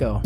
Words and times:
go. 0.00 0.22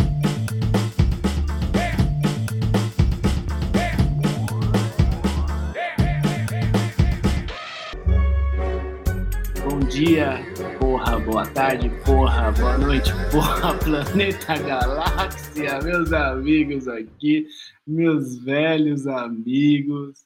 Bom 9.65 9.81
dia, 9.89 10.39
porra, 10.79 11.19
boa 11.19 11.45
tarde, 11.47 11.91
porra, 12.05 12.53
boa 12.53 12.79
noite, 12.79 13.11
porra, 13.33 13.75
planeta 13.75 14.57
galáxia, 14.59 15.81
meus 15.83 16.13
amigos 16.13 16.87
aqui, 16.87 17.49
meus 17.85 18.39
velhos 18.39 19.09
amigos, 19.09 20.25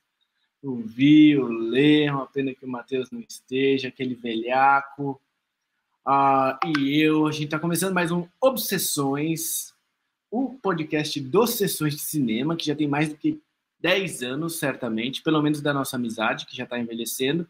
o 0.62 0.76
Vi, 0.76 1.38
o 1.38 1.46
Lê, 1.46 2.10
uma 2.10 2.26
pena 2.26 2.54
que 2.54 2.66
o 2.66 2.68
Matheus 2.68 3.10
não 3.10 3.20
esteja, 3.20 3.88
aquele 3.88 4.14
velhaco, 4.14 5.18
uh, 6.08 6.58
e 6.78 7.00
eu, 7.00 7.26
a 7.26 7.32
gente 7.32 7.44
está 7.44 7.58
começando 7.58 7.92
mais 7.92 8.10
um 8.10 8.26
Obsessões, 8.40 9.74
o 10.30 10.54
podcast 10.54 11.20
dos 11.20 11.50
Sessões 11.50 11.94
de 11.94 12.00
Cinema, 12.00 12.56
que 12.56 12.66
já 12.66 12.74
tem 12.74 12.88
mais 12.88 13.10
do 13.10 13.16
que 13.16 13.40
10 13.80 14.22
anos, 14.22 14.58
certamente, 14.58 15.22
pelo 15.22 15.42
menos 15.42 15.60
da 15.60 15.72
nossa 15.72 15.96
amizade, 15.96 16.46
que 16.46 16.56
já 16.56 16.64
está 16.64 16.78
envelhecendo. 16.78 17.46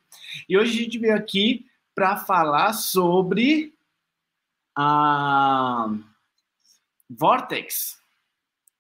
E 0.49 0.59
hoje 0.59 0.79
a 0.79 0.83
gente 0.83 0.99
veio 0.99 1.15
aqui 1.15 1.67
para 1.95 2.17
falar 2.17 2.73
sobre 2.73 3.73
a 4.77 5.89
Vortex. 7.09 7.99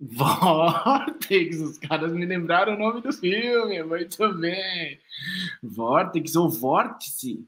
Vortex, 0.00 1.60
os 1.60 1.78
caras 1.78 2.12
me 2.12 2.24
lembraram 2.24 2.74
o 2.74 2.78
nome 2.78 3.00
do 3.00 3.12
filme, 3.12 3.82
muito 3.82 4.34
bem. 4.34 5.00
Vortex 5.62 6.36
ou 6.36 6.48
Vórtice. 6.48 7.44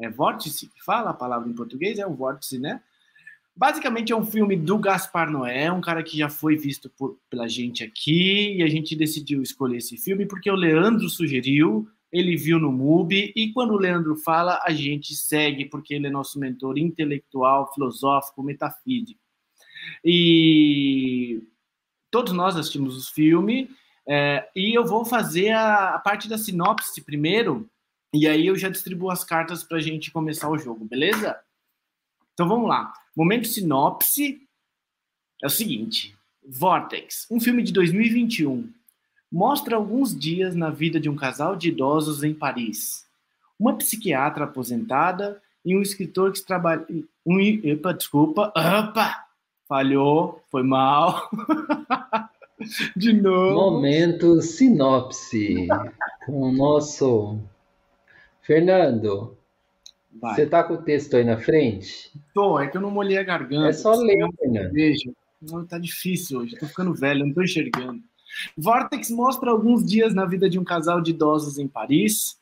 É 0.00 0.08
Vórtice 0.08 0.68
que 0.68 0.82
fala 0.84 1.10
a 1.10 1.14
palavra 1.14 1.48
em 1.48 1.54
português? 1.54 1.98
É 1.98 2.06
o 2.06 2.14
Vórtice, 2.14 2.58
né? 2.58 2.80
Basicamente 3.56 4.12
é 4.12 4.16
um 4.16 4.24
filme 4.24 4.56
do 4.56 4.78
Gaspar 4.78 5.28
Noé, 5.28 5.70
um 5.72 5.80
cara 5.80 6.02
que 6.04 6.16
já 6.16 6.28
foi 6.28 6.56
visto 6.56 6.88
por, 6.90 7.18
pela 7.28 7.48
gente 7.48 7.82
aqui, 7.82 8.56
e 8.56 8.62
a 8.62 8.68
gente 8.68 8.94
decidiu 8.94 9.42
escolher 9.42 9.78
esse 9.78 9.96
filme 9.96 10.26
porque 10.26 10.48
o 10.48 10.54
Leandro 10.54 11.08
sugeriu, 11.08 11.88
ele 12.12 12.36
viu 12.36 12.60
no 12.60 12.70
MUBI, 12.70 13.32
e 13.34 13.52
quando 13.52 13.72
o 13.72 13.78
Leandro 13.78 14.14
fala, 14.16 14.60
a 14.64 14.70
gente 14.70 15.12
segue, 15.14 15.64
porque 15.64 15.94
ele 15.94 16.06
é 16.06 16.10
nosso 16.10 16.38
mentor 16.38 16.78
intelectual, 16.78 17.72
filosófico, 17.74 18.44
metafísico. 18.44 19.20
E 20.04 21.42
todos 22.12 22.32
nós 22.32 22.56
assistimos 22.56 22.96
o 22.96 23.12
filme, 23.12 23.68
é, 24.08 24.48
e 24.56 24.72
eu 24.72 24.86
vou 24.86 25.04
fazer 25.04 25.50
a, 25.50 25.96
a, 25.96 25.98
parte 25.98 26.28
da 26.28 26.38
sinopse 26.38 27.02
primeiro, 27.02 27.68
e 28.12 28.26
aí 28.26 28.46
eu 28.46 28.56
já 28.56 28.68
distribuo 28.68 29.10
as 29.10 29.22
cartas 29.22 29.62
para 29.62 29.78
a 29.78 29.80
gente 29.80 30.10
começar 30.10 30.48
o 30.48 30.58
jogo, 30.58 30.84
beleza? 30.84 31.38
Então 32.32 32.48
vamos 32.48 32.68
lá. 32.68 32.92
Momento 33.16 33.48
sinopse 33.48 34.40
é 35.42 35.46
o 35.46 35.50
seguinte: 35.50 36.16
Vortex, 36.46 37.26
um 37.30 37.40
filme 37.40 37.62
de 37.62 37.72
2021, 37.72 38.72
mostra 39.30 39.76
alguns 39.76 40.18
dias 40.18 40.54
na 40.54 40.70
vida 40.70 40.98
de 40.98 41.08
um 41.08 41.16
casal 41.16 41.56
de 41.56 41.68
idosos 41.68 42.22
em 42.22 42.32
Paris. 42.32 43.06
Uma 43.58 43.76
psiquiatra 43.76 44.44
aposentada 44.44 45.42
e 45.64 45.76
um 45.76 45.82
escritor 45.82 46.32
que 46.32 46.40
trabalha. 46.42 46.86
Um, 47.26 47.40
epa, 47.40 47.92
desculpa. 47.92 48.52
Opa! 48.56 49.26
Falhou, 49.68 50.42
foi 50.50 50.62
mal. 50.62 51.28
de 52.96 53.12
novo. 53.12 53.54
Momento 53.54 54.40
sinopse 54.40 55.68
com 56.24 56.40
o 56.40 56.52
nosso 56.52 57.38
Fernando. 58.48 59.36
Vai. 60.18 60.34
Você 60.34 60.46
tá 60.46 60.64
com 60.64 60.72
o 60.72 60.82
texto 60.82 61.14
aí 61.18 61.22
na 61.22 61.36
frente? 61.36 62.10
Tô, 62.32 62.58
é 62.58 62.66
que 62.66 62.78
eu 62.78 62.80
não 62.80 62.90
molhei 62.90 63.18
a 63.18 63.22
garganta. 63.22 63.68
É 63.68 63.72
só 63.74 63.94
ler, 63.94 64.26
Fernando. 64.38 64.72
Veja. 64.72 65.12
Não, 65.42 65.66
tá 65.66 65.78
difícil 65.78 66.40
hoje, 66.40 66.56
tô 66.56 66.66
ficando 66.66 66.94
velho, 66.94 67.26
não 67.26 67.34
tô 67.34 67.42
enxergando. 67.42 68.02
Vortex 68.56 69.10
mostra 69.10 69.50
alguns 69.50 69.84
dias 69.84 70.14
na 70.14 70.24
vida 70.24 70.48
de 70.48 70.58
um 70.58 70.64
casal 70.64 71.00
de 71.00 71.10
idosos 71.10 71.58
em 71.58 71.68
Paris, 71.68 72.38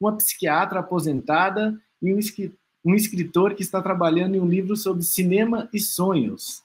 uma 0.00 0.16
psiquiatra 0.16 0.80
aposentada 0.80 1.78
e 2.02 2.12
um 2.12 2.94
escritor 2.94 3.54
que 3.54 3.62
está 3.62 3.82
trabalhando 3.82 4.34
em 4.36 4.40
um 4.40 4.48
livro 4.48 4.74
sobre 4.76 5.04
cinema 5.04 5.68
e 5.72 5.78
sonhos. 5.78 6.62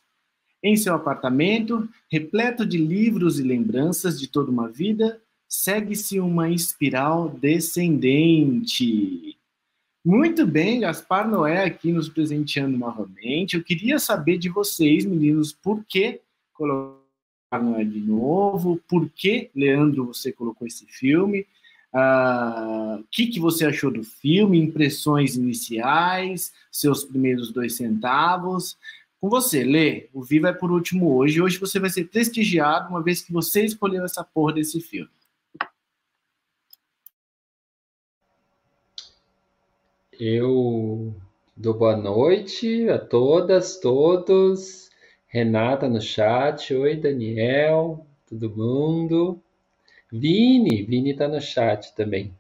Em 0.64 0.76
seu 0.76 0.96
apartamento, 0.96 1.88
repleto 2.10 2.66
de 2.66 2.78
livros 2.78 3.40
e 3.40 3.44
lembranças 3.44 4.20
de 4.20 4.28
toda 4.28 4.50
uma 4.50 4.70
vida, 4.70 5.22
segue-se 5.48 6.20
uma 6.20 6.50
espiral 6.50 7.30
descendente. 7.30 9.38
Muito 10.04 10.46
bem, 10.46 10.82
Gaspar 10.82 11.28
Noé 11.28 11.64
aqui 11.64 11.92
nos 11.92 12.08
presenteando 12.08 12.78
novamente. 12.78 13.56
Eu 13.56 13.64
queria 13.64 13.98
saber 13.98 14.38
de 14.38 14.50
vocês, 14.50 15.06
meninos, 15.06 15.52
por 15.52 15.84
que 15.84 16.22
colocar 16.54 17.00
Noé 17.60 17.84
de 17.84 18.00
novo? 18.00 18.80
Por 18.88 19.10
que, 19.10 19.50
Leandro, 19.56 20.06
você 20.06 20.32
colocou 20.32 20.68
esse 20.68 20.86
filme? 20.86 21.48
O 21.92 23.00
uh, 23.00 23.04
que, 23.10 23.28
que 23.28 23.40
você 23.40 23.66
achou 23.66 23.90
do 23.90 24.04
filme? 24.04 24.60
Impressões 24.60 25.36
iniciais? 25.36 26.54
Seus 26.72 27.06
primeiros 27.06 27.52
dois 27.52 27.76
centavos? 27.76 28.78
Com 29.20 29.30
você, 29.30 29.64
Lê, 29.64 30.10
o 30.14 30.22
Viva 30.22 30.50
é 30.50 30.54
por 30.54 30.72
último 30.72 31.16
hoje. 31.16 31.42
Hoje 31.42 31.58
você 31.58 31.80
vai 31.80 31.90
ser 31.90 32.10
prestigiado, 32.10 32.90
uma 32.90 33.02
vez 33.02 33.22
que 33.22 33.34
você 33.34 33.66
escolheu 33.66 34.04
essa 34.04 34.24
porra 34.24 34.54
desse 34.54 34.80
filme. 34.82 35.10
Eu 40.20 41.14
dou 41.58 41.74
boa 41.74 41.98
noite 41.98 42.90
a 42.90 42.98
todas, 42.98 43.80
todos. 43.80 44.90
Renata 45.28 45.90
no 45.90 46.00
chat. 46.00 46.74
Oi, 46.74 46.96
Daniel. 46.96 48.06
Todo 48.30 48.50
mundo. 48.50 49.42
Vini, 50.10 50.84
Vini 50.84 51.14
tá 51.14 51.28
no 51.28 51.42
chat 51.42 51.94
também. 51.96 52.34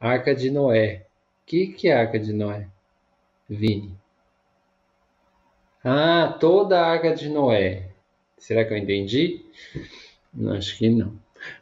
Arca 0.00 0.34
de 0.34 0.50
Noé. 0.50 1.06
O 1.42 1.46
que, 1.46 1.68
que 1.68 1.88
é 1.88 1.94
Arca 1.94 2.18
de 2.18 2.32
Noé? 2.32 2.66
Vini. 3.48 3.94
Ah, 5.84 6.36
toda 6.40 6.80
a 6.80 6.86
Arca 6.86 7.14
de 7.14 7.28
Noé. 7.28 7.90
Será 8.36 8.64
que 8.64 8.74
eu 8.74 8.78
entendi? 8.78 9.44
Acho 10.56 10.76
que 10.76 10.88
não. 10.88 11.16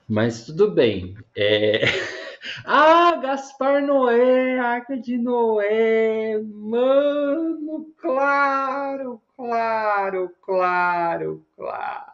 Mas 0.08 0.46
tudo 0.46 0.70
bem. 0.70 1.14
É... 1.36 1.82
Ah, 2.62 3.16
Gaspar 3.16 3.82
Noé, 3.82 4.58
Arca 4.58 4.96
de 4.96 5.18
Noé, 5.18 6.38
mano, 6.38 7.90
claro, 7.96 9.20
claro, 9.36 10.30
claro, 10.40 11.44
claro. 11.56 12.12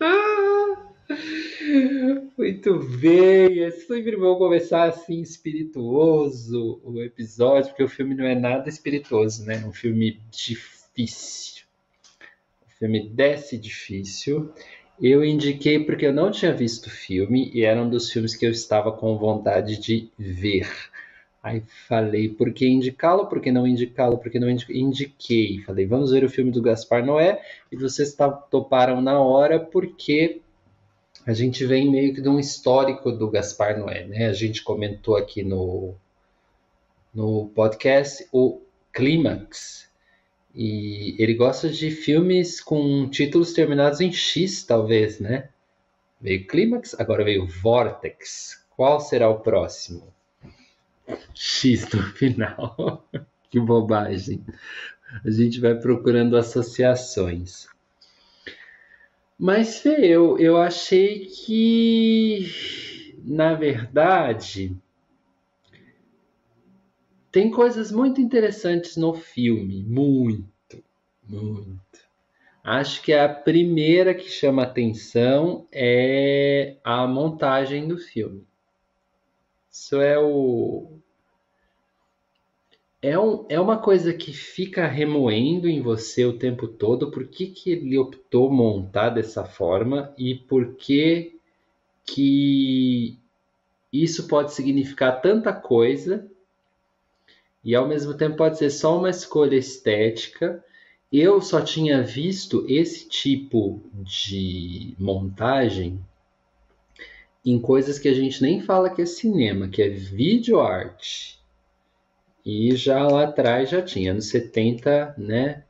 Ah, 0.00 0.76
muito 2.36 2.78
bem, 2.98 3.60
é 3.60 3.70
sempre 3.70 4.16
bom 4.16 4.36
começar 4.36 4.84
assim 4.84 5.22
espirituoso 5.22 6.80
o 6.84 7.00
episódio, 7.00 7.70
porque 7.70 7.84
o 7.84 7.88
filme 7.88 8.14
não 8.14 8.26
é 8.26 8.34
nada 8.34 8.68
espirituoso, 8.68 9.46
né? 9.46 9.62
É 9.62 9.66
um 9.66 9.72
filme 9.72 10.20
difícil. 10.30 11.64
O 12.66 12.78
filme 12.78 13.08
desce 13.08 13.56
difícil. 13.56 14.52
Eu 15.00 15.24
indiquei 15.24 15.78
porque 15.84 16.06
eu 16.06 16.12
não 16.12 16.30
tinha 16.30 16.52
visto 16.52 16.86
o 16.86 16.90
filme 16.90 17.50
e 17.52 17.64
era 17.64 17.82
um 17.82 17.90
dos 17.90 18.10
filmes 18.10 18.36
que 18.36 18.46
eu 18.46 18.50
estava 18.50 18.92
com 18.92 19.18
vontade 19.18 19.76
de 19.78 20.08
ver. 20.18 20.68
Aí 21.42 21.62
falei, 21.88 22.28
por 22.28 22.52
que 22.52 22.66
indicá-lo? 22.66 23.26
Por 23.26 23.40
que 23.40 23.52
não 23.52 23.66
indicá-lo? 23.66 24.18
Por 24.18 24.30
que 24.30 24.38
não 24.38 24.48
indiquei? 24.48 25.60
Falei, 25.60 25.84
vamos 25.84 26.10
ver 26.10 26.24
o 26.24 26.30
filme 26.30 26.50
do 26.50 26.62
Gaspar 26.62 27.04
Noé. 27.04 27.42
E 27.70 27.76
vocês 27.76 28.16
toparam 28.50 29.02
na 29.02 29.20
hora 29.20 29.60
porque 29.60 30.40
a 31.26 31.32
gente 31.32 31.66
vem 31.66 31.90
meio 31.90 32.14
que 32.14 32.22
de 32.22 32.28
um 32.28 32.38
histórico 32.38 33.12
do 33.12 33.30
Gaspar 33.30 33.78
Noé, 33.78 34.06
né? 34.06 34.26
A 34.26 34.32
gente 34.32 34.62
comentou 34.62 35.16
aqui 35.16 35.42
no, 35.42 35.94
no 37.14 37.50
podcast 37.54 38.26
o 38.32 38.60
Clímax, 38.92 39.90
e 40.54 41.16
ele 41.18 41.34
gosta 41.34 41.68
de 41.68 41.90
filmes 41.90 42.60
com 42.60 43.08
títulos 43.08 43.52
terminados 43.52 44.00
em 44.00 44.12
X, 44.12 44.62
talvez, 44.62 45.18
né? 45.18 45.48
Veio 46.20 46.46
Clímax, 46.46 46.94
agora 46.98 47.24
veio 47.24 47.46
Vortex. 47.46 48.64
Qual 48.76 49.00
será 49.00 49.28
o 49.28 49.40
próximo? 49.40 50.14
X 51.34 51.90
no 51.92 52.02
final. 52.02 53.04
que 53.50 53.58
bobagem. 53.58 54.44
A 55.24 55.30
gente 55.30 55.60
vai 55.60 55.74
procurando 55.74 56.36
associações. 56.36 57.66
Mas, 59.36 59.80
Fê, 59.80 60.06
eu, 60.06 60.38
eu 60.38 60.56
achei 60.56 61.26
que, 61.26 62.46
na 63.24 63.54
verdade, 63.54 64.76
tem 67.34 67.50
coisas 67.50 67.90
muito 67.90 68.20
interessantes 68.20 68.96
no 68.96 69.12
filme, 69.12 69.82
muito, 69.82 70.53
muito. 71.28 71.80
Acho 72.62 73.02
que 73.02 73.12
a 73.12 73.28
primeira 73.28 74.14
que 74.14 74.28
chama 74.28 74.62
atenção 74.62 75.66
é 75.70 76.76
a 76.82 77.06
montagem 77.06 77.86
do 77.86 77.98
filme. 77.98 78.46
Isso 79.70 80.00
é 80.00 80.18
o 80.18 80.98
é, 83.02 83.18
um, 83.18 83.44
é 83.50 83.60
uma 83.60 83.76
coisa 83.76 84.14
que 84.14 84.32
fica 84.32 84.86
remoendo 84.86 85.68
em 85.68 85.82
você 85.82 86.24
o 86.24 86.38
tempo 86.38 86.66
todo. 86.66 87.10
Por 87.10 87.26
que, 87.26 87.48
que 87.48 87.70
ele 87.70 87.98
optou 87.98 88.50
montar 88.50 89.10
dessa 89.10 89.44
forma 89.44 90.14
e 90.16 90.34
por 90.34 90.74
que, 90.76 91.38
que 92.06 93.18
isso 93.92 94.26
pode 94.26 94.54
significar 94.54 95.20
tanta 95.20 95.52
coisa 95.52 96.26
e 97.62 97.74
ao 97.74 97.86
mesmo 97.86 98.14
tempo 98.14 98.36
pode 98.36 98.56
ser 98.56 98.70
só 98.70 98.98
uma 98.98 99.10
escolha 99.10 99.56
estética. 99.56 100.64
Eu 101.12 101.40
só 101.40 101.60
tinha 101.60 102.02
visto 102.02 102.64
esse 102.68 103.08
tipo 103.08 103.80
de 103.92 104.94
montagem 104.98 106.04
em 107.44 107.60
coisas 107.60 107.98
que 107.98 108.08
a 108.08 108.14
gente 108.14 108.42
nem 108.42 108.60
fala 108.60 108.90
que 108.90 109.02
é 109.02 109.06
cinema, 109.06 109.68
que 109.68 109.82
é 109.82 109.88
vídeo 109.88 110.60
arte. 110.60 111.38
E 112.44 112.74
já 112.74 113.06
lá 113.06 113.24
atrás 113.24 113.70
já 113.70 113.80
tinha, 113.82 114.12
nos 114.12 114.28
70, 114.28 115.14
né? 115.16 115.64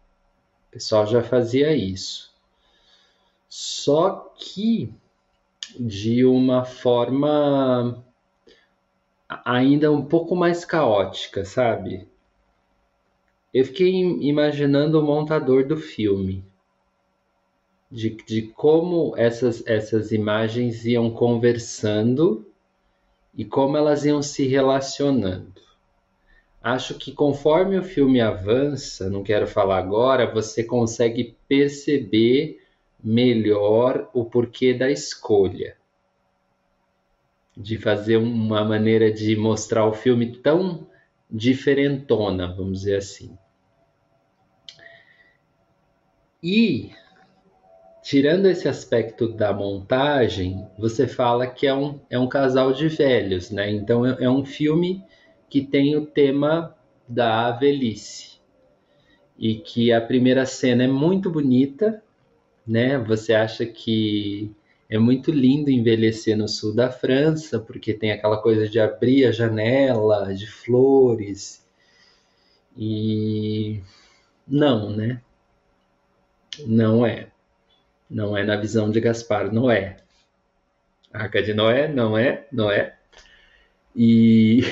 O 0.68 0.72
pessoal 0.72 1.06
já 1.06 1.22
fazia 1.22 1.74
isso. 1.74 2.32
Só 3.48 4.34
que 4.36 4.92
de 5.78 6.24
uma 6.24 6.64
forma 6.64 8.04
ainda 9.44 9.90
um 9.92 10.04
pouco 10.04 10.36
mais 10.36 10.64
caótica, 10.64 11.44
sabe? 11.44 12.08
Eu 13.54 13.64
fiquei 13.64 13.88
imaginando 14.20 14.98
o 14.98 15.02
montador 15.02 15.64
do 15.64 15.76
filme, 15.76 16.44
de, 17.88 18.10
de 18.10 18.42
como 18.42 19.14
essas, 19.16 19.64
essas 19.64 20.10
imagens 20.10 20.84
iam 20.84 21.08
conversando 21.08 22.44
e 23.32 23.44
como 23.44 23.76
elas 23.76 24.04
iam 24.04 24.20
se 24.20 24.44
relacionando. 24.48 25.62
Acho 26.60 26.98
que 26.98 27.12
conforme 27.12 27.78
o 27.78 27.84
filme 27.84 28.20
avança, 28.20 29.08
não 29.08 29.22
quero 29.22 29.46
falar 29.46 29.78
agora, 29.78 30.28
você 30.28 30.64
consegue 30.64 31.36
perceber 31.46 32.60
melhor 33.02 34.10
o 34.12 34.24
porquê 34.24 34.74
da 34.74 34.90
escolha. 34.90 35.76
De 37.56 37.78
fazer 37.78 38.16
uma 38.16 38.64
maneira 38.64 39.12
de 39.12 39.36
mostrar 39.36 39.86
o 39.86 39.92
filme 39.92 40.38
tão 40.38 40.88
diferentona, 41.30 42.52
vamos 42.52 42.80
dizer 42.80 42.96
assim. 42.96 43.38
E, 46.44 46.90
tirando 48.02 48.44
esse 48.44 48.68
aspecto 48.68 49.26
da 49.32 49.50
montagem, 49.50 50.68
você 50.78 51.08
fala 51.08 51.46
que 51.46 51.66
é 51.66 51.72
um, 51.72 51.98
é 52.10 52.18
um 52.18 52.28
casal 52.28 52.70
de 52.70 52.86
velhos, 52.86 53.50
né? 53.50 53.70
Então 53.70 54.04
é, 54.04 54.24
é 54.24 54.28
um 54.28 54.44
filme 54.44 55.02
que 55.48 55.62
tem 55.62 55.96
o 55.96 56.04
tema 56.04 56.76
da 57.08 57.50
velhice. 57.52 58.34
E 59.38 59.54
que 59.54 59.90
a 59.90 60.02
primeira 60.02 60.44
cena 60.44 60.84
é 60.84 60.86
muito 60.86 61.30
bonita, 61.30 62.02
né? 62.66 62.98
Você 62.98 63.32
acha 63.32 63.64
que 63.64 64.54
é 64.90 64.98
muito 64.98 65.32
lindo 65.32 65.70
envelhecer 65.70 66.36
no 66.36 66.46
sul 66.46 66.74
da 66.74 66.90
França, 66.90 67.58
porque 67.58 67.94
tem 67.94 68.12
aquela 68.12 68.36
coisa 68.36 68.68
de 68.68 68.78
abrir 68.78 69.24
a 69.24 69.32
janela, 69.32 70.34
de 70.34 70.46
flores. 70.46 71.66
E 72.76 73.80
não, 74.46 74.90
né? 74.90 75.22
Não 76.66 77.04
é. 77.04 77.28
Não 78.08 78.36
é 78.36 78.44
na 78.44 78.56
visão 78.56 78.90
de 78.90 79.00
Gaspar 79.00 79.52
Noé. 79.52 79.96
Arca 81.12 81.42
de 81.42 81.54
Noé, 81.54 81.88
não 81.88 82.18
é, 82.18 82.46
não 82.52 82.70
é. 82.70 82.96
E 83.94 84.62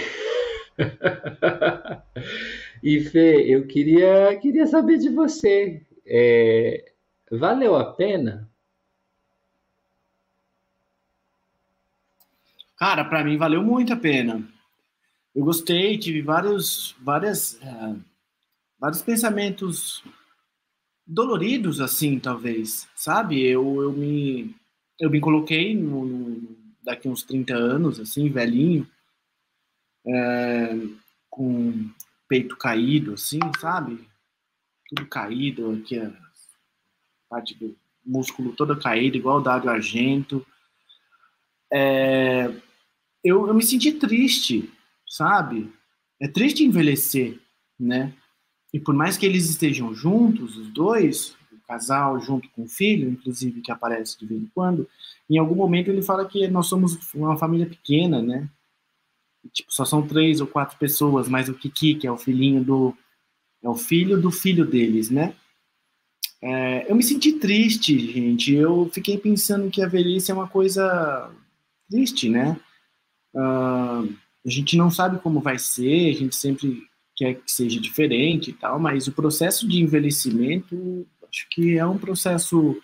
e 2.82 3.00
Fê, 3.00 3.44
eu 3.48 3.66
queria, 3.66 4.36
queria 4.40 4.66
saber 4.66 4.98
de 4.98 5.08
você. 5.08 5.82
É, 6.06 6.92
valeu 7.30 7.76
a 7.76 7.92
pena? 7.92 8.50
Cara, 12.76 13.04
para 13.04 13.22
mim 13.22 13.36
valeu 13.36 13.62
muito 13.62 13.92
a 13.92 13.96
pena. 13.96 14.46
Eu 15.34 15.44
gostei, 15.44 15.96
tive 15.96 16.20
vários, 16.20 16.96
várias, 17.00 17.54
uh, 17.62 17.98
vários 18.78 19.02
pensamentos 19.02 20.02
doloridos, 21.06 21.80
assim, 21.80 22.18
talvez, 22.18 22.88
sabe? 22.94 23.42
Eu, 23.42 23.82
eu 23.82 23.92
me 23.92 24.54
eu 25.00 25.10
me 25.10 25.20
coloquei 25.20 25.74
no, 25.74 26.04
no, 26.04 26.56
daqui 26.82 27.08
uns 27.08 27.22
30 27.24 27.54
anos, 27.54 27.98
assim, 27.98 28.30
velhinho, 28.30 28.88
é, 30.06 30.76
com 31.28 31.90
peito 32.28 32.56
caído, 32.56 33.14
assim, 33.14 33.40
sabe? 33.60 34.06
Tudo 34.88 35.08
caído, 35.08 35.72
aqui 35.72 35.98
a 35.98 36.12
parte 37.28 37.54
do 37.54 37.76
músculo 38.04 38.54
toda 38.54 38.78
caída, 38.78 39.16
igual 39.16 39.38
o 39.38 39.42
Dário 39.42 39.70
Argento. 39.70 40.46
É, 41.72 42.44
eu, 43.24 43.46
eu 43.46 43.54
me 43.54 43.62
senti 43.62 43.92
triste, 43.92 44.70
sabe? 45.08 45.72
É 46.20 46.28
triste 46.28 46.62
envelhecer, 46.62 47.40
né? 47.78 48.14
E 48.72 48.80
por 48.80 48.94
mais 48.94 49.16
que 49.16 49.26
eles 49.26 49.48
estejam 49.48 49.94
juntos, 49.94 50.56
os 50.56 50.68
dois, 50.68 51.36
o 51.52 51.58
casal 51.66 52.18
junto 52.20 52.48
com 52.50 52.62
o 52.62 52.68
filho, 52.68 53.10
inclusive 53.10 53.60
que 53.60 53.70
aparece 53.70 54.18
de 54.18 54.26
vez 54.26 54.40
em 54.40 54.50
quando, 54.54 54.88
em 55.28 55.38
algum 55.38 55.54
momento 55.54 55.88
ele 55.88 56.02
fala 56.02 56.26
que 56.26 56.48
nós 56.48 56.66
somos 56.66 56.98
uma 57.14 57.36
família 57.36 57.66
pequena, 57.66 58.22
né? 58.22 58.48
tipo, 59.50 59.72
só 59.72 59.84
são 59.84 60.06
três 60.06 60.40
ou 60.40 60.46
quatro 60.46 60.78
pessoas, 60.78 61.28
mais 61.28 61.48
o 61.48 61.54
Kiki, 61.54 61.94
que 61.94 62.06
é 62.06 62.12
o 62.12 62.18
filhinho 62.18 62.62
do. 62.62 62.96
É 63.62 63.68
o 63.68 63.74
filho 63.74 64.20
do 64.20 64.30
filho 64.30 64.66
deles, 64.66 65.10
né? 65.10 65.34
É, 66.40 66.90
eu 66.90 66.96
me 66.96 67.02
senti 67.02 67.32
triste, 67.34 67.96
gente. 68.12 68.52
Eu 68.54 68.90
fiquei 68.92 69.16
pensando 69.16 69.70
que 69.70 69.82
a 69.82 69.88
velhice 69.88 70.30
é 70.30 70.34
uma 70.34 70.48
coisa 70.48 71.30
triste, 71.88 72.28
né? 72.28 72.58
Uh, 73.34 74.12
a 74.44 74.50
gente 74.50 74.76
não 74.76 74.90
sabe 74.90 75.20
como 75.20 75.40
vai 75.40 75.58
ser, 75.58 76.10
a 76.10 76.18
gente 76.18 76.34
sempre 76.34 76.82
quer 77.22 77.34
que 77.34 77.52
seja 77.52 77.80
diferente 77.80 78.50
e 78.50 78.52
tal, 78.52 78.80
mas 78.80 79.06
o 79.06 79.12
processo 79.12 79.68
de 79.68 79.80
envelhecimento, 79.80 81.06
acho 81.28 81.48
que 81.48 81.78
é 81.78 81.86
um 81.86 81.96
processo 81.96 82.76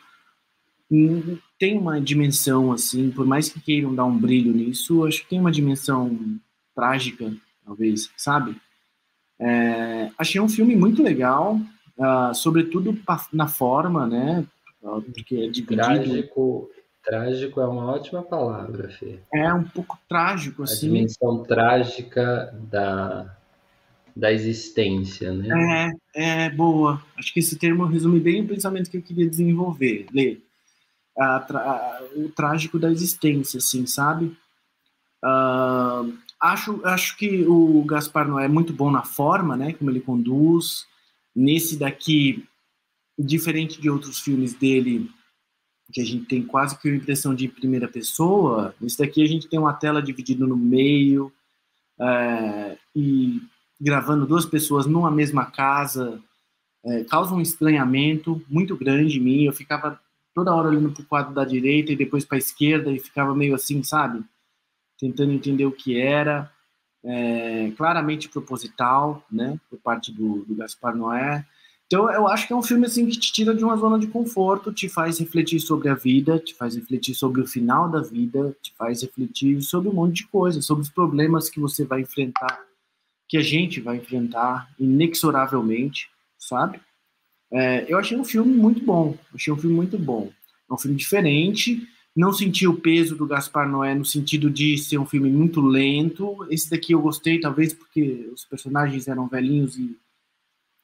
hum, 0.88 1.36
tem 1.58 1.76
uma 1.76 2.00
dimensão 2.00 2.70
assim, 2.70 3.10
por 3.10 3.26
mais 3.26 3.48
que 3.48 3.60
queiram 3.60 3.92
dar 3.92 4.04
um 4.04 4.16
brilho 4.16 4.52
nisso, 4.52 5.04
acho 5.04 5.22
que 5.22 5.30
tem 5.30 5.40
uma 5.40 5.50
dimensão 5.50 6.16
trágica, 6.72 7.32
talvez, 7.64 8.10
sabe? 8.16 8.56
É, 9.40 10.10
achei 10.16 10.40
um 10.40 10.48
filme 10.48 10.76
muito 10.76 11.02
legal, 11.02 11.56
uh, 11.98 12.32
sobretudo 12.32 12.96
na 13.32 13.48
forma, 13.48 14.06
né? 14.06 14.46
Porque 14.80 15.34
é 15.34 15.48
dividido. 15.48 15.76
Trágico, 15.76 16.70
trágico 17.04 17.60
é 17.60 17.66
uma 17.66 17.86
ótima 17.86 18.22
palavra, 18.22 18.88
Fê. 18.90 19.18
É 19.34 19.52
um 19.52 19.64
pouco 19.64 19.98
trágico, 20.08 20.62
assim. 20.62 20.86
A 20.86 20.90
dimensão 20.90 21.42
trágica 21.42 22.56
da, 22.70 23.37
da 24.18 24.32
existência, 24.32 25.32
né? 25.32 25.92
É, 26.14 26.44
é 26.46 26.50
boa. 26.50 27.02
Acho 27.16 27.32
que 27.32 27.40
esse 27.40 27.56
termo 27.56 27.84
resume 27.84 28.18
bem 28.18 28.42
o 28.42 28.48
pensamento 28.48 28.90
que 28.90 28.96
eu 28.96 29.02
queria 29.02 29.28
desenvolver, 29.28 30.06
ler. 30.12 30.42
o 32.16 32.28
trágico 32.30 32.78
da 32.78 32.90
existência, 32.90 33.58
assim, 33.58 33.86
sabe? 33.86 34.36
Uh, 35.24 36.12
Acho, 36.40 36.80
acho 36.84 37.16
que 37.16 37.44
o 37.48 37.82
Gaspar 37.82 38.28
Noé 38.28 38.44
é 38.44 38.48
muito 38.48 38.72
bom 38.72 38.90
na 38.90 39.02
forma, 39.02 39.56
né? 39.56 39.72
Como 39.72 39.90
ele 39.90 40.00
conduz. 40.00 40.86
Nesse 41.34 41.76
daqui, 41.76 42.44
diferente 43.18 43.80
de 43.80 43.90
outros 43.90 44.20
filmes 44.20 44.54
dele, 44.54 45.10
que 45.92 46.00
a 46.00 46.04
gente 46.04 46.26
tem 46.26 46.44
quase 46.44 46.78
que 46.78 46.88
a 46.88 46.94
impressão 46.94 47.34
de 47.34 47.48
primeira 47.48 47.88
pessoa, 47.88 48.74
nesse 48.80 48.98
daqui 48.98 49.22
a 49.22 49.26
gente 49.26 49.48
tem 49.48 49.58
uma 49.58 49.72
tela 49.72 50.00
dividida 50.00 50.46
no 50.46 50.56
meio 50.56 51.32
é, 52.00 52.78
e 52.94 53.42
gravando 53.80 54.26
duas 54.26 54.46
pessoas 54.46 54.86
numa 54.86 55.10
mesma 55.10 55.46
casa 55.46 56.20
é, 56.84 57.04
causa 57.04 57.34
um 57.34 57.40
estranhamento 57.40 58.42
muito 58.48 58.76
grande 58.76 59.18
em 59.18 59.22
mim. 59.22 59.44
Eu 59.44 59.52
ficava 59.52 60.00
toda 60.34 60.54
hora 60.54 60.68
olhando 60.68 60.92
para 60.92 61.02
o 61.02 61.06
quadro 61.06 61.34
da 61.34 61.44
direita 61.44 61.92
e 61.92 61.96
depois 61.96 62.24
para 62.24 62.36
a 62.36 62.38
esquerda 62.38 62.90
e 62.90 62.98
ficava 62.98 63.34
meio 63.34 63.54
assim, 63.54 63.82
sabe? 63.82 64.24
tentando 64.98 65.32
entender 65.32 65.64
o 65.64 65.72
que 65.72 65.98
era, 65.98 66.50
é, 67.04 67.70
claramente 67.76 68.28
proposital, 68.28 69.24
né, 69.30 69.58
por 69.70 69.78
parte 69.78 70.12
do, 70.12 70.44
do 70.44 70.54
Gaspar 70.56 70.96
Noé. 70.96 71.46
Então, 71.86 72.10
eu 72.10 72.28
acho 72.28 72.46
que 72.46 72.52
é 72.52 72.56
um 72.56 72.62
filme 72.62 72.84
assim 72.84 73.06
que 73.06 73.18
te 73.18 73.32
tira 73.32 73.54
de 73.54 73.64
uma 73.64 73.76
zona 73.76 73.98
de 73.98 74.08
conforto, 74.08 74.72
te 74.72 74.88
faz 74.90 75.18
refletir 75.18 75.58
sobre 75.60 75.88
a 75.88 75.94
vida, 75.94 76.38
te 76.38 76.54
faz 76.54 76.74
refletir 76.74 77.14
sobre 77.14 77.40
o 77.40 77.46
final 77.46 77.88
da 77.88 78.02
vida, 78.02 78.54
te 78.60 78.74
faz 78.76 79.00
refletir 79.00 79.62
sobre 79.62 79.88
um 79.88 79.94
monte 79.94 80.16
de 80.16 80.26
coisas, 80.26 80.66
sobre 80.66 80.82
os 80.82 80.90
problemas 80.90 81.48
que 81.48 81.60
você 81.60 81.84
vai 81.84 82.02
enfrentar, 82.02 82.60
que 83.28 83.36
a 83.36 83.42
gente 83.42 83.80
vai 83.80 83.98
enfrentar 83.98 84.68
inexoravelmente, 84.78 86.08
sabe? 86.38 86.80
É, 87.52 87.84
eu 87.92 87.98
achei 87.98 88.16
um 88.16 88.24
filme 88.24 88.54
muito 88.54 88.84
bom, 88.84 89.16
achei 89.34 89.52
um 89.52 89.56
filme 89.56 89.76
muito 89.76 89.98
bom. 89.98 90.30
É 90.70 90.74
um 90.74 90.78
filme 90.78 90.96
diferente, 90.96 91.86
Não 92.16 92.32
senti 92.32 92.66
o 92.66 92.74
peso 92.74 93.14
do 93.14 93.26
Gaspar 93.26 93.68
Noé 93.68 93.94
no 93.94 94.04
sentido 94.04 94.50
de 94.50 94.76
ser 94.76 94.98
um 94.98 95.06
filme 95.06 95.30
muito 95.30 95.60
lento. 95.60 96.44
Esse 96.50 96.68
daqui 96.68 96.92
eu 96.92 97.00
gostei, 97.00 97.38
talvez 97.38 97.72
porque 97.72 98.28
os 98.32 98.44
personagens 98.44 99.06
eram 99.06 99.28
velhinhos 99.28 99.78
e, 99.78 99.96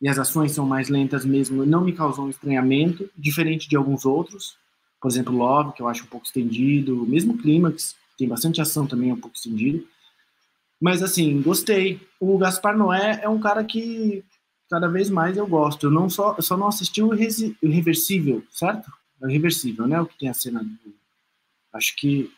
e 0.01 0.09
as 0.09 0.17
ações 0.17 0.53
são 0.53 0.65
mais 0.65 0.89
lentas 0.89 1.25
mesmo. 1.25 1.67
Não 1.67 1.83
me 1.83 1.93
causou 1.93 2.27
um 2.27 2.31
estranhamento, 2.31 3.11
diferente 3.19 3.69
de 3.69 3.75
alguns 3.75 4.05
outros. 4.05 4.57
Por 5.01 5.11
exemplo, 5.11 5.37
Love, 5.37 5.73
que 5.75 5.83
eu 5.83 5.89
acho 5.89 6.05
um 6.05 6.07
pouco 6.07 6.25
estendido. 6.25 7.05
Mesmo 7.05 7.37
Clímax, 7.37 7.97
tem 8.17 8.29
bastante 8.29 8.61
ação 8.61 8.87
também, 8.87 9.11
é 9.11 9.15
um 9.15 9.21
pouco 9.21 9.37
estendido. 9.37 9.85
Mas 10.81 11.03
assim, 11.03 11.41
gostei. 11.41 12.01
O 12.21 12.37
Gaspar 12.39 12.77
Noé 12.77 13.21
é 13.23 13.29
um 13.29 13.41
cara 13.41 13.65
que 13.65 14.25
cada 14.69 14.89
vez 14.89 15.09
mais 15.09 15.37
eu 15.37 15.47
gosto. 15.47 15.87
Eu 15.87 15.91
não 15.91 16.09
só, 16.11 16.35
eu 16.37 16.43
só 16.43 16.57
não 16.57 16.69
assisti 16.69 17.03
o 17.03 17.15
Irreversível, 17.15 18.43
certo? 18.51 18.91
É 19.23 19.27
o 19.27 19.31
Irreversível, 19.31 19.87
né? 19.87 20.01
O 20.01 20.07
que 20.07 20.19
tem 20.19 20.29
a 20.29 20.35
cena 20.35 20.63
do. 20.63 20.95
Acho 21.73 21.97
que 21.97 22.31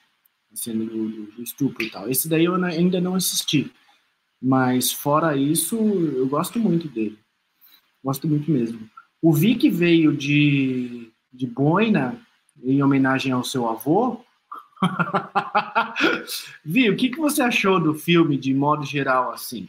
a 0.52 0.56
cena 0.56 0.84
do, 0.84 1.08
do 1.08 1.42
estupro 1.42 1.84
e 1.84 1.90
tal. 1.90 2.08
Esse 2.08 2.28
daí 2.28 2.44
eu 2.44 2.54
ainda 2.64 3.00
não 3.00 3.14
assisti. 3.14 3.70
Mas 4.40 4.92
fora 4.92 5.36
isso, 5.36 5.76
eu 5.76 6.26
gosto 6.28 6.58
muito 6.58 6.88
dele. 6.88 7.18
Gosto 8.04 8.28
muito 8.28 8.50
mesmo. 8.50 8.88
O 9.20 9.32
Vic 9.32 9.68
veio 9.70 10.16
de, 10.16 11.10
de 11.32 11.46
Boina 11.46 12.20
em 12.62 12.82
homenagem 12.82 13.32
ao 13.32 13.42
seu 13.42 13.68
avô, 13.68 14.24
Vi, 16.64 16.90
o 16.90 16.96
que, 16.96 17.10
que 17.10 17.18
você 17.18 17.42
achou 17.42 17.80
do 17.80 17.94
filme 17.94 18.36
de 18.36 18.52
modo 18.54 18.84
geral 18.84 19.32
assim? 19.32 19.66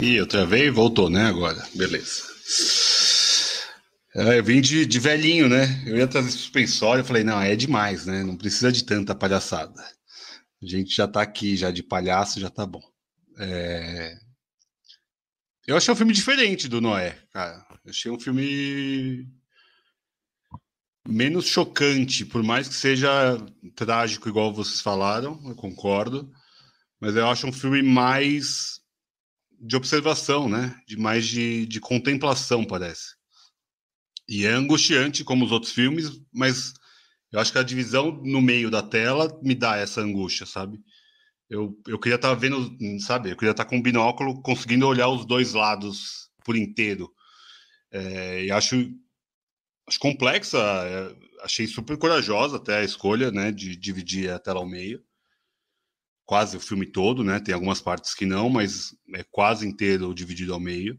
E 0.00 0.14
eu 0.14 0.26
travei 0.26 0.66
e 0.66 0.70
voltou, 0.70 1.10
né? 1.10 1.26
Agora, 1.26 1.62
beleza. 1.74 2.22
É, 4.14 4.38
eu 4.38 4.44
vim 4.44 4.60
de, 4.60 4.84
de 4.86 4.98
velhinho, 4.98 5.48
né? 5.48 5.82
Eu 5.86 5.96
ia 5.96 6.06
trazer 6.06 6.30
suspensório, 6.30 7.02
eu 7.02 7.04
falei, 7.04 7.22
não, 7.22 7.40
é 7.40 7.54
demais, 7.54 8.06
né? 8.06 8.24
Não 8.24 8.36
precisa 8.36 8.72
de 8.72 8.84
tanta 8.84 9.14
palhaçada. 9.14 9.80
A 10.62 10.66
gente 10.66 10.94
já 10.94 11.06
tá 11.06 11.22
aqui, 11.22 11.56
já 11.56 11.70
de 11.70 11.82
palhaço, 11.82 12.40
já 12.40 12.50
tá 12.50 12.66
bom. 12.66 12.82
É... 13.38 14.18
Eu 15.66 15.76
achei 15.76 15.92
um 15.92 15.96
filme 15.96 16.12
diferente 16.12 16.68
do 16.68 16.80
Noé, 16.80 17.16
cara. 17.32 17.64
Achei 17.90 18.10
um 18.10 18.20
filme 18.20 19.28
menos 21.08 21.46
chocante, 21.46 22.24
por 22.24 22.42
mais 22.42 22.68
que 22.68 22.74
seja 22.74 23.36
trágico, 23.74 24.28
igual 24.28 24.54
vocês 24.54 24.80
falaram, 24.80 25.40
eu 25.48 25.56
concordo. 25.56 26.30
Mas 27.00 27.16
eu 27.16 27.26
acho 27.26 27.46
um 27.48 27.52
filme 27.52 27.82
mais 27.82 28.80
de 29.60 29.76
observação, 29.76 30.48
né? 30.48 30.80
De 30.86 30.96
mais 30.96 31.26
de, 31.26 31.66
de 31.66 31.80
contemplação, 31.80 32.64
parece. 32.64 33.16
E 34.28 34.46
é 34.46 34.52
angustiante, 34.52 35.24
como 35.24 35.44
os 35.44 35.50
outros 35.50 35.72
filmes, 35.72 36.20
mas 36.32 36.72
eu 37.32 37.40
acho 37.40 37.50
que 37.50 37.58
a 37.58 37.64
divisão 37.64 38.12
no 38.22 38.40
meio 38.40 38.70
da 38.70 38.82
tela 38.82 39.36
me 39.42 39.54
dá 39.54 39.76
essa 39.76 40.00
angústia, 40.00 40.46
sabe? 40.46 40.78
Eu, 41.48 41.76
eu 41.88 41.98
queria 41.98 42.14
estar 42.14 42.28
tá 42.28 42.34
vendo, 42.34 42.76
sabe? 43.00 43.30
Eu 43.30 43.36
queria 43.36 43.50
estar 43.50 43.64
tá 43.64 43.68
com 43.70 43.78
um 43.78 43.82
binóculo 43.82 44.40
conseguindo 44.42 44.86
olhar 44.86 45.08
os 45.08 45.26
dois 45.26 45.54
lados 45.54 46.30
por 46.44 46.56
inteiro. 46.56 47.12
É, 47.92 48.44
e 48.44 48.50
acho, 48.50 48.76
acho 49.86 49.98
complexa, 49.98 50.58
é, 50.58 51.16
achei 51.44 51.66
super 51.66 51.96
corajosa 51.98 52.56
até 52.56 52.78
a 52.78 52.84
escolha, 52.84 53.30
né, 53.30 53.50
de 53.50 53.76
dividir 53.76 54.30
a 54.30 54.38
tela 54.38 54.60
ao 54.60 54.68
meio. 54.68 55.02
Quase 56.24 56.56
o 56.56 56.60
filme 56.60 56.86
todo, 56.86 57.24
né? 57.24 57.40
Tem 57.40 57.52
algumas 57.52 57.80
partes 57.80 58.14
que 58.14 58.24
não, 58.24 58.48
mas 58.48 58.94
é 59.16 59.24
quase 59.32 59.66
inteiro 59.66 60.14
dividido 60.14 60.54
ao 60.54 60.60
meio. 60.60 60.96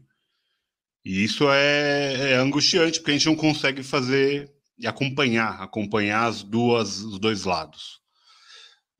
E 1.04 1.24
isso 1.24 1.50
é, 1.50 2.32
é 2.32 2.34
angustiante, 2.36 2.98
porque 3.00 3.12
a 3.12 3.14
gente 3.14 3.26
não 3.26 3.36
consegue 3.36 3.82
fazer 3.82 4.52
e 4.78 4.86
acompanhar, 4.86 5.62
acompanhar 5.62 6.26
as 6.26 6.42
duas, 6.42 7.00
os 7.00 7.18
dois 7.18 7.44
lados 7.44 8.02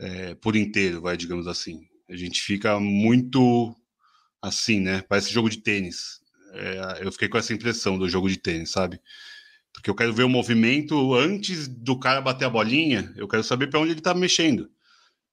é, 0.01 0.35
por 0.35 0.57
inteiro, 0.57 1.01
vai, 1.01 1.17
digamos 1.17 1.47
assim. 1.47 1.81
A 2.09 2.17
gente 2.17 2.41
fica 2.41 2.79
muito 2.81 3.75
assim, 4.43 4.81
né? 4.81 5.03
Parece 5.03 5.33
jogo 5.33 5.49
de 5.49 5.59
tênis. 5.59 6.21
É, 6.53 7.01
eu 7.03 7.11
fiquei 7.11 7.29
com 7.29 7.39
essa 7.39 7.53
impressão 7.53 7.99
do 7.99 8.09
jogo 8.09 8.29
de 8.29 8.37
tênis, 8.37 8.71
sabe? 8.71 9.01
Porque 9.73 9.89
eu 9.89 9.95
quero 9.95 10.13
ver 10.13 10.25
o 10.25 10.29
movimento 10.29 11.15
antes 11.15 11.67
do 11.67 11.99
cara 11.99 12.21
bater 12.21 12.45
a 12.45 12.51
bolinha, 12.51 13.13
eu 13.17 13.27
quero 13.27 13.43
saber 13.43 13.69
para 13.69 13.81
onde 13.81 13.93
ele 13.93 14.01
está 14.01 14.13
mexendo. 14.15 14.71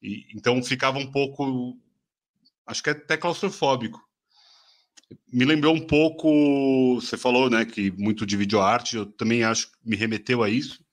E, 0.02 0.26
então 0.34 0.64
ficava 0.64 0.98
um 0.98 1.12
pouco, 1.12 1.78
acho 2.66 2.82
que 2.82 2.90
é 2.90 2.94
até 2.94 3.18
claustrofóbico. 3.18 4.02
Me 5.32 5.44
lembrou 5.44 5.76
um 5.76 5.86
pouco, 5.86 6.96
você 6.96 7.18
falou, 7.18 7.50
né, 7.50 7.66
que 7.66 7.92
muito 7.92 8.26
de 8.26 8.38
videoarte, 8.38 8.96
eu 8.96 9.06
também 9.06 9.44
acho 9.44 9.68
que 9.72 9.78
me 9.84 9.96
remeteu 9.96 10.42
a 10.42 10.50
isso. 10.50 10.84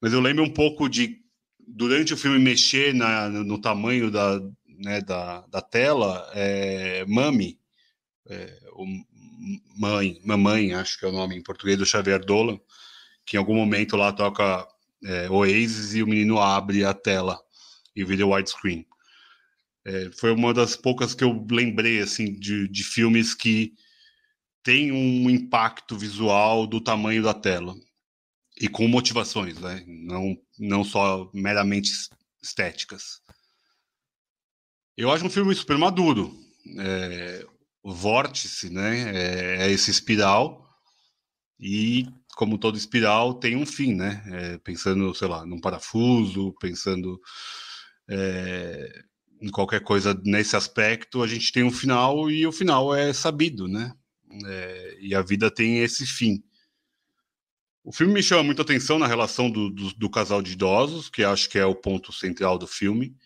Mas 0.00 0.12
eu 0.12 0.20
lembro 0.20 0.44
um 0.44 0.52
pouco 0.52 0.88
de, 0.88 1.22
durante 1.58 2.12
o 2.12 2.16
filme, 2.16 2.38
mexer 2.38 2.92
na, 2.92 3.28
no 3.28 3.60
tamanho 3.60 4.10
da, 4.10 4.40
né, 4.66 5.00
da, 5.00 5.46
da 5.46 5.60
tela, 5.62 6.28
é, 6.34 7.04
Mami, 7.06 7.58
é, 8.28 8.60
o 8.72 8.86
mãe, 9.76 10.20
mamãe, 10.24 10.72
acho 10.74 10.98
que 10.98 11.04
é 11.04 11.08
o 11.08 11.12
nome 11.12 11.36
em 11.36 11.42
português 11.42 11.78
do 11.78 11.86
Xavier 11.86 12.24
Dolan, 12.24 12.58
que 13.24 13.36
em 13.36 13.38
algum 13.38 13.54
momento 13.54 13.96
lá 13.96 14.12
toca 14.12 14.66
é, 15.04 15.30
Oasis 15.30 15.94
e 15.94 16.02
o 16.02 16.06
menino 16.06 16.38
abre 16.38 16.84
a 16.84 16.92
tela 16.92 17.40
e 17.94 18.04
vira 18.04 18.26
widescreen. 18.26 18.86
É, 19.84 20.10
foi 20.12 20.32
uma 20.32 20.52
das 20.52 20.76
poucas 20.76 21.14
que 21.14 21.24
eu 21.24 21.46
lembrei 21.50 22.00
assim 22.00 22.32
de, 22.32 22.68
de 22.68 22.84
filmes 22.84 23.34
que 23.34 23.74
tem 24.62 24.92
um 24.92 25.30
impacto 25.30 25.96
visual 25.96 26.66
do 26.66 26.80
tamanho 26.80 27.22
da 27.22 27.32
tela 27.32 27.74
e 28.60 28.68
com 28.68 28.86
motivações, 28.86 29.58
né? 29.58 29.82
Não 29.86 30.36
não 30.58 30.84
só 30.84 31.30
meramente 31.32 31.90
estéticas. 32.42 33.22
Eu 34.96 35.10
acho 35.10 35.24
um 35.24 35.30
filme 35.30 35.54
super 35.54 35.78
maduro. 35.78 36.38
É, 36.78 37.46
vórtice, 37.84 38.70
né? 38.70 39.10
É, 39.16 39.66
é, 39.66 39.70
esse 39.70 39.90
espiral 39.90 40.68
e 41.58 42.06
como 42.36 42.58
todo 42.58 42.78
espiral 42.78 43.34
tem 43.34 43.56
um 43.56 43.66
fim, 43.66 43.94
né? 43.94 44.22
É, 44.26 44.58
pensando, 44.58 45.14
sei 45.14 45.28
lá, 45.28 45.44
num 45.44 45.60
parafuso, 45.60 46.54
pensando 46.60 47.20
é, 48.08 49.04
em 49.40 49.50
qualquer 49.50 49.82
coisa 49.82 50.18
nesse 50.24 50.56
aspecto, 50.56 51.22
a 51.22 51.26
gente 51.26 51.52
tem 51.52 51.62
um 51.62 51.70
final 51.70 52.30
e 52.30 52.46
o 52.46 52.52
final 52.52 52.94
é 52.94 53.12
sabido, 53.12 53.66
né? 53.68 53.92
É, 54.46 54.98
e 55.00 55.14
a 55.14 55.22
vida 55.22 55.50
tem 55.50 55.78
esse 55.78 56.06
fim. 56.06 56.42
O 57.82 57.92
filme 57.92 58.12
me 58.12 58.22
chama 58.22 58.42
muita 58.42 58.62
atenção 58.62 58.98
na 58.98 59.06
relação 59.06 59.50
do, 59.50 59.70
do, 59.70 59.94
do 59.94 60.10
casal 60.10 60.42
de 60.42 60.52
idosos, 60.52 61.08
que 61.08 61.24
acho 61.24 61.48
que 61.48 61.58
é 61.58 61.64
o 61.64 61.74
ponto 61.74 62.12
central 62.12 62.58
do 62.58 62.66
filme, 62.66 63.16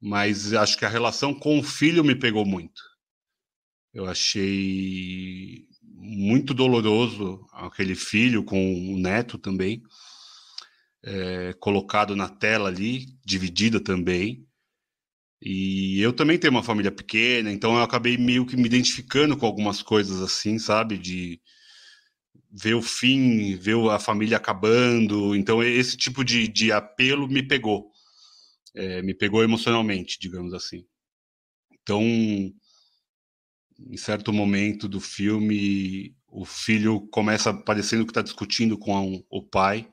mas 0.00 0.52
acho 0.52 0.78
que 0.78 0.84
a 0.84 0.88
relação 0.88 1.34
com 1.34 1.58
o 1.58 1.62
filho 1.62 2.04
me 2.04 2.14
pegou 2.14 2.44
muito 2.44 2.93
eu 3.94 4.06
achei 4.06 5.66
muito 5.82 6.52
doloroso 6.52 7.46
aquele 7.52 7.94
filho 7.94 8.44
com 8.44 8.92
o 8.92 8.98
neto 8.98 9.38
também, 9.38 9.82
é, 11.02 11.52
colocado 11.54 12.16
na 12.16 12.28
tela 12.28 12.68
ali, 12.68 13.16
dividida 13.24 13.80
também. 13.80 14.44
E 15.40 16.00
eu 16.00 16.12
também 16.12 16.38
tenho 16.38 16.52
uma 16.52 16.62
família 16.62 16.90
pequena, 16.90 17.52
então 17.52 17.76
eu 17.76 17.82
acabei 17.82 18.16
meio 18.16 18.46
que 18.46 18.56
me 18.56 18.66
identificando 18.66 19.36
com 19.36 19.46
algumas 19.46 19.82
coisas 19.82 20.20
assim, 20.20 20.58
sabe? 20.58 20.98
De 20.98 21.40
ver 22.50 22.74
o 22.74 22.82
fim, 22.82 23.54
ver 23.56 23.76
a 23.90 23.98
família 23.98 24.38
acabando. 24.38 25.36
Então, 25.36 25.62
esse 25.62 25.96
tipo 25.96 26.24
de, 26.24 26.48
de 26.48 26.72
apelo 26.72 27.28
me 27.28 27.42
pegou. 27.42 27.90
É, 28.74 29.02
me 29.02 29.14
pegou 29.14 29.42
emocionalmente, 29.42 30.18
digamos 30.18 30.54
assim. 30.54 30.84
Então, 31.82 32.02
em 33.78 33.96
certo 33.96 34.32
momento 34.32 34.88
do 34.88 35.00
filme, 35.00 36.14
o 36.28 36.44
filho 36.44 37.00
começa 37.08 37.52
parecendo 37.52 38.04
que 38.04 38.10
está 38.10 38.22
discutindo 38.22 38.78
com 38.78 39.24
o 39.30 39.42
pai 39.42 39.88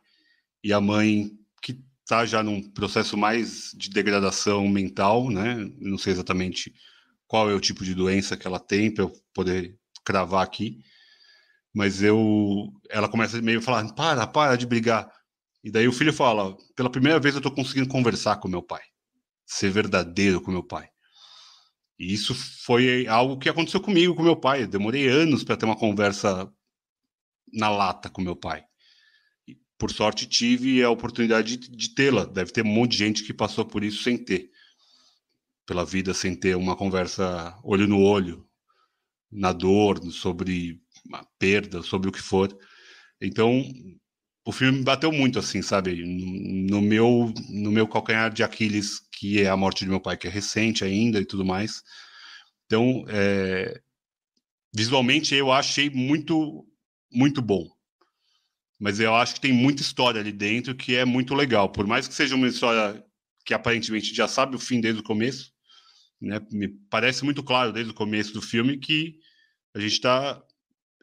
e 0.64 0.72
a 0.72 0.80
mãe 0.80 1.32
que 1.62 1.80
está 2.02 2.26
já 2.26 2.44
num 2.44 2.62
processo 2.72 3.18
mais 3.18 3.72
de 3.76 3.90
degradação 3.90 4.68
mental, 4.68 5.30
né? 5.30 5.56
Não 5.80 5.98
sei 5.98 6.14
exatamente 6.14 6.74
qual 7.28 7.50
é 7.50 7.54
o 7.54 7.62
tipo 7.62 7.84
de 7.84 7.96
doença 7.96 8.36
que 8.36 8.46
ela 8.46 8.60
tem 8.60 8.94
para 8.94 9.06
eu 9.06 9.14
poder 9.34 9.78
cravar 10.04 10.44
aqui, 10.44 10.80
mas 11.74 12.04
eu, 12.04 12.70
ela 12.90 13.08
começa 13.08 13.42
meio 13.42 13.60
a 13.60 13.62
falar, 13.62 13.94
para, 13.94 14.28
para 14.28 14.58
de 14.58 14.66
brigar. 14.68 15.10
E 15.64 15.72
daí 15.72 15.88
o 15.88 15.94
filho 15.94 16.12
fala, 16.12 16.58
pela 16.76 16.90
primeira 16.90 17.20
vez 17.20 17.36
eu 17.36 17.40
estou 17.40 17.54
conseguindo 17.54 17.88
conversar 17.88 18.38
com 18.38 18.48
meu 18.48 18.62
pai, 18.62 18.82
ser 19.46 19.70
verdadeiro 19.70 20.42
com 20.42 20.52
meu 20.52 20.64
pai. 20.64 20.91
E 22.02 22.14
isso 22.14 22.34
foi 22.34 23.06
algo 23.06 23.38
que 23.38 23.48
aconteceu 23.48 23.80
comigo, 23.80 24.16
com 24.16 24.24
meu 24.24 24.36
pai. 24.36 24.64
Eu 24.64 24.68
demorei 24.68 25.08
anos 25.08 25.44
para 25.44 25.56
ter 25.56 25.66
uma 25.66 25.78
conversa 25.78 26.52
na 27.54 27.70
lata 27.70 28.10
com 28.10 28.24
meu 28.24 28.36
pai. 28.36 28.64
E, 29.48 29.56
por 29.78 29.92
sorte, 29.92 30.26
tive 30.26 30.82
a 30.82 30.90
oportunidade 30.90 31.58
de, 31.58 31.70
de 31.70 31.94
tê-la. 31.94 32.26
Deve 32.26 32.52
ter 32.52 32.64
um 32.64 32.70
monte 32.70 32.94
de 32.94 32.98
gente 32.98 33.24
que 33.24 33.32
passou 33.32 33.64
por 33.64 33.84
isso 33.84 34.02
sem 34.02 34.18
ter. 34.18 34.50
Pela 35.64 35.86
vida, 35.86 36.12
sem 36.12 36.36
ter 36.36 36.58
uma 36.58 36.76
conversa 36.76 37.56
olho 37.64 37.88
no 37.88 38.02
olho, 38.02 38.50
na 39.32 39.54
dor, 39.54 40.02
sobre 40.12 40.82
uma 41.06 41.24
perda, 41.38 41.84
sobre 41.84 42.10
o 42.10 42.12
que 42.12 42.20
for. 42.20 42.58
Então, 43.22 43.64
o 44.44 44.52
filme 44.52 44.80
me 44.80 44.84
bateu 44.84 45.12
muito, 45.12 45.38
assim, 45.38 45.62
sabe? 45.62 46.04
No 46.04 46.82
meu, 46.82 47.32
no 47.48 47.72
meu 47.72 47.88
calcanhar 47.88 48.34
de 48.34 48.42
Aquiles, 48.42 49.02
que 49.22 49.40
é 49.40 49.48
a 49.48 49.56
morte 49.56 49.84
de 49.84 49.90
meu 49.92 50.02
pai, 50.02 50.18
que 50.18 50.26
é 50.26 50.32
recente 50.32 50.84
ainda 50.84 51.20
e 51.20 51.26
tudo 51.26 51.46
mais. 51.46 51.84
Então, 52.66 53.06
é, 53.08 53.80
visualmente, 54.74 55.36
eu 55.36 55.52
achei 55.52 55.92
muito, 55.92 56.68
muito 57.14 57.40
bom. 57.40 57.70
Mas 58.80 59.00
eu 59.00 59.14
acho 59.14 59.36
que 59.36 59.42
tem 59.42 59.54
muita 59.54 59.84
história 59.84 60.20
ali 60.20 60.32
dentro 60.32 60.74
que 60.74 60.96
é 60.96 61.06
muito 61.06 61.36
legal. 61.36 61.72
Por 61.72 61.86
mais 61.86 62.08
que 62.08 62.16
seja 62.16 62.34
uma 62.34 62.48
história 62.48 63.06
que 63.46 63.54
aparentemente 63.54 64.12
já 64.12 64.28
sabe 64.28 64.56
o 64.56 64.60
fim 64.60 64.82
desde 64.82 65.02
o 65.02 65.04
começo, 65.04 65.52
né? 66.20 66.42
Me 66.52 66.70
parece 66.90 67.24
muito 67.24 67.44
claro 67.44 67.72
desde 67.72 67.92
o 67.92 67.96
começo 67.96 68.34
do 68.34 68.42
filme 68.42 68.80
que 68.80 69.20
a 69.76 69.80
gente 69.80 69.94
está 69.94 70.42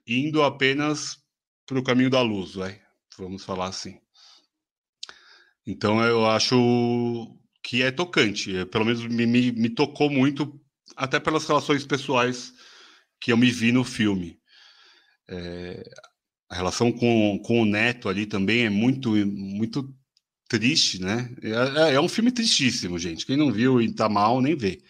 indo 0.05 0.43
apenas 0.43 1.19
para 1.65 1.79
o 1.79 1.85
caminho 1.85 2.11
da 2.11 2.21
luz, 2.21 2.55
vai 2.55 2.81
vamos 3.17 3.45
falar 3.45 3.67
assim. 3.67 4.01
Então 5.65 6.03
eu 6.03 6.27
acho 6.27 7.38
que 7.63 7.83
é 7.83 7.91
tocante, 7.91 8.57
é, 8.57 8.65
pelo 8.65 8.85
menos 8.85 9.05
me, 9.07 9.27
me, 9.27 9.53
me, 9.53 9.69
tocou 9.69 10.11
muito, 10.11 10.61
até 10.97 11.21
pelas 11.21 11.47
relações 11.47 11.85
pessoais 11.85 12.53
que 13.21 13.33
eu 13.33 13.37
me 13.37 13.51
vi 13.51 13.73
no 13.73 13.85
filme. 13.85 14.39
É, 15.29 15.83
a 16.49 16.57
relação 16.57 16.91
com, 16.91 17.39
com 17.45 17.63
o 17.63 17.67
Neto 17.67 18.09
ali 18.09 18.27
também 18.27 18.65
é 18.65 18.71
muito, 18.71 19.11
muito 19.27 19.95
triste, 20.49 21.01
né? 21.01 21.31
É, 21.43 21.91
é, 21.91 21.95
é 21.95 22.01
um 22.01 22.09
filme 22.09 22.33
tristíssimo, 22.33 22.99
gente. 22.99 23.27
Quem 23.27 23.37
não 23.37 23.53
viu 23.53 23.81
e 23.83 23.93
tá 23.93 24.09
mal, 24.09 24.41
nem 24.41 24.57
vê. 24.57 24.83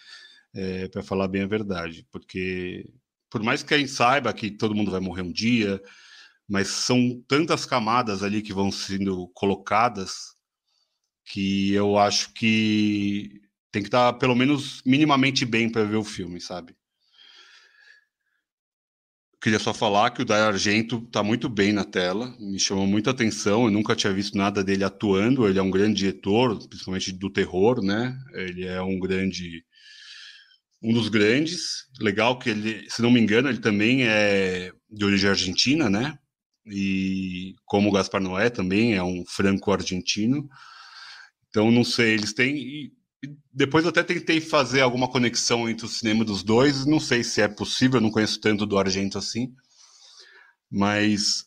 É, 0.55 0.89
para 0.89 1.03
falar 1.03 1.29
bem 1.29 1.43
a 1.43 1.47
verdade, 1.47 2.07
porque 2.11 2.89
por 3.31 3.43
mais 3.43 3.63
que 3.63 3.75
a 3.75 3.79
gente 3.79 3.91
saiba 3.91 4.33
que 4.33 4.51
todo 4.51 4.75
mundo 4.75 4.91
vai 4.91 4.99
morrer 4.99 5.21
um 5.23 5.31
dia, 5.31 5.81
mas 6.49 6.69
são 6.69 7.23
tantas 7.29 7.67
camadas 7.67 8.23
ali 8.23 8.41
que 8.41 8.55
vão 8.55 8.73
sendo 8.73 9.29
colocadas 9.35 10.38
que 11.31 11.73
eu 11.73 11.99
acho 11.99 12.33
que 12.33 13.41
tem 13.71 13.83
que 13.83 13.89
estar 13.89 14.13
pelo 14.15 14.35
menos 14.35 14.83
minimamente 14.85 15.45
bem 15.45 15.71
para 15.71 15.85
ver 15.85 15.97
o 15.97 16.05
filme, 16.05 16.41
sabe? 16.41 16.75
Queria 19.41 19.59
só 19.59 19.73
falar 19.73 20.11
que 20.11 20.23
o 20.23 20.25
Dario 20.25 20.47
Argento 20.47 20.97
está 21.07 21.23
muito 21.23 21.49
bem 21.49 21.73
na 21.73 21.85
tela, 21.85 22.35
me 22.41 22.59
chamou 22.59 22.87
muita 22.87 23.11
atenção. 23.11 23.67
Eu 23.67 23.71
nunca 23.71 23.95
tinha 23.95 24.13
visto 24.13 24.37
nada 24.37 24.65
dele 24.65 24.83
atuando. 24.83 25.47
Ele 25.47 25.59
é 25.59 25.63
um 25.63 25.71
grande 25.71 26.01
diretor, 26.01 26.59
principalmente 26.67 27.13
do 27.13 27.31
terror, 27.31 27.81
né? 27.81 28.19
Ele 28.35 28.67
é 28.67 28.83
um 28.83 28.99
grande, 28.99 29.65
um 30.83 30.93
dos 30.93 31.09
grandes. 31.09 31.87
Legal 32.01 32.37
que 32.37 32.51
ele, 32.51 32.91
se 32.91 33.01
não 33.01 33.13
me 33.13 33.21
engano, 33.21 33.49
ele 33.49 33.61
também 33.61 34.05
é 34.05 34.73
de 34.91 35.05
origem 35.05 35.31
argentina, 35.31 35.89
né? 35.89 36.19
e 36.71 37.55
como 37.65 37.89
o 37.89 37.93
Gaspar 37.93 38.21
Noé 38.21 38.51
também 38.51 38.95
é 38.95 39.03
um 39.03 39.25
franco-argentino. 39.27 40.49
Então, 41.49 41.71
não 41.71 41.85
sei, 41.85 42.15
eles 42.15 42.33
têm. 42.33 42.57
E 42.57 42.93
depois 43.53 43.87
até 43.87 44.03
tentei 44.03 44.41
fazer 44.41 44.81
alguma 44.81 45.11
conexão 45.11 45.69
entre 45.69 45.85
o 45.87 45.89
cinema 45.89 46.25
dos 46.25 46.43
dois, 46.43 46.87
não 46.87 47.01
sei 47.01 47.25
se 47.25 47.41
é 47.43 47.49
possível, 47.49 48.01
não 48.01 48.11
conheço 48.11 48.41
tanto 48.41 48.65
do 48.65 48.79
Argento 48.79 49.19
assim, 49.19 49.53
mas 50.71 51.45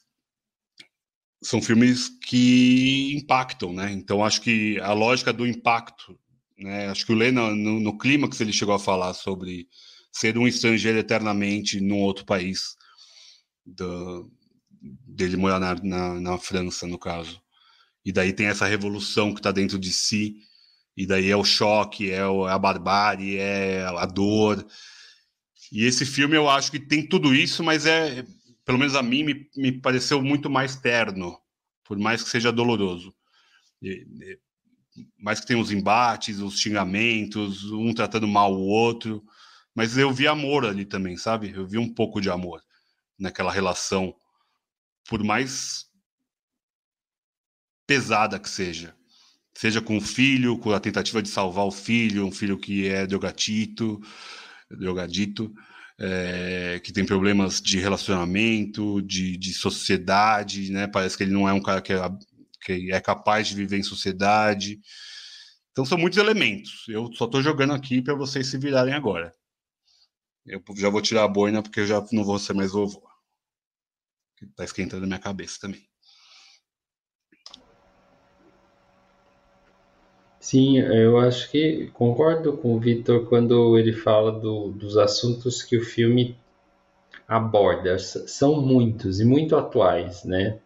são 1.43 1.61
filmes 1.61 2.09
que 2.09 3.13
impactam, 3.15 3.73
né? 3.73 3.91
Então, 3.91 4.23
acho 4.23 4.41
que 4.41 4.79
a 4.81 4.93
lógica 4.93 5.33
do 5.33 5.47
impacto, 5.47 6.19
né? 6.57 6.87
Acho 6.89 7.05
que 7.05 7.11
o 7.11 7.15
Lê, 7.15 7.31
no, 7.31 7.55
no 7.55 7.97
clímax, 7.97 8.39
ele 8.41 8.53
chegou 8.53 8.75
a 8.75 8.79
falar 8.79 9.13
sobre 9.13 9.67
ser 10.11 10.37
um 10.37 10.47
estrangeiro 10.47 10.99
eternamente 10.99 11.79
num 11.79 11.99
outro 11.99 12.25
país. 12.25 12.75
Do, 13.65 14.29
dele 14.81 15.37
morar 15.37 15.59
na, 15.59 15.75
na, 15.75 16.19
na, 16.19 16.37
França, 16.37 16.87
no 16.87 16.99
caso. 16.99 17.40
E 18.03 18.11
daí 18.11 18.33
tem 18.33 18.47
essa 18.47 18.65
revolução 18.65 19.33
que 19.33 19.39
está 19.39 19.51
dentro 19.51 19.77
de 19.77 19.91
si, 19.91 20.37
e 20.97 21.05
daí 21.05 21.29
é 21.29 21.35
o 21.35 21.43
choque, 21.43 22.11
é, 22.11 22.17
é 22.17 22.51
a 22.51 22.57
barbárie, 22.57 23.37
é 23.37 23.83
a 23.83 24.05
dor. 24.05 24.65
E 25.71 25.85
esse 25.85 26.05
filme 26.05 26.35
eu 26.35 26.49
acho 26.49 26.71
que 26.71 26.79
tem 26.79 27.07
tudo 27.07 27.33
isso, 27.33 27.63
mas 27.63 27.85
é, 27.85 28.25
pelo 28.65 28.77
menos 28.77 28.95
a 28.95 29.03
mim, 29.03 29.23
me, 29.23 29.49
me 29.55 29.71
pareceu 29.71 30.21
muito 30.21 30.49
mais 30.49 30.75
terno, 30.75 31.37
por 31.83 31.97
mais 31.97 32.23
que 32.23 32.29
seja 32.29 32.51
doloroso. 32.51 33.13
E, 33.81 34.05
e, 34.21 34.39
mais 35.17 35.39
que 35.39 35.47
tem 35.47 35.59
os 35.59 35.71
embates, 35.71 36.39
os 36.39 36.59
xingamentos, 36.59 37.71
um 37.71 37.93
tratando 37.93 38.27
mal 38.27 38.53
o 38.53 38.67
outro, 38.67 39.23
mas 39.73 39.97
eu 39.97 40.11
vi 40.11 40.27
amor 40.27 40.65
ali 40.65 40.85
também, 40.85 41.15
sabe? 41.15 41.51
Eu 41.55 41.65
vi 41.65 41.77
um 41.77 41.93
pouco 41.93 42.19
de 42.19 42.29
amor 42.29 42.61
naquela 43.17 43.51
relação 43.51 44.13
por 45.07 45.23
mais 45.23 45.85
pesada 47.91 48.39
que 48.39 48.49
seja. 48.49 48.95
Seja 49.53 49.81
com 49.81 49.97
o 49.97 50.01
filho, 50.01 50.57
com 50.57 50.71
a 50.71 50.79
tentativa 50.79 51.21
de 51.21 51.27
salvar 51.27 51.65
o 51.65 51.71
filho, 51.71 52.25
um 52.25 52.31
filho 52.31 52.57
que 52.57 52.87
é 52.87 53.05
drogatito, 53.05 53.99
drogadito, 54.69 55.53
é, 55.99 56.79
que 56.81 56.93
tem 56.93 57.05
problemas 57.05 57.59
de 57.61 57.79
relacionamento, 57.79 59.01
de, 59.01 59.35
de 59.35 59.53
sociedade, 59.53 60.71
né? 60.71 60.87
Parece 60.87 61.17
que 61.17 61.23
ele 61.23 61.33
não 61.33 61.49
é 61.49 61.51
um 61.51 61.61
cara 61.61 61.81
que 61.81 61.91
é, 61.91 61.97
que 62.63 62.93
é 62.93 63.01
capaz 63.01 63.49
de 63.49 63.55
viver 63.55 63.77
em 63.77 63.83
sociedade. 63.83 64.79
Então 65.71 65.83
são 65.83 65.97
muitos 65.97 66.17
elementos. 66.17 66.85
Eu 66.87 67.11
só 67.13 67.25
estou 67.25 67.41
jogando 67.41 67.73
aqui 67.73 68.01
para 68.01 68.15
vocês 68.15 68.47
se 68.47 68.57
virarem 68.57 68.93
agora. 68.93 69.33
Eu 70.45 70.63
já 70.77 70.89
vou 70.89 71.01
tirar 71.01 71.25
a 71.25 71.27
boina 71.27 71.61
porque 71.61 71.81
eu 71.81 71.87
já 71.87 72.01
não 72.13 72.23
vou 72.23 72.39
ser 72.39 72.53
mais 72.53 72.71
vovô 72.71 73.11
está 74.43 74.63
esquentando 74.63 75.03
a 75.03 75.07
minha 75.07 75.19
cabeça 75.19 75.59
também. 75.61 75.90
Sim, 80.41 80.79
eu 80.79 81.17
acho 81.19 81.49
que 81.49 81.89
concordo 81.93 82.57
com 82.57 82.75
o 82.75 82.79
Vitor 82.79 83.27
quando 83.29 83.77
ele 83.77 83.93
fala 83.93 84.31
do, 84.31 84.69
dos 84.71 84.97
assuntos 84.97 85.63
que 85.63 85.77
o 85.77 85.85
filme 85.85 86.35
aborda. 87.27 87.97
São 87.99 88.59
muitos 88.59 89.21
e 89.21 89.25
muito 89.25 89.55
atuais, 89.55 90.25
né? 90.25 90.59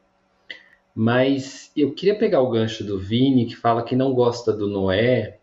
Mas 0.96 1.72
eu 1.76 1.94
queria 1.94 2.18
pegar 2.18 2.42
o 2.42 2.50
gancho 2.50 2.84
do 2.84 2.98
Vini, 2.98 3.46
que 3.46 3.56
fala 3.56 3.84
que 3.84 3.96
não 3.96 4.14
gosta 4.14 4.54
do 4.54 4.68
Noé. 4.68 5.40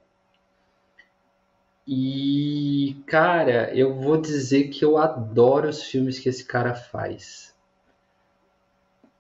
E, 1.87 2.97
cara, 3.07 3.71
eu 3.77 3.95
vou 3.95 4.21
dizer 4.21 4.69
que 4.69 4.85
eu 4.85 4.97
adoro 4.97 5.69
os 5.69 5.83
filmes 5.83 6.19
que 6.19 6.29
esse 6.29 6.45
cara 6.45 6.75
faz. 6.75 7.52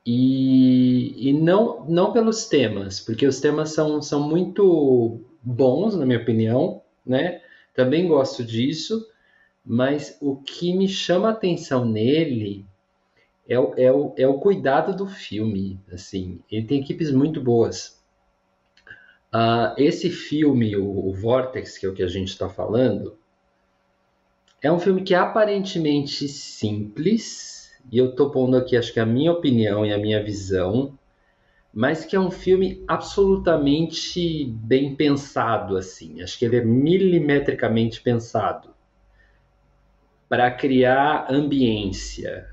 E, 0.04 1.28
e 1.28 1.32
não, 1.32 1.84
não 1.86 2.12
pelos 2.12 2.46
temas, 2.46 2.98
porque 3.00 3.26
os 3.26 3.40
temas 3.40 3.70
são, 3.70 4.02
são 4.02 4.28
muito 4.28 5.20
bons, 5.42 5.94
na 5.96 6.04
minha 6.04 6.18
opinião, 6.18 6.82
né? 7.06 7.40
Também 7.74 8.08
gosto 8.08 8.44
disso, 8.44 9.06
mas 9.64 10.18
o 10.20 10.36
que 10.36 10.76
me 10.76 10.88
chama 10.88 11.28
a 11.28 11.32
atenção 11.32 11.84
nele 11.84 12.66
é 13.48 13.58
o, 13.58 13.74
é 13.76 13.92
o, 13.92 14.14
é 14.16 14.26
o 14.26 14.38
cuidado 14.38 14.94
do 14.96 15.06
filme. 15.06 15.80
Assim, 15.92 16.40
ele 16.50 16.66
tem 16.66 16.80
equipes 16.80 17.10
muito 17.10 17.40
boas. 17.40 18.02
Uh, 19.32 19.72
esse 19.78 20.10
filme, 20.10 20.76
o, 20.76 21.08
o 21.08 21.12
Vortex, 21.14 21.78
que 21.78 21.86
é 21.86 21.88
o 21.88 21.94
que 21.94 22.02
a 22.02 22.08
gente 22.08 22.28
está 22.28 22.48
falando, 22.48 23.16
é 24.60 24.70
um 24.70 24.78
filme 24.78 25.02
que 25.02 25.14
é 25.14 25.18
aparentemente 25.18 26.28
simples, 26.28 27.51
e 27.90 27.98
eu 27.98 28.14
tô 28.14 28.30
pondo 28.30 28.56
aqui, 28.56 28.76
acho 28.76 28.92
que 28.92 29.00
a 29.00 29.06
minha 29.06 29.32
opinião 29.32 29.84
e 29.84 29.92
a 29.92 29.98
minha 29.98 30.22
visão, 30.22 30.98
mas 31.72 32.04
que 32.04 32.14
é 32.14 32.20
um 32.20 32.30
filme 32.30 32.84
absolutamente 32.86 34.44
bem 34.44 34.94
pensado, 34.94 35.76
assim. 35.76 36.20
Acho 36.22 36.38
que 36.38 36.44
ele 36.44 36.56
é 36.56 36.64
milimetricamente 36.64 38.00
pensado 38.00 38.70
para 40.28 40.50
criar 40.50 41.26
ambiência. 41.30 42.48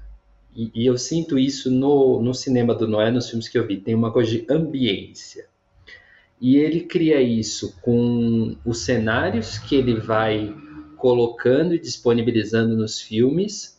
E, 0.55 0.71
e, 0.73 0.85
eu 0.85 0.97
sinto 0.97 1.37
isso 1.37 1.69
no, 1.69 2.21
no 2.21 2.33
cinema 2.33 2.73
do 2.73 2.87
Noé, 2.87 3.11
nos 3.11 3.29
filmes 3.29 3.47
que 3.47 3.57
eu 3.57 3.67
vi. 3.67 3.77
Tem 3.77 3.93
uma 3.93 4.11
coisa 4.11 4.31
de 4.31 4.45
ambiência. 4.49 5.47
E 6.41 6.57
ele 6.57 6.81
cria 6.81 7.21
isso 7.21 7.77
com 7.81 8.55
os 8.65 8.79
cenários 8.79 9.57
que 9.57 9.75
ele 9.75 9.95
vai 9.95 10.53
colocando 10.95 11.75
e 11.75 11.79
disponibilizando 11.79 12.75
nos 12.75 12.99
filmes 12.99 13.78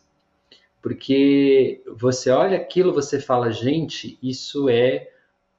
porque 0.81 1.81
você 1.95 2.31
olha 2.31 2.57
aquilo, 2.57 2.93
você 2.93 3.19
fala, 3.19 3.51
gente, 3.51 4.17
isso 4.21 4.67
é 4.67 5.09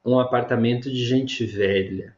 um 0.04 0.18
apartamento 0.18 0.90
de 0.90 1.04
gente 1.04 1.44
velha. 1.46 2.16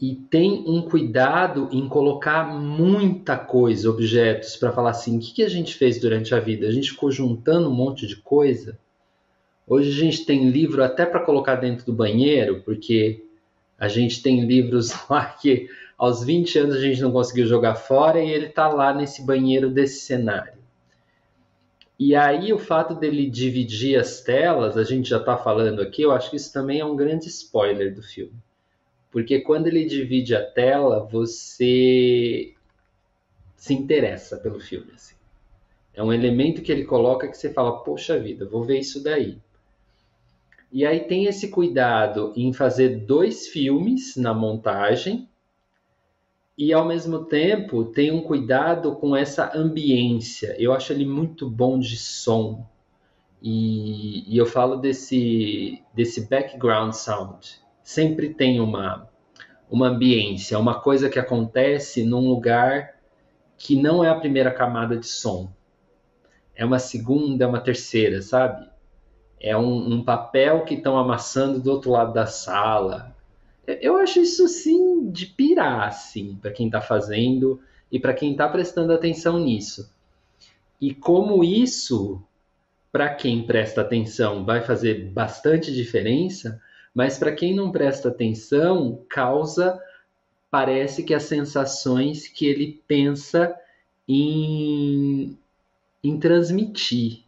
E 0.00 0.14
tem 0.16 0.64
um 0.66 0.82
cuidado 0.82 1.68
em 1.70 1.88
colocar 1.88 2.44
muita 2.44 3.36
coisa, 3.36 3.88
objetos, 3.88 4.56
para 4.56 4.72
falar 4.72 4.90
assim: 4.90 5.16
o 5.16 5.20
que, 5.20 5.34
que 5.34 5.42
a 5.42 5.48
gente 5.48 5.74
fez 5.74 6.00
durante 6.00 6.34
a 6.34 6.40
vida? 6.40 6.66
A 6.66 6.72
gente 6.72 6.90
ficou 6.90 7.10
juntando 7.10 7.68
um 7.68 7.74
monte 7.74 8.06
de 8.06 8.16
coisa. 8.16 8.78
Hoje 9.66 9.90
a 9.90 10.04
gente 10.04 10.24
tem 10.24 10.50
livro 10.50 10.82
até 10.82 11.06
para 11.06 11.24
colocar 11.24 11.54
dentro 11.54 11.86
do 11.86 11.92
banheiro, 11.92 12.62
porque 12.64 13.24
a 13.78 13.86
gente 13.86 14.22
tem 14.22 14.44
livros 14.44 14.92
lá 15.08 15.24
que 15.26 15.68
aos 15.96 16.24
20 16.24 16.58
anos 16.58 16.76
a 16.76 16.80
gente 16.80 17.00
não 17.00 17.12
conseguiu 17.12 17.46
jogar 17.46 17.76
fora 17.76 18.20
e 18.20 18.28
ele 18.28 18.46
está 18.46 18.68
lá 18.68 18.92
nesse 18.92 19.24
banheiro 19.24 19.70
desse 19.70 20.00
cenário. 20.00 20.61
E 22.04 22.16
aí 22.16 22.52
o 22.52 22.58
fato 22.58 22.96
dele 22.96 23.30
dividir 23.30 23.96
as 23.96 24.20
telas, 24.20 24.76
a 24.76 24.82
gente 24.82 25.08
já 25.08 25.18
está 25.18 25.38
falando 25.38 25.80
aqui, 25.80 26.02
eu 26.02 26.10
acho 26.10 26.30
que 26.30 26.36
isso 26.36 26.52
também 26.52 26.80
é 26.80 26.84
um 26.84 26.96
grande 26.96 27.28
spoiler 27.28 27.94
do 27.94 28.02
filme. 28.02 28.34
Porque 29.08 29.38
quando 29.38 29.68
ele 29.68 29.84
divide 29.84 30.34
a 30.34 30.44
tela, 30.44 31.06
você 31.06 32.54
se 33.54 33.72
interessa 33.72 34.36
pelo 34.36 34.58
filme. 34.58 34.90
Assim. 34.92 35.14
É 35.94 36.02
um 36.02 36.12
elemento 36.12 36.60
que 36.60 36.72
ele 36.72 36.84
coloca 36.84 37.28
que 37.28 37.36
você 37.36 37.52
fala, 37.52 37.84
poxa 37.84 38.18
vida, 38.18 38.46
vou 38.46 38.64
ver 38.64 38.80
isso 38.80 39.00
daí. 39.00 39.38
E 40.72 40.84
aí 40.84 41.04
tem 41.04 41.26
esse 41.26 41.50
cuidado 41.50 42.32
em 42.34 42.52
fazer 42.52 43.06
dois 43.06 43.46
filmes 43.46 44.16
na 44.16 44.34
montagem 44.34 45.28
e 46.56 46.72
ao 46.72 46.84
mesmo 46.84 47.24
tempo 47.24 47.84
tem 47.84 48.10
um 48.10 48.22
cuidado 48.22 48.94
com 48.96 49.16
essa 49.16 49.56
ambiência. 49.56 50.54
Eu 50.58 50.72
acho 50.72 50.92
ele 50.92 51.04
muito 51.04 51.48
bom 51.48 51.78
de 51.78 51.96
som. 51.96 52.66
E, 53.40 54.32
e 54.32 54.36
eu 54.36 54.46
falo 54.46 54.76
desse, 54.76 55.82
desse 55.94 56.28
background 56.28 56.92
sound. 56.92 57.60
Sempre 57.82 58.34
tem 58.34 58.60
uma, 58.60 59.08
uma 59.70 59.88
ambiência, 59.88 60.58
uma 60.58 60.80
coisa 60.80 61.08
que 61.08 61.18
acontece 61.18 62.04
num 62.04 62.28
lugar 62.28 63.00
que 63.58 63.80
não 63.80 64.04
é 64.04 64.08
a 64.08 64.18
primeira 64.18 64.50
camada 64.50 64.96
de 64.96 65.06
som. 65.06 65.52
É 66.54 66.64
uma 66.64 66.78
segunda, 66.78 67.44
é 67.44 67.46
uma 67.46 67.60
terceira, 67.60 68.22
sabe? 68.22 68.72
é 69.42 69.56
um, 69.56 69.94
um 69.94 70.04
papel 70.04 70.64
que 70.64 70.74
estão 70.74 70.96
amassando 70.96 71.58
do 71.58 71.72
outro 71.72 71.90
lado 71.90 72.12
da 72.12 72.26
sala. 72.26 73.11
Eu 73.66 73.96
acho 73.96 74.20
isso 74.20 74.48
sim 74.48 75.10
de 75.10 75.26
pirar, 75.26 75.88
assim, 75.88 76.36
para 76.40 76.50
quem 76.50 76.66
está 76.66 76.80
fazendo 76.80 77.60
e 77.90 77.98
para 77.98 78.14
quem 78.14 78.32
está 78.32 78.48
prestando 78.48 78.92
atenção 78.92 79.38
nisso. 79.38 79.90
E 80.80 80.92
como 80.92 81.44
isso, 81.44 82.20
para 82.90 83.14
quem 83.14 83.46
presta 83.46 83.82
atenção, 83.82 84.44
vai 84.44 84.62
fazer 84.62 85.10
bastante 85.10 85.72
diferença, 85.72 86.60
mas 86.92 87.18
para 87.18 87.32
quem 87.32 87.54
não 87.54 87.70
presta 87.70 88.08
atenção, 88.08 89.04
causa, 89.08 89.80
parece 90.50 91.02
que 91.02 91.14
as 91.14 91.22
sensações 91.22 92.26
que 92.26 92.46
ele 92.46 92.82
pensa 92.86 93.54
em, 94.08 95.38
em 96.02 96.18
transmitir. 96.18 97.22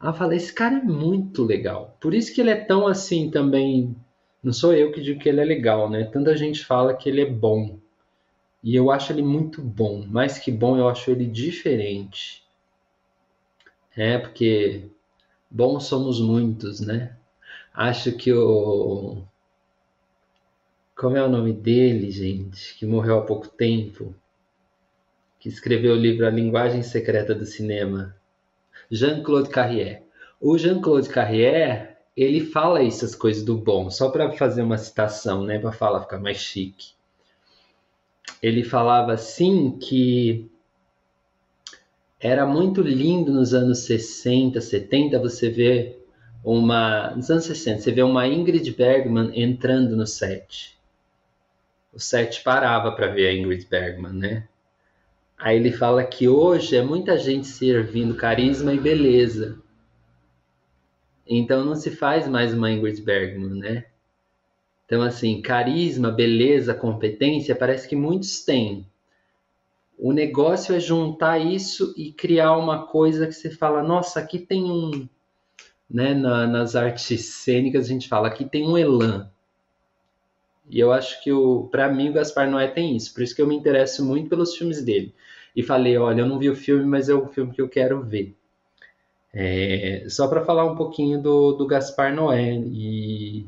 Ah, 0.00 0.12
falei, 0.12 0.38
esse 0.38 0.52
cara 0.52 0.78
é 0.78 0.82
muito 0.82 1.44
legal. 1.44 1.96
Por 2.00 2.14
isso 2.14 2.34
que 2.34 2.40
ele 2.40 2.50
é 2.50 2.56
tão 2.56 2.86
assim 2.86 3.30
também. 3.30 3.94
Não 4.42 4.52
sou 4.52 4.74
eu 4.74 4.90
que 4.90 5.00
digo 5.00 5.20
que 5.20 5.28
ele 5.28 5.40
é 5.40 5.44
legal, 5.44 5.88
né? 5.88 6.04
Tanta 6.04 6.36
gente 6.36 6.64
fala 6.64 6.94
que 6.94 7.08
ele 7.08 7.20
é 7.20 7.26
bom. 7.26 7.78
E 8.62 8.74
eu 8.74 8.90
acho 8.90 9.12
ele 9.12 9.22
muito 9.22 9.62
bom. 9.62 10.04
Mais 10.06 10.38
que 10.38 10.50
bom, 10.50 10.76
eu 10.76 10.88
acho 10.88 11.10
ele 11.10 11.26
diferente. 11.26 12.42
É, 13.96 14.18
porque 14.18 14.88
bons 15.50 15.84
somos 15.84 16.20
muitos, 16.20 16.80
né? 16.80 17.16
Acho 17.74 18.12
que 18.16 18.32
o. 18.32 19.22
Como 20.96 21.16
é 21.16 21.22
o 21.22 21.28
nome 21.28 21.52
dele, 21.52 22.10
gente? 22.10 22.76
Que 22.76 22.86
morreu 22.86 23.18
há 23.18 23.22
pouco 23.22 23.48
tempo. 23.48 24.14
Que 25.40 25.48
escreveu 25.48 25.92
o 25.94 25.98
livro 25.98 26.26
A 26.26 26.30
Linguagem 26.30 26.82
Secreta 26.82 27.34
do 27.34 27.44
Cinema. 27.44 28.16
Jean-Claude 28.90 29.48
Carrière. 29.48 30.02
O 30.40 30.56
Jean-Claude 30.56 31.08
Carrière, 31.08 31.91
ele 32.16 32.44
fala 32.44 32.82
essas 32.82 33.14
coisas 33.14 33.42
do 33.42 33.56
bom, 33.56 33.90
só 33.90 34.10
para 34.10 34.30
fazer 34.32 34.62
uma 34.62 34.78
citação, 34.78 35.44
né, 35.44 35.58
para 35.58 35.72
falar 35.72 36.02
ficar 36.02 36.18
mais 36.18 36.38
chique. 36.38 36.92
Ele 38.42 38.62
falava 38.62 39.12
assim 39.12 39.78
que 39.78 40.50
era 42.20 42.46
muito 42.46 42.82
lindo 42.82 43.32
nos 43.32 43.54
anos 43.54 43.80
60, 43.80 44.60
70 44.60 45.18
você 45.18 45.48
ver 45.48 46.06
uma, 46.44 47.10
nos 47.10 47.30
anos 47.30 47.44
60, 47.44 47.80
você 47.80 47.92
vê 47.92 48.02
uma 48.02 48.26
Ingrid 48.26 48.70
Bergman 48.72 49.30
entrando 49.34 49.96
no 49.96 50.06
set. 50.06 50.76
O 51.92 51.98
set 52.00 52.42
parava 52.42 52.92
para 52.92 53.08
ver 53.08 53.28
a 53.28 53.34
Ingrid 53.34 53.66
Bergman, 53.66 54.12
né? 54.12 54.48
Aí 55.38 55.56
ele 55.56 55.72
fala 55.72 56.04
que 56.04 56.28
hoje 56.28 56.76
é 56.76 56.82
muita 56.82 57.18
gente 57.18 57.46
servindo 57.46 58.14
carisma 58.14 58.72
e 58.72 58.78
beleza. 58.78 59.61
Então 61.26 61.64
não 61.64 61.74
se 61.74 61.90
faz 61.90 62.28
mais 62.28 62.52
uma 62.52 62.70
Ingrid 62.70 63.00
Bergman, 63.02 63.60
né? 63.60 63.86
Então, 64.92 65.00
assim, 65.00 65.40
carisma, 65.40 66.10
beleza, 66.10 66.74
competência, 66.74 67.56
parece 67.56 67.88
que 67.88 67.96
muitos 67.96 68.44
têm. 68.44 68.86
O 69.98 70.12
negócio 70.12 70.74
é 70.74 70.80
juntar 70.80 71.38
isso 71.38 71.94
e 71.96 72.12
criar 72.12 72.56
uma 72.58 72.86
coisa 72.86 73.26
que 73.26 73.32
você 73.32 73.48
fala, 73.48 73.82
nossa, 73.82 74.20
aqui 74.20 74.38
tem 74.38 74.64
um. 74.64 75.08
Né, 75.88 76.12
na, 76.12 76.46
nas 76.46 76.74
artes 76.74 77.24
cênicas 77.24 77.86
a 77.86 77.88
gente 77.88 78.08
fala, 78.08 78.28
aqui 78.28 78.44
tem 78.44 78.66
um 78.66 78.76
elan. 78.76 79.30
E 80.68 80.78
eu 80.78 80.92
acho 80.92 81.22
que 81.22 81.30
para 81.70 81.90
mim 81.90 82.10
o 82.10 82.12
Gaspar 82.12 82.50
Noé 82.50 82.68
tem 82.68 82.96
isso, 82.96 83.14
por 83.14 83.22
isso 83.22 83.34
que 83.34 83.40
eu 83.40 83.46
me 83.46 83.56
interesso 83.56 84.04
muito 84.04 84.28
pelos 84.28 84.56
filmes 84.56 84.82
dele. 84.82 85.14
E 85.54 85.62
falei, 85.62 85.96
olha, 85.96 86.20
eu 86.20 86.26
não 86.26 86.38
vi 86.38 86.50
o 86.50 86.56
filme, 86.56 86.84
mas 86.84 87.08
é 87.08 87.14
um 87.14 87.28
filme 87.28 87.54
que 87.54 87.62
eu 87.62 87.68
quero 87.68 88.02
ver. 88.02 88.34
É, 89.34 90.04
só 90.08 90.28
para 90.28 90.44
falar 90.44 90.64
um 90.70 90.76
pouquinho 90.76 91.20
do, 91.20 91.52
do 91.52 91.66
Gaspar 91.66 92.14
Noé 92.14 92.52
e 92.52 93.46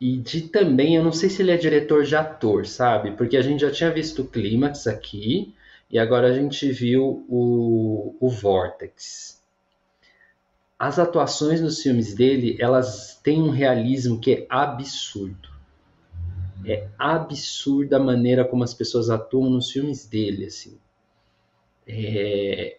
e 0.00 0.16
de 0.16 0.48
também, 0.48 0.96
eu 0.96 1.04
não 1.04 1.12
sei 1.12 1.28
se 1.28 1.42
ele 1.42 1.50
é 1.50 1.58
diretor 1.58 2.04
de 2.04 2.16
ator, 2.16 2.66
sabe? 2.66 3.12
Porque 3.12 3.36
a 3.36 3.42
gente 3.42 3.60
já 3.60 3.70
tinha 3.70 3.90
visto 3.90 4.22
o 4.22 4.26
Clímax 4.26 4.86
aqui 4.86 5.54
e 5.90 5.98
agora 5.98 6.28
a 6.28 6.32
gente 6.32 6.72
viu 6.72 7.26
o, 7.28 8.16
o 8.18 8.30
Vortex. 8.30 9.42
As 10.78 10.98
atuações 10.98 11.60
nos 11.60 11.82
filmes 11.82 12.14
dele, 12.14 12.56
elas 12.58 13.20
têm 13.22 13.42
um 13.42 13.50
realismo 13.50 14.18
que 14.18 14.32
é 14.32 14.46
absurdo. 14.48 15.50
É 16.64 16.88
absurda 16.98 17.98
a 17.98 18.00
maneira 18.00 18.46
como 18.46 18.64
as 18.64 18.72
pessoas 18.72 19.10
atuam 19.10 19.50
nos 19.50 19.70
filmes 19.70 20.06
dele, 20.06 20.46
assim. 20.46 20.78
É... 21.86 22.78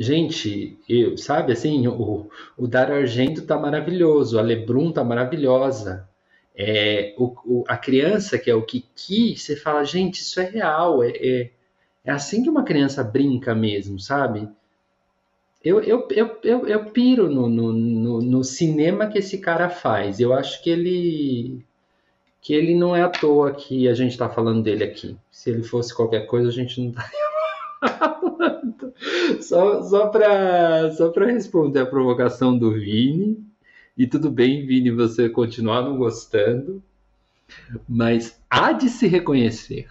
Gente, 0.00 0.78
eu, 0.88 1.18
sabe, 1.18 1.52
assim, 1.52 1.86
o, 1.86 2.30
o 2.56 2.66
Dario 2.66 2.94
Argento 2.94 3.42
tá 3.42 3.58
maravilhoso, 3.58 4.38
a 4.38 4.42
Lebrun 4.42 4.90
tá 4.90 5.04
maravilhosa. 5.04 6.08
É, 6.56 7.14
o, 7.18 7.36
o, 7.44 7.64
a 7.68 7.76
criança, 7.76 8.38
que 8.38 8.50
é 8.50 8.54
o 8.54 8.62
Kiki, 8.62 9.36
você 9.36 9.54
fala, 9.54 9.84
gente, 9.84 10.22
isso 10.22 10.40
é 10.40 10.44
real, 10.44 11.02
é, 11.02 11.10
é, 11.10 11.50
é 12.02 12.10
assim 12.10 12.42
que 12.42 12.48
uma 12.48 12.64
criança 12.64 13.04
brinca 13.04 13.54
mesmo, 13.54 14.00
sabe? 14.00 14.48
Eu, 15.62 15.82
eu, 15.82 16.08
eu, 16.10 16.38
eu, 16.44 16.66
eu 16.66 16.84
piro 16.86 17.28
no, 17.28 17.46
no, 17.46 17.70
no, 17.70 18.22
no, 18.22 18.42
cinema 18.42 19.06
que 19.06 19.18
esse 19.18 19.36
cara 19.36 19.68
faz. 19.68 20.18
Eu 20.18 20.32
acho 20.32 20.62
que 20.62 20.70
ele 20.70 21.62
que 22.40 22.54
ele 22.54 22.74
não 22.74 22.96
é 22.96 23.02
à 23.02 23.08
toa 23.10 23.52
que 23.52 23.86
a 23.86 23.92
gente 23.92 24.12
está 24.12 24.30
falando 24.30 24.62
dele 24.62 24.82
aqui. 24.82 25.14
Se 25.30 25.50
ele 25.50 25.62
fosse 25.62 25.94
qualquer 25.94 26.26
coisa, 26.26 26.48
a 26.48 26.52
gente 26.52 26.80
não 26.80 26.88
estaria 26.88 27.18
falando. 27.82 28.09
Só, 29.40 29.82
só 29.82 30.08
para 30.08 30.92
só 30.92 31.10
responder 31.10 31.80
a 31.80 31.86
provocação 31.86 32.56
do 32.56 32.72
Vini. 32.72 33.38
E 33.96 34.06
tudo 34.06 34.30
bem, 34.30 34.66
Vini, 34.66 34.90
você 34.90 35.28
continuar 35.28 35.82
não 35.82 35.96
gostando, 35.96 36.82
mas 37.88 38.40
há 38.48 38.72
de 38.72 38.88
se 38.88 39.06
reconhecer. 39.06 39.88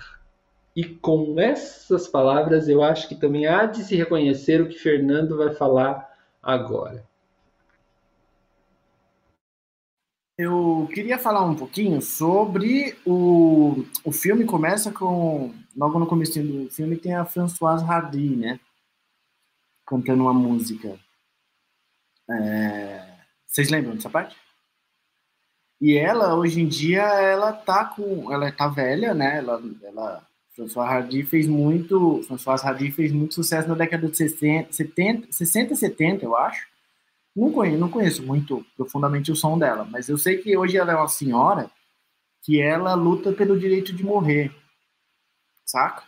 E 0.75 0.83
com 0.83 1.39
essas 1.39 2.07
palavras, 2.07 2.67
eu 2.67 2.83
acho 2.83 3.07
que 3.07 3.15
também 3.15 3.45
há 3.45 3.65
de 3.65 3.83
se 3.83 3.95
reconhecer 3.95 4.61
o 4.61 4.67
que 4.69 4.79
Fernando 4.79 5.37
vai 5.37 5.53
falar 5.53 6.09
agora. 6.41 7.03
Eu 10.37 10.87
queria 10.93 11.19
falar 11.19 11.43
um 11.43 11.53
pouquinho 11.53 12.01
sobre 12.01 12.95
o, 13.05 13.83
o 14.05 14.11
filme. 14.13 14.45
Começa 14.45 14.89
com. 14.89 15.53
Logo 15.75 15.99
no 15.99 16.07
começo 16.07 16.41
do 16.41 16.69
filme 16.69 16.97
tem 16.97 17.13
a 17.13 17.25
Françoise 17.25 17.83
Hardy, 17.83 18.35
né? 18.35 18.59
Cantando 19.85 20.23
uma 20.23 20.33
música. 20.33 20.99
É... 22.29 23.17
Vocês 23.45 23.69
lembram 23.69 23.95
dessa 23.95 24.09
parte? 24.09 24.35
E 25.81 25.97
ela, 25.97 26.35
hoje 26.35 26.61
em 26.61 26.67
dia, 26.67 27.03
ela 27.03 27.53
tá 27.53 27.85
com. 27.85 28.31
Ela 28.31 28.51
tá 28.51 28.67
velha, 28.67 29.13
né? 29.13 29.37
Ela. 29.37 29.61
ela 29.83 30.27
Hardy 30.75 31.23
fez 31.23 31.47
muito. 31.47 32.21
Françoise 32.23 32.65
Hardy 32.65 32.91
fez 32.91 33.13
muito 33.13 33.33
sucesso 33.33 33.69
na 33.69 33.75
década 33.75 34.09
de 34.09 34.17
60, 34.17 34.73
70, 34.73 35.31
60 35.31 35.75
70, 35.75 36.25
eu 36.25 36.35
acho 36.35 36.67
não 37.39 37.51
conheço, 37.51 37.77
não 37.77 37.89
conheço 37.89 38.23
muito 38.23 38.65
profundamente 38.75 39.31
o 39.31 39.35
som 39.35 39.57
dela, 39.57 39.87
mas 39.89 40.09
eu 40.09 40.17
sei 40.17 40.37
que 40.37 40.57
hoje 40.57 40.77
ela 40.77 40.91
é 40.91 40.95
uma 40.95 41.07
senhora 41.07 41.71
que 42.41 42.59
ela 42.59 42.93
luta 42.93 43.31
pelo 43.31 43.59
direito 43.59 43.93
de 43.93 44.03
morrer, 44.03 44.51
saca? 45.69 46.03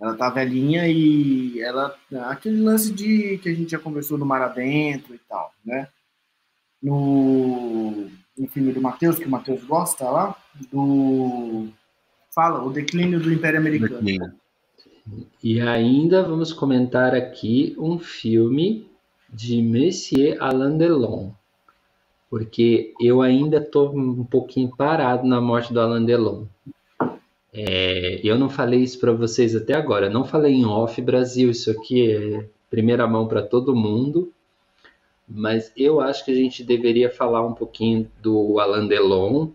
Ela 0.00 0.14
tá 0.16 0.28
velhinha 0.28 0.86
e 0.88 1.60
ela 1.60 1.96
aquele 2.26 2.60
lance 2.60 2.92
de 2.92 3.38
que 3.38 3.48
a 3.48 3.54
gente 3.54 3.70
já 3.70 3.78
conversou 3.78 4.18
no 4.18 4.26
Mar 4.26 4.42
Adentro 4.42 5.14
e 5.14 5.18
tal, 5.18 5.52
né? 5.64 5.88
No, 6.82 8.10
no 8.36 8.48
filme 8.48 8.72
do 8.72 8.82
Matheus, 8.82 9.18
que 9.18 9.24
o 9.24 9.30
Matheus 9.30 9.64
gosta 9.64 10.04
lá, 10.10 10.36
do 10.70 11.68
fala 12.34 12.62
o 12.62 12.70
declínio 12.70 13.20
do 13.20 13.32
Império 13.32 13.60
Americano. 13.60 14.02
Declínio. 14.02 14.34
E 15.42 15.60
ainda 15.60 16.22
vamos 16.22 16.52
comentar 16.52 17.14
aqui 17.14 17.74
um 17.78 17.98
filme 17.98 18.90
de 19.32 19.62
Monsieur 19.62 20.36
Alain 20.42 20.76
Delon, 20.76 21.30
porque 22.30 22.94
eu 23.00 23.20
ainda 23.22 23.58
estou 23.58 23.94
um 23.96 24.24
pouquinho 24.24 24.74
parado 24.74 25.26
na 25.26 25.40
morte 25.40 25.72
do 25.72 25.80
Alain 25.80 26.04
Delon. 26.04 26.46
É, 27.56 28.20
eu 28.24 28.36
não 28.36 28.50
falei 28.50 28.80
isso 28.80 28.98
para 28.98 29.12
vocês 29.12 29.54
até 29.54 29.74
agora, 29.74 30.10
não 30.10 30.24
falei 30.24 30.52
em 30.52 30.64
off 30.64 31.00
Brasil, 31.00 31.52
isso 31.52 31.70
aqui 31.70 32.10
é 32.10 32.48
primeira 32.68 33.06
mão 33.06 33.28
para 33.28 33.42
todo 33.42 33.76
mundo, 33.76 34.32
mas 35.28 35.70
eu 35.76 36.00
acho 36.00 36.24
que 36.24 36.32
a 36.32 36.34
gente 36.34 36.64
deveria 36.64 37.08
falar 37.08 37.46
um 37.46 37.54
pouquinho 37.54 38.10
do 38.20 38.58
Alain 38.58 38.88
Delon 38.88 39.50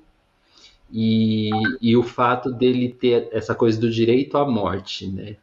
e, 0.90 1.50
e 1.82 1.98
o 1.98 2.02
fato 2.02 2.50
dele 2.50 2.88
ter 2.88 3.28
essa 3.34 3.54
coisa 3.54 3.78
do 3.78 3.92
direito 3.92 4.38
à 4.38 4.50
morte, 4.50 5.06
né? 5.06 5.36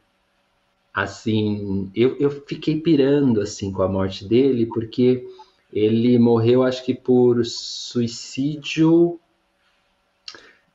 Assim, 0.95 1.90
eu, 1.95 2.16
eu 2.19 2.31
fiquei 2.31 2.81
pirando 2.81 3.42
assim 3.42 3.71
com 3.71 3.83
a 3.83 3.88
morte 3.88 4.27
dele, 4.27 4.64
porque 4.64 5.29
ele 5.71 6.19
morreu, 6.19 6.62
acho 6.62 6.83
que 6.83 6.95
por 6.95 7.45
suicídio. 7.45 9.21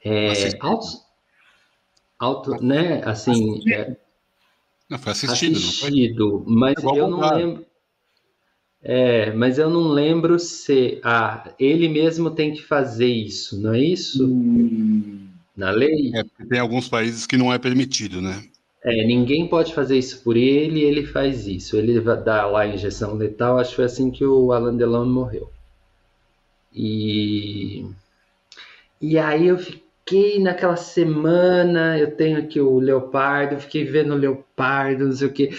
É, 0.04 0.32
auto, 2.22 2.64
né? 2.64 3.02
Assim, 3.04 3.60
é, 3.72 3.96
não, 4.88 5.00
foi 5.00 5.12
assistido, 5.12 5.58
assistido 5.58 6.44
mas 6.48 6.76
é 6.78 7.00
eu 7.00 7.08
não 7.08 7.20
lembro. 7.20 7.66
É, 8.84 9.32
mas 9.32 9.58
eu 9.58 9.70
não 9.70 9.88
lembro 9.90 10.40
se. 10.40 11.00
Ah, 11.04 11.54
ele 11.60 11.88
mesmo 11.88 12.32
tem 12.32 12.54
que 12.54 12.62
fazer 12.62 13.08
isso, 13.08 13.60
não 13.60 13.74
é 13.74 13.80
isso? 13.80 14.26
Hum. 14.26 15.28
Na 15.56 15.70
lei? 15.72 16.12
É, 16.16 16.24
tem 16.46 16.60
alguns 16.60 16.88
países 16.88 17.26
que 17.26 17.38
não 17.38 17.54
é 17.54 17.58
permitido, 17.58 18.22
né? 18.22 18.44
É, 18.84 19.06
ninguém 19.06 19.48
pode 19.48 19.74
fazer 19.74 19.98
isso 19.98 20.24
por 20.24 20.36
ele, 20.36 20.82
ele 20.82 21.06
faz 21.06 21.48
isso. 21.48 21.78
Ele 21.78 22.00
dá 22.02 22.48
lá 22.48 22.62
a 22.62 22.68
injeção 22.68 23.14
letal, 23.14 23.60
acho 23.60 23.72
que 23.72 23.76
foi 23.76 23.86
assim 23.86 24.10
que 24.10 24.26
o 24.26 24.52
Alan 24.52 24.76
Delon 24.76 25.06
morreu. 25.06 25.52
E, 26.74 27.86
e 29.00 29.18
aí 29.20 29.48
eu 29.48 29.58
fiquei 29.58 29.81
naquela 30.40 30.76
semana, 30.76 31.98
eu 31.98 32.16
tenho 32.16 32.40
aqui 32.40 32.60
o 32.60 32.80
Leopardo, 32.80 33.60
fiquei 33.60 33.86
vendo 33.86 34.14
o 34.14 34.18
Leopardo, 34.18 35.06
não 35.06 35.14
sei 35.14 35.28
o 35.28 35.34
que 35.34 35.52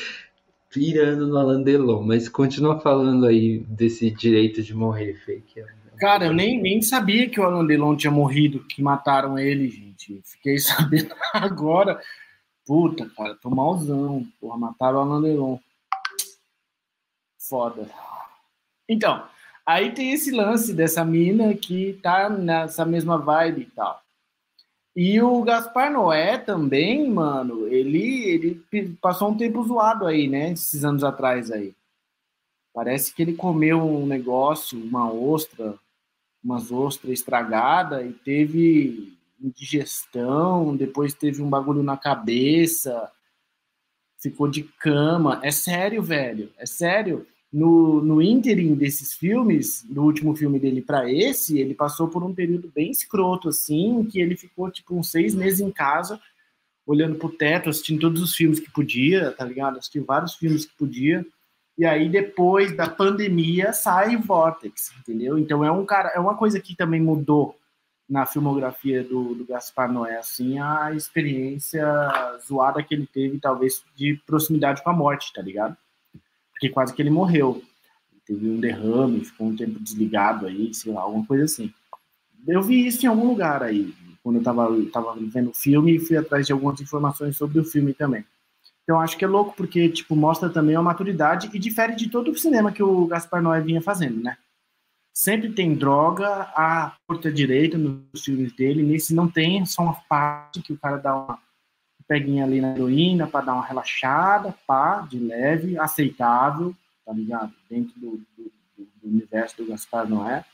pirando 0.72 1.26
no 1.26 1.36
Alan 1.36 1.62
Delon, 1.62 2.02
mas 2.02 2.28
continua 2.28 2.80
falando 2.80 3.26
aí 3.26 3.58
desse 3.68 4.10
direito 4.10 4.62
de 4.62 4.74
morrer, 4.74 5.14
fake. 5.14 5.62
Cara, 5.98 6.24
eu 6.24 6.32
nem, 6.32 6.60
nem 6.60 6.80
sabia 6.80 7.28
que 7.28 7.38
o 7.38 7.44
Alan 7.44 7.66
Delon 7.66 7.94
tinha 7.94 8.10
morrido, 8.10 8.64
que 8.64 8.82
mataram 8.82 9.38
ele, 9.38 9.68
gente. 9.68 10.20
Fiquei 10.24 10.58
sabendo 10.58 11.14
agora. 11.32 12.00
Puta, 12.66 13.08
cara, 13.16 13.36
tô 13.36 13.50
malzão. 13.50 14.26
Porra, 14.40 14.56
mataram 14.56 14.98
o 14.98 15.02
Alan 15.02 15.22
Delon. 15.22 15.58
Foda. 17.38 17.88
Então, 18.88 19.26
aí 19.66 19.92
tem 19.92 20.12
esse 20.12 20.30
lance 20.30 20.72
dessa 20.72 21.04
mina 21.04 21.54
que 21.54 21.98
tá 22.02 22.28
nessa 22.30 22.84
mesma 22.84 23.18
vibe 23.18 23.62
e 23.62 23.66
tal. 23.66 24.01
E 24.94 25.20
o 25.22 25.42
Gaspar 25.42 25.90
Noé 25.90 26.36
também, 26.36 27.10
mano, 27.10 27.66
ele, 27.66 28.64
ele 28.70 28.96
passou 29.00 29.30
um 29.30 29.36
tempo 29.36 29.62
zoado 29.64 30.06
aí, 30.06 30.28
né? 30.28 30.52
Esses 30.52 30.84
anos 30.84 31.02
atrás 31.02 31.50
aí. 31.50 31.74
Parece 32.74 33.14
que 33.14 33.22
ele 33.22 33.34
comeu 33.34 33.80
um 33.80 34.06
negócio, 34.06 34.78
uma 34.78 35.10
ostra, 35.10 35.74
umas 36.44 36.70
ostras 36.70 37.12
estragada 37.12 38.02
e 38.02 38.12
teve 38.12 39.16
indigestão, 39.40 40.76
depois 40.76 41.14
teve 41.14 41.42
um 41.42 41.48
bagulho 41.48 41.82
na 41.82 41.96
cabeça, 41.96 43.10
ficou 44.20 44.48
de 44.48 44.62
cama. 44.62 45.40
É 45.42 45.50
sério, 45.50 46.02
velho, 46.02 46.52
é 46.58 46.66
sério 46.66 47.26
no, 47.52 48.00
no 48.00 48.22
ínterim 48.22 48.74
desses 48.74 49.12
filmes, 49.12 49.84
do 49.84 50.02
último 50.02 50.34
filme 50.34 50.58
dele 50.58 50.80
para 50.80 51.10
esse, 51.12 51.58
ele 51.58 51.74
passou 51.74 52.08
por 52.08 52.24
um 52.24 52.34
período 52.34 52.72
bem 52.74 52.90
escroto, 52.90 53.50
assim, 53.50 54.02
que 54.10 54.20
ele 54.20 54.36
ficou, 54.36 54.70
tipo, 54.70 54.96
uns 54.96 55.10
seis 55.10 55.34
meses 55.34 55.60
em 55.60 55.70
casa, 55.70 56.18
olhando 56.86 57.16
pro 57.16 57.28
teto, 57.28 57.68
assistindo 57.68 58.00
todos 58.00 58.22
os 58.22 58.34
filmes 58.34 58.58
que 58.58 58.70
podia, 58.70 59.32
tá 59.32 59.44
ligado? 59.44 59.78
Assistiu 59.78 60.04
vários 60.04 60.34
filmes 60.34 60.64
que 60.64 60.74
podia. 60.76 61.26
E 61.76 61.84
aí, 61.84 62.08
depois 62.08 62.74
da 62.74 62.88
pandemia, 62.88 63.72
sai 63.72 64.16
Vortex, 64.16 64.92
entendeu? 65.00 65.38
Então, 65.38 65.62
é 65.62 65.70
um 65.70 65.84
cara, 65.84 66.10
é 66.14 66.18
uma 66.18 66.36
coisa 66.36 66.58
que 66.58 66.74
também 66.74 67.00
mudou 67.00 67.56
na 68.08 68.26
filmografia 68.26 69.04
do, 69.04 69.34
do 69.34 69.44
Gaspar 69.44 69.90
Noé, 69.90 70.18
assim, 70.18 70.58
a 70.58 70.92
experiência 70.92 71.86
zoada 72.46 72.82
que 72.82 72.94
ele 72.94 73.06
teve, 73.06 73.38
talvez, 73.38 73.84
de 73.94 74.20
proximidade 74.26 74.82
com 74.82 74.90
a 74.90 74.92
morte, 74.92 75.32
tá 75.32 75.40
ligado? 75.40 75.76
Porque 76.62 76.68
quase 76.68 76.94
que 76.94 77.02
ele 77.02 77.10
morreu. 77.10 77.60
Teve 78.24 78.48
um 78.48 78.60
derrame, 78.60 79.24
ficou 79.24 79.48
um 79.48 79.56
tempo 79.56 79.80
desligado 79.80 80.46
aí, 80.46 80.72
sei 80.72 80.92
lá, 80.92 81.00
alguma 81.00 81.26
coisa 81.26 81.44
assim. 81.44 81.72
Eu 82.46 82.62
vi 82.62 82.86
isso 82.86 83.04
em 83.04 83.08
algum 83.08 83.26
lugar 83.26 83.64
aí, 83.64 83.92
quando 84.22 84.36
eu 84.36 84.42
tava, 84.42 84.68
tava 84.92 85.16
vendo 85.18 85.50
o 85.50 85.54
filme 85.54 85.96
e 85.96 85.98
fui 85.98 86.16
atrás 86.16 86.46
de 86.46 86.52
algumas 86.52 86.80
informações 86.80 87.36
sobre 87.36 87.58
o 87.58 87.64
filme 87.64 87.92
também. 87.92 88.24
Então 88.84 89.00
acho 89.00 89.16
que 89.16 89.24
é 89.24 89.28
louco 89.28 89.54
porque 89.56 89.88
tipo 89.88 90.14
mostra 90.14 90.48
também 90.48 90.76
a 90.76 90.82
maturidade 90.82 91.50
e 91.52 91.58
difere 91.58 91.96
de 91.96 92.08
todo 92.08 92.30
o 92.30 92.38
cinema 92.38 92.72
que 92.72 92.82
o 92.82 93.06
Gaspar 93.06 93.42
Noé 93.42 93.60
vinha 93.60 93.82
fazendo, 93.82 94.22
né? 94.22 94.36
Sempre 95.12 95.52
tem 95.52 95.74
droga 95.74 96.28
à 96.54 96.96
porta 97.06 97.30
direita 97.30 97.76
nos 97.76 98.24
filmes 98.24 98.52
dele, 98.52 98.82
nesse 98.82 99.14
não 99.14 99.28
tem, 99.28 99.64
só 99.66 99.82
uma 99.82 99.94
parte 100.08 100.62
que 100.62 100.72
o 100.72 100.78
cara 100.78 100.96
dá 100.96 101.14
uma 101.14 101.38
peguinha 102.12 102.44
ali 102.44 102.60
na 102.60 102.74
heroína 102.74 103.26
para 103.26 103.46
dar 103.46 103.54
uma 103.54 103.64
relaxada, 103.64 104.54
pá, 104.66 105.00
de 105.08 105.18
leve, 105.18 105.78
aceitável, 105.78 106.74
tá 107.06 107.12
ligado? 107.12 107.50
Dentro 107.70 107.98
do, 107.98 108.10
do, 108.36 108.52
do 108.76 109.08
universo 109.08 109.56
do 109.56 109.66
Gaspar 109.66 110.06
Noé. 110.06 110.44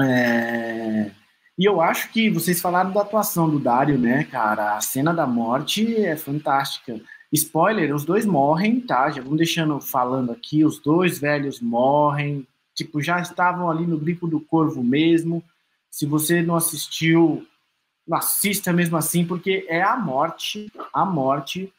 É... 0.00 1.10
E 1.58 1.66
eu 1.66 1.82
acho 1.82 2.10
que 2.10 2.30
vocês 2.30 2.62
falaram 2.62 2.92
da 2.92 3.02
atuação 3.02 3.48
do 3.48 3.58
Dário, 3.58 3.98
né, 3.98 4.24
cara? 4.24 4.74
A 4.78 4.80
cena 4.80 5.12
da 5.12 5.26
morte 5.26 6.02
é 6.02 6.16
fantástica. 6.16 6.98
Spoiler, 7.30 7.94
os 7.94 8.06
dois 8.06 8.24
morrem, 8.24 8.80
tá? 8.80 9.10
Já 9.10 9.20
vamos 9.20 9.36
deixando 9.36 9.78
falando 9.82 10.32
aqui, 10.32 10.64
os 10.64 10.78
dois 10.78 11.18
velhos 11.18 11.60
morrem. 11.60 12.46
Tipo, 12.74 13.02
já 13.02 13.20
estavam 13.20 13.70
ali 13.70 13.86
no 13.86 13.98
bico 13.98 14.26
do 14.26 14.40
corvo 14.40 14.82
mesmo. 14.82 15.44
Se 15.90 16.06
você 16.06 16.40
não 16.40 16.56
assistiu, 16.56 17.46
assista 18.10 18.72
mesmo 18.72 18.96
assim, 18.96 19.24
porque 19.24 19.66
é 19.68 19.82
a 19.82 19.96
morte, 19.96 20.72
a 20.92 21.04
morte, 21.04 21.72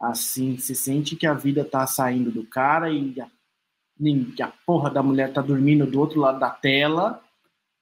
assim, 0.00 0.58
se 0.58 0.74
sente 0.74 1.16
que 1.16 1.26
a 1.26 1.34
vida 1.34 1.64
tá 1.64 1.86
saindo 1.86 2.30
do 2.30 2.46
cara 2.46 2.90
e 2.90 3.20
a, 3.20 3.26
e 3.98 4.42
a 4.42 4.52
porra 4.64 4.90
da 4.90 5.02
mulher 5.02 5.32
tá 5.32 5.40
dormindo 5.42 5.86
do 5.86 5.98
outro 5.98 6.20
lado 6.20 6.38
da 6.38 6.50
tela, 6.50 7.22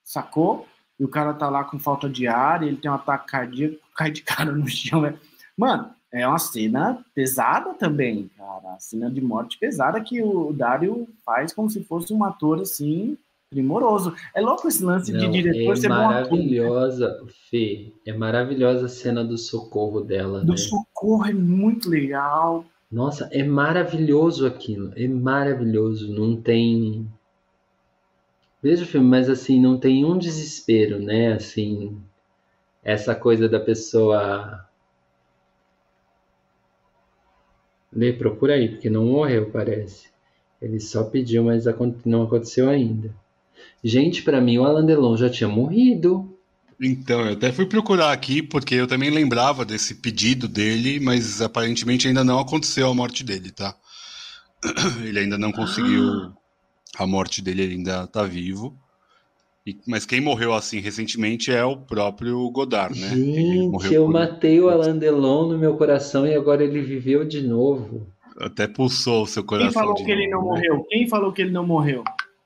sacou? 0.03 0.67
E 0.99 1.03
o 1.03 1.07
cara 1.07 1.33
tá 1.33 1.49
lá 1.49 1.63
com 1.63 1.79
falta 1.79 2.09
de 2.09 2.27
ar, 2.27 2.63
ele 2.63 2.77
tem 2.77 2.91
um 2.91 2.95
ataque 2.95 3.27
cardíaco, 3.27 3.77
cai 3.95 4.11
de 4.11 4.21
cara 4.21 4.51
no 4.51 4.67
chão. 4.67 5.05
É... 5.05 5.17
Mano, 5.55 5.93
é 6.11 6.27
uma 6.27 6.39
cena 6.39 7.05
pesada 7.13 7.73
também, 7.75 8.29
cara. 8.35 8.73
A 8.73 8.79
cena 8.79 9.09
de 9.09 9.21
morte 9.21 9.57
pesada 9.57 10.01
que 10.01 10.21
o 10.21 10.51
Dário 10.51 11.07
faz 11.23 11.53
como 11.53 11.69
se 11.69 11.83
fosse 11.83 12.13
um 12.13 12.23
ator 12.23 12.59
assim 12.61 13.17
primoroso. 13.49 14.15
É 14.33 14.41
louco 14.41 14.67
esse 14.67 14.83
lance 14.83 15.11
Não, 15.11 15.19
de 15.19 15.41
diretor 15.41 15.73
é 15.73 15.75
ser 15.75 15.89
maravilhosa, 15.89 17.17
bom 17.19 17.27
Fê. 17.49 17.93
É 18.05 18.13
maravilhosa 18.13 18.85
a 18.85 18.89
cena 18.89 19.23
do 19.23 19.37
socorro 19.37 20.01
dela. 20.01 20.41
Do 20.41 20.51
né? 20.51 20.57
socorro 20.57 21.25
é 21.25 21.33
muito 21.33 21.89
legal. 21.89 22.63
Nossa, 22.91 23.27
é 23.31 23.43
maravilhoso 23.43 24.45
aquilo. 24.45 24.93
É 24.95 25.07
maravilhoso. 25.07 26.13
Não 26.13 26.39
tem. 26.39 27.07
Veja 28.61 28.83
o 28.83 28.87
filme, 28.87 29.07
mas 29.07 29.29
assim, 29.29 29.59
não 29.59 29.79
tem 29.79 30.05
um 30.05 30.17
desespero, 30.17 30.99
né? 30.99 31.33
Assim, 31.33 31.97
essa 32.83 33.15
coisa 33.15 33.49
da 33.49 33.59
pessoa. 33.59 34.67
Lê, 37.91 38.13
procura 38.13 38.53
aí, 38.53 38.69
porque 38.69 38.89
não 38.89 39.05
morreu, 39.05 39.49
parece. 39.49 40.09
Ele 40.61 40.79
só 40.79 41.03
pediu, 41.05 41.45
mas 41.45 41.65
não 42.05 42.23
aconteceu 42.23 42.69
ainda. 42.69 43.11
Gente, 43.83 44.21
para 44.21 44.41
mim 44.41 44.57
o 44.57 44.65
Alan 44.65 44.85
Delon 44.85 45.15
já 45.15 45.29
tinha 45.29 45.47
morrido. 45.47 46.37
Então, 46.81 47.21
eu 47.21 47.33
até 47.33 47.51
fui 47.51 47.65
procurar 47.65 48.13
aqui, 48.13 48.41
porque 48.41 48.75
eu 48.75 48.87
também 48.87 49.09
lembrava 49.09 49.65
desse 49.65 49.95
pedido 49.95 50.47
dele, 50.47 50.99
mas 50.99 51.41
aparentemente 51.41 52.07
ainda 52.07 52.23
não 52.23 52.39
aconteceu 52.39 52.89
a 52.89 52.93
morte 52.93 53.23
dele, 53.23 53.51
tá? 53.51 53.75
Ele 55.03 55.19
ainda 55.19 55.37
não 55.37 55.51
conseguiu 55.51 56.03
ah. 56.03 56.31
a 56.97 57.07
morte 57.07 57.41
dele, 57.41 57.63
ele 57.63 57.73
ainda 57.75 58.07
tá 58.07 58.23
vivo. 58.23 58.77
E, 59.65 59.77
mas 59.85 60.05
quem 60.05 60.19
morreu 60.21 60.53
assim 60.53 60.79
recentemente 60.79 61.51
é 61.51 61.63
o 61.63 61.77
próprio 61.77 62.49
Godard, 62.49 62.99
né? 62.99 63.09
Gente, 63.09 63.93
eu 63.93 64.05
por... 64.05 64.13
matei 64.13 64.59
o 64.59 64.69
Alan 64.69 64.97
Delon 64.97 65.47
no 65.49 65.57
meu 65.57 65.75
coração 65.77 66.25
e 66.25 66.33
agora 66.33 66.63
ele 66.63 66.81
viveu 66.81 67.25
de 67.25 67.41
novo. 67.41 68.07
Até 68.37 68.67
pulsou 68.67 69.23
o 69.23 69.27
seu 69.27 69.43
coração. 69.43 69.71
Quem 69.71 69.81
falou 69.81 69.95
que 69.95 70.01
novo, 70.01 70.13
ele 70.13 70.27
não 70.29 70.39
né? 70.39 70.45
morreu? 70.45 70.85
Quem 70.89 71.07
falou 71.07 71.31
que 71.33 71.41
ele 71.41 71.51
não 71.51 71.67
morreu? 71.67 72.03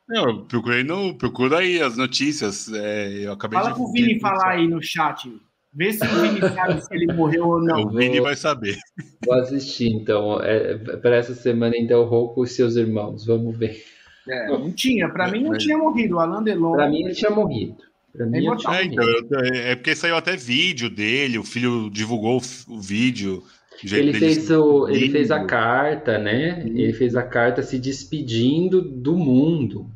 Não, 0.08 0.30
eu 0.30 0.46
procurei 0.46 0.84
no. 0.84 1.16
Procura 1.18 1.60
aí 1.60 1.82
as 1.82 1.98
notícias. 1.98 2.72
É, 2.72 3.26
eu 3.26 3.34
acabei 3.34 3.58
Fala 3.58 3.72
de. 3.72 3.76
pro 3.76 3.92
Vini 3.92 4.20
falar 4.20 4.52
aí 4.52 4.68
no 4.68 4.82
chat. 4.82 5.32
Vê 5.76 5.92
se 5.92 6.06
o 6.06 6.22
Vini 6.22 6.40
sabe 6.40 6.82
se 6.82 6.94
ele 6.94 7.12
morreu 7.14 7.48
ou 7.48 7.62
não. 7.62 7.84
O 7.84 7.90
Vini 7.90 8.20
vai 8.20 8.36
saber. 8.36 8.78
Vou 9.26 9.34
assistir, 9.36 9.88
então. 9.88 10.40
É, 10.42 10.78
para 10.98 11.16
essa 11.16 11.34
semana, 11.34 11.76
então, 11.76 12.04
Rocco 12.04 12.44
e 12.44 12.48
seus 12.48 12.76
irmãos. 12.76 13.26
Vamos 13.26 13.58
ver. 13.58 13.84
É, 14.30 14.48
não 14.48 14.72
tinha. 14.72 15.10
Para 15.10 15.30
mim, 15.30 15.44
não 15.44 15.58
tinha 15.58 15.78
morrido. 15.78 16.16
O 16.16 16.20
Alain 16.20 16.44
Delon. 16.44 16.74
Para 16.74 16.90
mim, 16.90 17.04
ele 17.04 17.14
tinha 17.14 17.32
morrido. 17.32 17.78
Pra 18.16 18.28
mim, 18.28 18.48
é, 18.48 18.56
tinha 18.56 18.76
é, 18.76 18.86
então, 18.86 19.06
é, 19.52 19.76
porque 19.76 19.96
saiu 19.96 20.16
até 20.16 20.36
vídeo 20.36 20.90
dele. 20.90 21.40
O 21.40 21.44
filho 21.44 21.90
divulgou 21.90 22.40
o, 22.68 22.80
vídeo. 22.80 23.44
Ele 23.84 24.14
fez, 24.14 24.50
o, 24.52 24.88
ele 24.88 25.10
fez 25.10 25.32
a 25.32 25.46
carta, 25.46 26.18
né? 26.18 26.62
Ele 26.66 26.94
fez 26.94 27.16
a 27.16 27.24
carta 27.24 27.62
se 27.62 27.80
despedindo 27.80 28.82
do 28.82 29.18
mundo. 29.18 29.90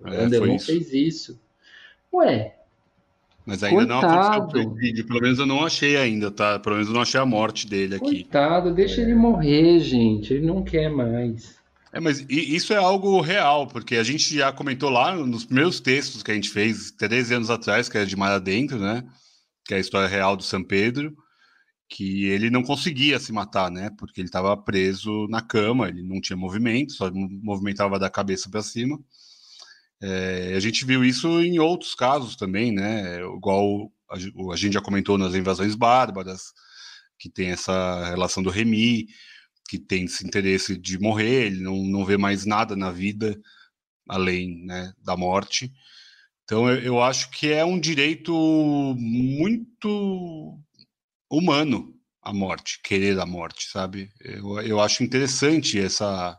O 0.00 0.08
é, 0.08 0.24
Alain 0.24 0.58
fez 0.58 0.92
isso. 0.92 1.40
Ué, 2.12 2.54
mas 3.48 3.62
ainda 3.62 3.86
Coitado. 3.86 4.06
não 4.06 4.20
aconteceu 4.20 4.68
o 4.68 4.74
vídeo, 4.74 5.06
pelo 5.06 5.22
menos 5.22 5.38
eu 5.38 5.46
não 5.46 5.64
achei 5.64 5.96
ainda, 5.96 6.30
tá? 6.30 6.58
Pelo 6.58 6.74
menos 6.74 6.88
eu 6.88 6.94
não 6.94 7.00
achei 7.00 7.18
a 7.18 7.24
morte 7.24 7.66
dele 7.66 7.94
aqui. 7.94 8.04
Coitado, 8.04 8.74
deixa 8.74 9.00
é. 9.00 9.04
ele 9.04 9.14
morrer, 9.14 9.80
gente. 9.80 10.34
Ele 10.34 10.44
não 10.44 10.62
quer 10.62 10.90
mais. 10.90 11.56
É, 11.90 11.98
mas 11.98 12.26
isso 12.28 12.74
é 12.74 12.76
algo 12.76 13.22
real, 13.22 13.66
porque 13.66 13.96
a 13.96 14.02
gente 14.02 14.36
já 14.36 14.52
comentou 14.52 14.90
lá 14.90 15.14
nos 15.14 15.46
primeiros 15.46 15.80
textos 15.80 16.22
que 16.22 16.30
a 16.30 16.34
gente 16.34 16.50
fez, 16.50 16.90
13 16.90 17.36
anos 17.36 17.48
atrás, 17.48 17.88
que 17.88 17.96
é 17.96 18.04
de 18.04 18.14
Mar 18.14 18.32
Adentro, 18.32 18.78
né? 18.78 19.02
Que 19.64 19.72
é 19.72 19.78
a 19.78 19.80
história 19.80 20.06
real 20.06 20.36
do 20.36 20.42
São 20.42 20.62
Pedro, 20.62 21.16
que 21.88 22.26
ele 22.26 22.50
não 22.50 22.62
conseguia 22.62 23.18
se 23.18 23.32
matar, 23.32 23.70
né? 23.70 23.90
Porque 23.98 24.20
ele 24.20 24.28
estava 24.28 24.56
preso 24.56 25.26
na 25.28 25.40
cama, 25.40 25.88
ele 25.88 26.02
não 26.02 26.20
tinha 26.20 26.36
movimento, 26.36 26.92
só 26.92 27.10
movimentava 27.12 27.98
da 27.98 28.10
cabeça 28.10 28.50
para 28.50 28.62
cima. 28.62 28.98
É, 30.00 30.54
a 30.56 30.60
gente 30.60 30.84
viu 30.84 31.04
isso 31.04 31.40
em 31.42 31.58
outros 31.58 31.94
casos 31.94 32.36
também, 32.36 32.72
né? 32.72 33.20
Igual 33.20 33.90
a, 34.10 34.16
a, 34.52 34.56
gente 34.56 34.74
já 34.74 34.80
comentou 34.82 35.18
nas 35.18 35.34
invasões 35.34 35.74
bárbaras, 35.74 36.52
que 37.18 37.30
tem 37.30 37.50
essa 37.50 38.08
relação 38.10 38.42
do 38.42 38.50
Remy, 38.50 39.08
que 39.68 39.78
tem 39.78 40.04
esse 40.04 40.26
interesse 40.26 40.76
de 40.78 40.98
morrer, 40.98 41.46
ele 41.46 41.62
não, 41.62 41.76
não 41.84 42.04
vê 42.04 42.16
mais 42.16 42.44
nada 42.46 42.76
na 42.76 42.90
vida 42.92 43.38
além 44.08 44.64
né, 44.64 44.92
da 45.04 45.16
morte. 45.16 45.72
Então 46.44 46.68
eu, 46.68 46.80
eu 46.80 47.02
acho 47.02 47.30
que 47.30 47.52
é 47.52 47.64
um 47.64 47.78
direito 47.78 48.32
muito 48.98 50.58
humano 51.30 51.94
a 52.22 52.32
morte, 52.32 52.80
querer 52.82 53.18
a 53.18 53.26
morte, 53.26 53.68
sabe? 53.70 54.10
Eu, 54.20 54.60
eu 54.60 54.80
acho 54.80 55.02
interessante 55.02 55.78
essa 55.78 56.38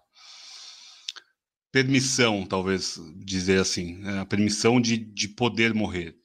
permissão, 1.72 2.46
talvez 2.46 3.00
dizer 3.18 3.60
assim, 3.60 3.98
né? 3.98 4.20
a 4.20 4.26
permissão 4.26 4.82
de, 4.82 4.98
de 4.98 5.28
poder 5.28 5.74
morrer. 5.74 6.16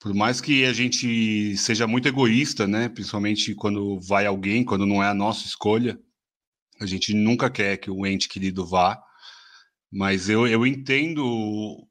Por 0.00 0.14
mais 0.14 0.40
que 0.40 0.64
a 0.64 0.72
gente 0.72 1.56
seja 1.56 1.86
muito 1.86 2.08
egoísta, 2.08 2.66
né? 2.66 2.88
Principalmente 2.88 3.54
quando 3.54 4.00
vai 4.00 4.26
alguém, 4.26 4.64
quando 4.64 4.84
não 4.84 5.02
é 5.02 5.08
a 5.08 5.14
nossa 5.14 5.46
escolha, 5.46 5.98
a 6.80 6.86
gente 6.86 7.14
nunca 7.14 7.48
quer 7.48 7.76
que 7.76 7.88
o 7.90 8.04
ente 8.04 8.28
querido 8.28 8.66
vá. 8.66 9.00
Mas 9.92 10.28
eu, 10.28 10.46
eu 10.48 10.66
entendo, 10.66 11.86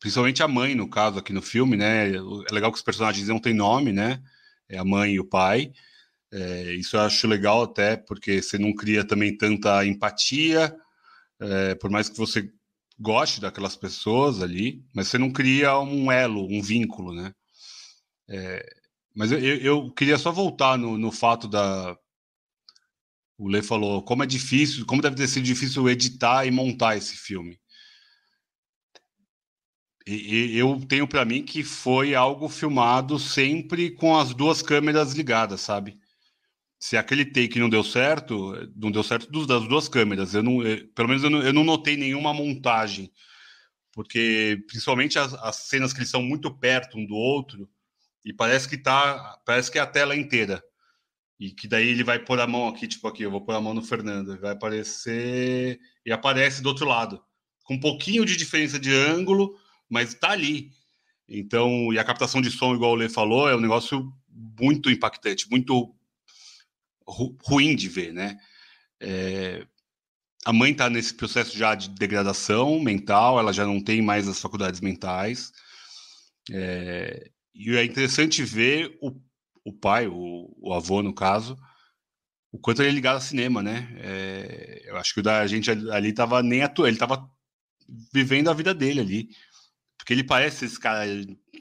principalmente 0.00 0.42
a 0.42 0.48
mãe, 0.48 0.74
no 0.74 0.88
caso 0.88 1.18
aqui 1.18 1.32
no 1.32 1.40
filme, 1.40 1.78
né? 1.78 2.10
É 2.10 2.52
legal 2.52 2.70
que 2.70 2.76
os 2.76 2.84
personagens 2.84 3.28
não 3.28 3.38
têm 3.38 3.54
nome, 3.54 3.90
né? 3.90 4.22
É 4.68 4.78
a 4.78 4.84
mãe 4.84 5.14
e 5.14 5.20
o 5.20 5.24
pai. 5.24 5.72
É, 6.32 6.74
isso 6.74 6.96
eu 6.96 7.00
acho 7.00 7.26
legal 7.26 7.62
até, 7.62 7.96
porque 7.96 8.42
você 8.42 8.58
não 8.58 8.74
cria 8.74 9.06
também 9.06 9.36
tanta 9.36 9.86
empatia, 9.86 10.76
é, 11.40 11.74
por 11.76 11.90
mais 11.90 12.08
que 12.08 12.16
você 12.16 12.50
goste 12.98 13.40
daquelas 13.40 13.76
pessoas 13.76 14.42
ali, 14.42 14.82
mas 14.94 15.08
você 15.08 15.18
não 15.18 15.30
cria 15.30 15.78
um 15.78 16.10
elo, 16.10 16.46
um 16.50 16.62
vínculo, 16.62 17.14
né? 17.14 17.32
É, 18.28 18.64
mas 19.14 19.32
eu, 19.32 19.38
eu, 19.38 19.90
queria 19.92 20.18
só 20.18 20.32
voltar 20.32 20.76
no, 20.78 20.98
no 20.98 21.10
fato 21.12 21.48
da. 21.48 21.96
O 23.38 23.48
Lê 23.48 23.62
falou 23.62 24.02
como 24.02 24.22
é 24.22 24.26
difícil, 24.26 24.84
como 24.86 25.02
deve 25.02 25.16
ter 25.16 25.28
sido 25.28 25.44
difícil 25.44 25.88
editar 25.88 26.46
e 26.46 26.50
montar 26.50 26.96
esse 26.96 27.16
filme. 27.16 27.58
Eu 30.06 30.80
tenho 30.88 31.06
para 31.06 31.24
mim 31.24 31.42
que 31.42 31.64
foi 31.64 32.14
algo 32.14 32.48
filmado 32.48 33.18
sempre 33.18 33.90
com 33.90 34.16
as 34.16 34.32
duas 34.32 34.62
câmeras 34.62 35.14
ligadas, 35.14 35.60
sabe? 35.60 35.98
se 36.78 36.96
aquele 36.96 37.24
take 37.24 37.58
não 37.58 37.68
deu 37.68 37.82
certo, 37.82 38.52
não 38.76 38.90
deu 38.90 39.02
certo 39.02 39.46
das 39.46 39.66
duas 39.66 39.88
câmeras. 39.88 40.34
Eu 40.34 40.42
não, 40.42 40.62
eu, 40.62 40.86
pelo 40.88 41.08
menos 41.08 41.24
eu 41.24 41.30
não, 41.30 41.42
eu 41.42 41.52
não, 41.52 41.64
notei 41.64 41.96
nenhuma 41.96 42.34
montagem, 42.34 43.10
porque 43.92 44.62
principalmente 44.68 45.18
as, 45.18 45.34
as, 45.34 45.56
cenas 45.68 45.92
que 45.92 46.00
eles 46.00 46.10
são 46.10 46.22
muito 46.22 46.54
perto 46.56 46.98
um 46.98 47.06
do 47.06 47.14
outro 47.14 47.68
e 48.24 48.32
parece 48.32 48.68
que 48.68 48.76
tá, 48.76 49.38
parece 49.44 49.70
que 49.70 49.78
é 49.78 49.82
a 49.82 49.86
tela 49.86 50.14
inteira. 50.16 50.62
E 51.38 51.50
que 51.50 51.68
daí 51.68 51.88
ele 51.88 52.04
vai 52.04 52.18
pôr 52.18 52.40
a 52.40 52.46
mão 52.46 52.68
aqui, 52.68 52.88
tipo 52.88 53.06
aqui, 53.08 53.22
eu 53.22 53.30
vou 53.30 53.44
pôr 53.44 53.54
a 53.54 53.60
mão 53.60 53.74
no 53.74 53.82
Fernando, 53.82 54.38
vai 54.40 54.52
aparecer 54.52 55.78
e 56.04 56.12
aparece 56.12 56.62
do 56.62 56.68
outro 56.68 56.86
lado, 56.86 57.22
com 57.64 57.74
um 57.74 57.80
pouquinho 57.80 58.24
de 58.24 58.36
diferença 58.36 58.78
de 58.78 58.92
ângulo, 58.94 59.54
mas 59.88 60.14
tá 60.14 60.30
ali. 60.30 60.70
Então, 61.28 61.92
e 61.92 61.98
a 61.98 62.04
captação 62.04 62.40
de 62.40 62.50
som, 62.50 62.74
igual 62.74 62.92
o 62.92 62.94
Lê 62.94 63.08
falou, 63.08 63.48
é 63.48 63.56
um 63.56 63.60
negócio 63.60 64.12
muito 64.28 64.90
impactante, 64.90 65.50
muito 65.50 65.94
ru 67.06 67.36
ruim 67.44 67.74
de 67.74 67.88
ver, 67.88 68.12
né? 68.12 68.36
É, 69.00 69.66
a 70.44 70.52
mãe 70.52 70.72
está 70.72 70.88
nesse 70.88 71.14
processo 71.14 71.56
já 71.56 71.74
de 71.74 71.90
degradação 71.90 72.78
mental, 72.80 73.38
ela 73.38 73.52
já 73.52 73.66
não 73.66 73.82
tem 73.82 74.00
mais 74.00 74.28
as 74.28 74.40
faculdades 74.40 74.80
mentais. 74.80 75.52
É, 76.52 77.30
e 77.54 77.74
é 77.76 77.84
interessante 77.84 78.44
ver 78.44 78.96
o, 79.00 79.12
o 79.64 79.72
pai, 79.72 80.06
o, 80.06 80.54
o, 80.58 80.72
avô, 80.72 81.02
no 81.02 81.12
caso, 81.12 81.58
o 82.52 82.58
quanto 82.58 82.82
ele 82.82 82.90
é 82.90 82.92
ligado 82.92 83.16
ao 83.16 83.20
cinema, 83.20 83.62
né? 83.62 83.88
É, 83.98 84.82
eu 84.86 84.96
acho 84.96 85.14
que 85.14 85.20
o 85.20 85.22
da 85.22 85.46
gente 85.46 85.70
ali 85.70 86.10
estava 86.10 86.42
nem 86.42 86.62
atuando, 86.62 86.88
ele 86.88 86.96
estava 86.96 87.28
vivendo 88.12 88.48
a 88.48 88.54
vida 88.54 88.72
dele 88.72 89.00
ali. 89.00 89.28
Porque 89.96 90.12
ele 90.12 90.24
parece 90.24 90.64
esse 90.64 90.78
cara 90.78 91.04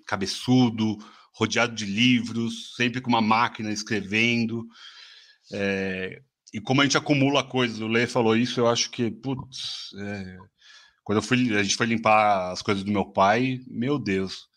cabeçudo, 0.05 0.97
rodeado 1.33 1.75
de 1.75 1.85
livros, 1.85 2.75
sempre 2.75 3.01
com 3.01 3.09
uma 3.09 3.21
máquina 3.21 3.71
escrevendo. 3.71 4.65
É, 5.51 6.21
e 6.53 6.61
como 6.61 6.81
a 6.81 6.83
gente 6.85 6.97
acumula 6.97 7.43
coisas, 7.43 7.79
o 7.79 7.87
Lê 7.87 8.07
falou 8.07 8.35
isso, 8.35 8.59
eu 8.59 8.67
acho 8.67 8.89
que, 8.89 9.11
putz, 9.11 9.89
é, 9.99 10.37
quando 11.03 11.17
eu 11.17 11.21
fui, 11.21 11.55
a 11.55 11.61
gente 11.61 11.75
foi 11.75 11.85
limpar 11.85 12.51
as 12.51 12.61
coisas 12.61 12.83
do 12.83 12.91
meu 12.91 13.05
pai, 13.05 13.59
meu 13.67 13.99
Deus, 13.99 14.47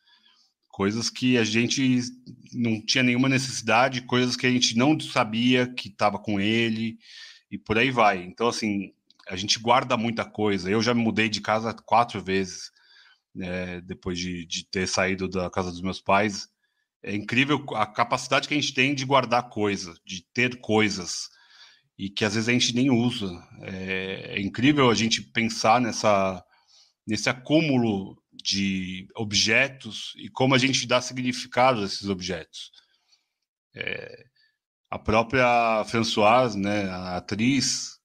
coisas 0.71 1.11
que 1.11 1.37
a 1.37 1.43
gente 1.43 2.01
não 2.53 2.81
tinha 2.81 3.03
nenhuma 3.03 3.29
necessidade, 3.29 4.03
coisas 4.03 4.37
que 4.37 4.47
a 4.47 4.51
gente 4.51 4.77
não 4.77 4.99
sabia 5.01 5.67
que 5.67 5.89
estava 5.89 6.19
com 6.19 6.41
ele, 6.41 6.97
e 7.51 7.59
por 7.59 7.77
aí 7.77 7.91
vai. 7.91 8.23
Então, 8.23 8.47
assim, 8.47 8.93
a 9.29 9.35
gente 9.35 9.59
guarda 9.59 9.97
muita 9.97 10.25
coisa. 10.25 10.71
Eu 10.71 10.81
já 10.81 10.95
me 10.95 11.03
mudei 11.03 11.29
de 11.29 11.41
casa 11.41 11.75
quatro 11.75 12.23
vezes, 12.23 12.71
é, 13.41 13.81
depois 13.81 14.19
de, 14.19 14.45
de 14.47 14.65
ter 14.65 14.87
saído 14.87 15.29
da 15.29 15.51
casa 15.51 15.71
dos 15.71 15.83
meus 15.83 16.01
pais. 16.01 16.49
É 17.03 17.15
incrível 17.15 17.65
a 17.75 17.87
capacidade 17.87 18.49
que 18.49 18.55
a 18.55 18.61
gente 18.61 18.75
tem 18.75 18.95
de 18.95 19.05
guardar 19.05 19.49
coisas, 19.49 19.99
de 20.05 20.25
ter 20.33 20.61
coisas, 20.61 21.29
e 21.97 22.11
que 22.11 22.25
às 22.25 22.35
vezes 22.35 22.49
a 22.49 22.53
gente 22.53 22.75
nem 22.75 22.91
usa. 22.91 23.31
É, 23.63 24.37
é 24.37 24.41
incrível 24.41 24.91
a 24.91 24.95
gente 24.95 25.23
pensar 25.23 25.81
nessa, 25.81 26.45
nesse 27.07 27.29
acúmulo 27.29 28.21
de 28.33 29.09
objetos 29.17 30.13
e 30.17 30.29
como 30.29 30.55
a 30.55 30.59
gente 30.59 30.87
dá 30.87 31.01
significado 31.01 31.81
a 31.81 31.85
esses 31.85 32.09
objetos. 32.09 32.71
É, 33.75 34.25
a 34.91 34.99
própria 34.99 35.85
Françoise, 35.85 36.59
né, 36.59 36.89
a 36.89 37.17
atriz, 37.17 37.99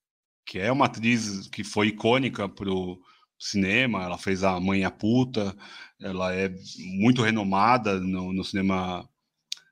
que 0.45 0.59
é 0.59 0.71
uma 0.71 0.85
atriz 0.85 1.47
que 1.47 1.63
foi 1.63 1.87
icônica 1.87 2.47
para 2.49 2.69
o 2.69 2.99
cinema, 3.39 4.03
ela 4.03 4.17
fez 4.17 4.43
a 4.43 4.59
Mãe 4.59 4.83
a 4.83 4.91
Puta, 4.91 5.55
ela 6.01 6.33
é 6.33 6.53
muito 6.97 7.21
renomada 7.21 7.99
no, 7.99 8.33
no 8.33 8.43
cinema 8.43 9.07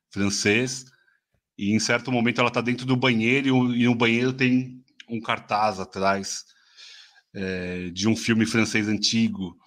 francês, 0.09 0.85
e 1.57 1.73
em 1.73 1.79
certo 1.79 2.11
momento 2.11 2.39
ela 2.39 2.49
está 2.49 2.61
dentro 2.61 2.85
do 2.85 2.95
banheiro 2.95 3.73
e, 3.73 3.81
e 3.81 3.85
no 3.85 3.95
banheiro 3.95 4.33
tem 4.33 4.83
um 5.09 5.19
cartaz 5.19 5.79
atrás 5.79 6.45
é, 7.33 7.89
de 7.89 8.07
um 8.07 8.15
filme 8.15 8.45
francês 8.45 8.87
antigo. 8.87 9.57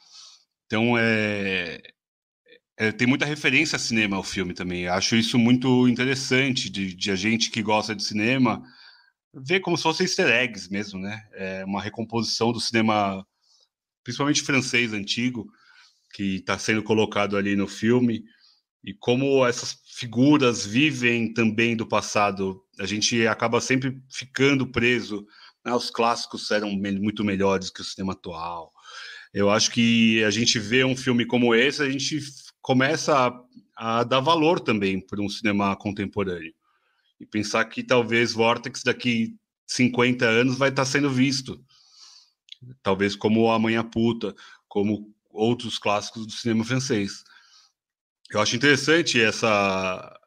Então 0.66 0.96
é, 0.98 1.80
é, 2.76 2.90
tem 2.92 3.06
muita 3.06 3.24
referência 3.24 3.76
a 3.76 3.78
cinema 3.78 4.16
ao 4.16 4.22
filme 4.22 4.54
também. 4.54 4.88
Acho 4.88 5.16
isso 5.16 5.38
muito 5.38 5.86
interessante 5.88 6.68
de, 6.68 6.94
de, 6.94 7.10
a 7.10 7.16
gente 7.16 7.50
que 7.50 7.62
gosta 7.62 7.94
de 7.94 8.02
cinema 8.02 8.62
ver 9.32 9.60
como 9.60 9.76
se 9.76 9.82
fossem 9.82 10.04
easter 10.04 10.28
eggs 10.28 10.70
mesmo, 10.70 10.98
né? 10.98 11.26
É 11.32 11.64
uma 11.64 11.82
recomposição 11.82 12.52
do 12.52 12.60
cinema 12.60 13.26
principalmente 14.04 14.42
francês 14.42 14.92
antigo, 14.92 15.50
que 16.12 16.36
está 16.36 16.56
sendo 16.58 16.82
colocado 16.82 17.36
ali 17.36 17.56
no 17.56 17.66
filme, 17.66 18.22
e 18.84 18.92
como 18.92 19.44
essas 19.46 19.78
figuras 19.96 20.66
vivem 20.66 21.32
também 21.32 21.74
do 21.74 21.86
passado. 21.86 22.62
A 22.78 22.84
gente 22.84 23.26
acaba 23.26 23.60
sempre 23.60 23.98
ficando 24.10 24.66
preso. 24.66 25.26
Né? 25.64 25.72
Os 25.72 25.90
clássicos 25.90 26.50
eram 26.50 26.70
muito 26.70 27.24
melhores 27.24 27.70
que 27.70 27.80
o 27.80 27.84
cinema 27.84 28.12
atual. 28.12 28.70
Eu 29.32 29.50
acho 29.50 29.70
que 29.70 30.22
a 30.22 30.30
gente 30.30 30.58
vê 30.58 30.84
um 30.84 30.96
filme 30.96 31.24
como 31.24 31.54
esse, 31.54 31.82
a 31.82 31.90
gente 31.90 32.20
começa 32.60 33.16
a, 33.16 34.00
a 34.00 34.04
dar 34.04 34.20
valor 34.20 34.60
também 34.60 35.00
para 35.00 35.20
um 35.20 35.28
cinema 35.28 35.74
contemporâneo. 35.76 36.52
E 37.18 37.26
pensar 37.26 37.64
que 37.64 37.82
talvez 37.82 38.32
Vortex 38.32 38.82
daqui 38.82 39.34
50 39.66 40.24
anos 40.26 40.58
vai 40.58 40.68
estar 40.68 40.84
sendo 40.84 41.10
visto. 41.10 41.64
Talvez 42.82 43.16
como 43.16 43.50
A 43.50 43.58
Manhã 43.58 43.84
Puta, 43.84 44.34
como 44.68 45.14
outros 45.30 45.78
clássicos 45.78 46.26
do 46.26 46.32
cinema 46.32 46.64
francês. 46.64 47.24
Eu 48.30 48.40
acho 48.40 48.56
interessante 48.56 49.20
essa 49.20 50.18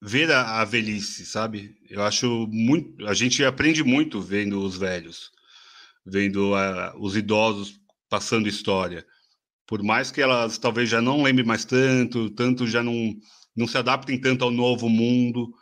ver 0.00 0.30
a, 0.30 0.60
a, 0.60 0.64
velhice, 0.64 1.26
sabe? 1.26 1.76
Eu 1.88 2.02
acho 2.02 2.46
muito. 2.50 3.06
A 3.06 3.14
gente 3.14 3.44
aprende 3.44 3.82
muito 3.82 4.20
vendo 4.20 4.62
os 4.62 4.76
velhos, 4.76 5.32
vendo 6.04 6.52
uh, 6.52 6.96
os 6.98 7.16
idosos 7.16 7.80
passando 8.08 8.48
história. 8.48 9.06
Por 9.66 9.82
mais 9.82 10.10
que 10.10 10.20
elas 10.20 10.58
talvez 10.58 10.88
já 10.88 11.00
não 11.00 11.22
lembrem 11.22 11.46
mais 11.46 11.64
tanto, 11.64 12.30
tanto 12.30 12.66
já 12.66 12.82
não, 12.82 13.14
não 13.56 13.66
se 13.66 13.76
adaptem 13.76 14.20
tanto 14.20 14.44
ao 14.44 14.50
novo 14.50 14.88
mundo, 14.88 15.52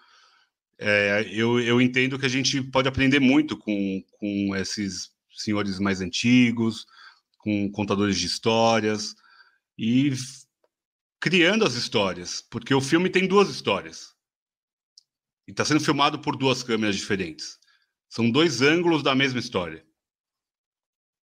é, 0.79 1.27
eu, 1.31 1.61
eu 1.61 1.81
entendo 1.81 2.18
que 2.18 2.27
a 2.27 2.29
gente 2.29 2.61
pode 2.62 2.89
aprender 2.89 3.20
muito 3.20 3.57
com, 3.57 4.05
com 4.18 4.55
esses 4.57 5.14
senhores 5.37 5.78
mais 5.78 6.01
antigos, 6.01 6.87
com 7.39 7.70
contadores 7.70 8.18
de 8.18 8.26
histórias 8.26 9.14
e 9.78 10.12
criando 11.20 11.64
as 11.64 11.74
histórias, 11.74 12.43
porque 12.51 12.74
o 12.74 12.80
filme 12.80 13.11
tem 13.11 13.26
duas 13.26 13.49
histórias. 13.49 14.14
E 15.47 15.51
está 15.51 15.64
sendo 15.64 15.80
filmado 15.80 16.18
por 16.18 16.37
duas 16.37 16.62
câmeras 16.62 16.97
diferentes. 16.97 17.59
São 18.09 18.30
dois 18.30 18.62
ângulos 18.62 19.03
da 19.03 19.14
mesma 19.14 19.41
história. 19.41 19.85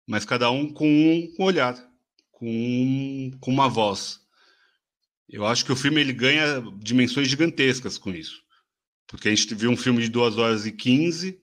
Mas 0.07 0.23
cada 0.23 0.49
um 0.51 0.71
com 0.71 0.87
um 0.87 1.43
olhar, 1.43 1.75
com, 2.31 2.45
um, 2.47 3.31
com 3.39 3.51
uma 3.51 3.67
voz. 3.67 4.21
Eu 5.27 5.45
acho 5.45 5.65
que 5.65 5.71
o 5.71 5.75
filme 5.75 5.99
ele 5.99 6.13
ganha 6.13 6.61
dimensões 6.77 7.27
gigantescas 7.27 7.97
com 7.97 8.11
isso. 8.11 8.43
Porque 9.07 9.27
a 9.27 9.35
gente 9.35 9.53
viu 9.55 9.71
um 9.71 9.77
filme 9.77 10.01
de 10.01 10.09
2 10.09 10.37
horas 10.37 10.65
e 10.65 10.71
15, 10.71 11.41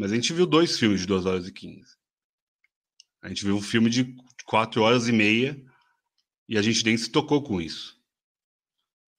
mas 0.00 0.12
a 0.12 0.14
gente 0.14 0.32
viu 0.32 0.46
dois 0.46 0.78
filmes 0.78 1.02
de 1.02 1.06
2 1.06 1.26
horas 1.26 1.46
e 1.46 1.52
15. 1.52 1.84
A 3.20 3.28
gente 3.28 3.44
viu 3.44 3.54
um 3.54 3.60
filme 3.60 3.90
de 3.90 4.16
4 4.46 4.80
horas 4.80 5.06
e 5.06 5.12
meia 5.12 5.62
e 6.48 6.56
a 6.56 6.62
gente 6.62 6.82
nem 6.86 6.96
se 6.96 7.10
tocou 7.10 7.42
com 7.42 7.60
isso. 7.60 8.00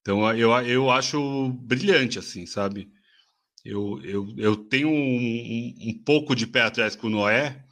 Então 0.00 0.28
eu, 0.36 0.50
eu 0.66 0.90
acho 0.90 1.50
brilhante, 1.50 2.18
assim, 2.18 2.46
sabe? 2.46 2.92
Eu, 3.64 4.00
eu, 4.02 4.34
eu 4.36 4.56
tenho 4.56 4.88
um, 4.88 5.74
um 5.88 6.02
pouco 6.04 6.34
de 6.34 6.48
pé 6.48 6.62
atrás 6.62 6.96
com 6.96 7.06
o 7.06 7.10
Noé, 7.10 7.64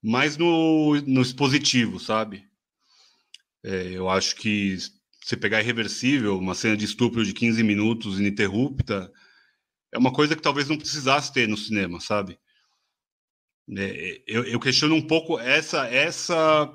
mas 0.00 0.36
no, 0.36 0.94
no 1.00 1.20
expositivo, 1.20 1.98
sabe? 1.98 2.48
É, 3.64 3.88
eu 3.88 4.08
acho 4.08 4.36
que 4.36 4.78
você 5.20 5.36
pegar 5.36 5.60
irreversível, 5.60 6.38
uma 6.38 6.54
cena 6.54 6.76
de 6.76 6.84
estupro 6.84 7.24
de 7.24 7.32
15 7.32 7.60
minutos 7.64 8.20
ininterrupta, 8.20 9.12
é 9.94 9.98
uma 9.98 10.12
coisa 10.12 10.36
que 10.36 10.42
talvez 10.42 10.68
não 10.68 10.76
precisasse 10.76 11.32
ter 11.32 11.48
no 11.48 11.56
cinema, 11.56 12.00
sabe? 12.00 12.38
É, 13.78 14.22
eu, 14.26 14.44
eu, 14.44 14.60
questiono 14.60 14.94
um 14.94 15.06
pouco 15.06 15.38
essa 15.38 15.86
essa 15.86 16.70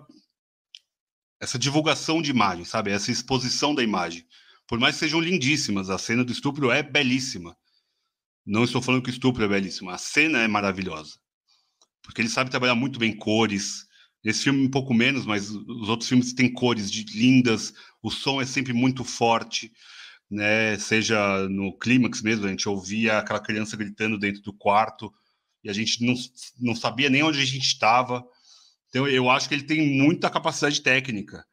essa 1.39 1.59
divulgação 1.59 2.22
de 2.22 2.32
imagem, 2.32 2.65
sabe? 2.65 2.89
Essa 2.89 3.11
exposição 3.11 3.76
da 3.76 3.84
imagem 3.84 4.26
por 4.70 4.80
mais 4.80 4.95
que 4.95 4.99
sejam 4.99 5.20
lindíssimas, 5.20 5.89
a 5.89 5.97
cena 5.97 6.24
do 6.24 6.32
estupro 6.32 6.70
é 6.70 6.84
belíssima. 6.84 7.57
Não 8.45 8.63
estou 8.63 8.80
falando 8.80 9.01
que 9.01 9.09
o 9.09 9.11
estupro 9.11 9.43
é 9.43 9.47
belíssimo, 9.47 9.89
a 9.89 9.97
cena 9.97 10.43
é 10.43 10.47
maravilhosa. 10.47 11.15
Porque 12.03 12.22
ele 12.22 12.30
sabe 12.30 12.51
trabalhar 12.51 12.76
muito 12.76 12.99
bem 12.99 13.15
cores. 13.17 13.88
Esse 14.24 14.43
filme 14.43 14.63
um 14.63 14.70
pouco 14.70 14.93
menos, 14.93 15.26
mas 15.26 15.49
os 15.49 15.89
outros 15.89 16.07
filmes 16.07 16.34
têm 16.34 16.53
cores 16.53 16.91
de, 16.91 17.03
lindas, 17.17 17.74
o 17.99 18.11
som 18.11 18.39
é 18.39 18.45
sempre 18.45 18.72
muito 18.72 19.03
forte, 19.03 19.72
né? 20.30 20.77
Seja 20.77 21.47
no 21.49 21.77
clímax 21.77 22.21
mesmo, 22.21 22.45
a 22.45 22.49
gente 22.49 22.67
ouvia 22.69 23.17
aquela 23.17 23.39
criança 23.39 23.75
gritando 23.75 24.17
dentro 24.17 24.41
do 24.41 24.53
quarto 24.53 25.13
e 25.63 25.69
a 25.69 25.73
gente 25.73 26.05
não, 26.05 26.13
não 26.59 26.75
sabia 26.75 27.09
nem 27.09 27.23
onde 27.23 27.41
a 27.41 27.45
gente 27.45 27.65
estava. 27.65 28.23
Então 28.89 29.07
eu 29.07 29.30
acho 29.30 29.47
que 29.47 29.55
ele 29.55 29.63
tem 29.63 29.97
muita 29.97 30.30
capacidade 30.30 30.82
técnica 30.82 31.45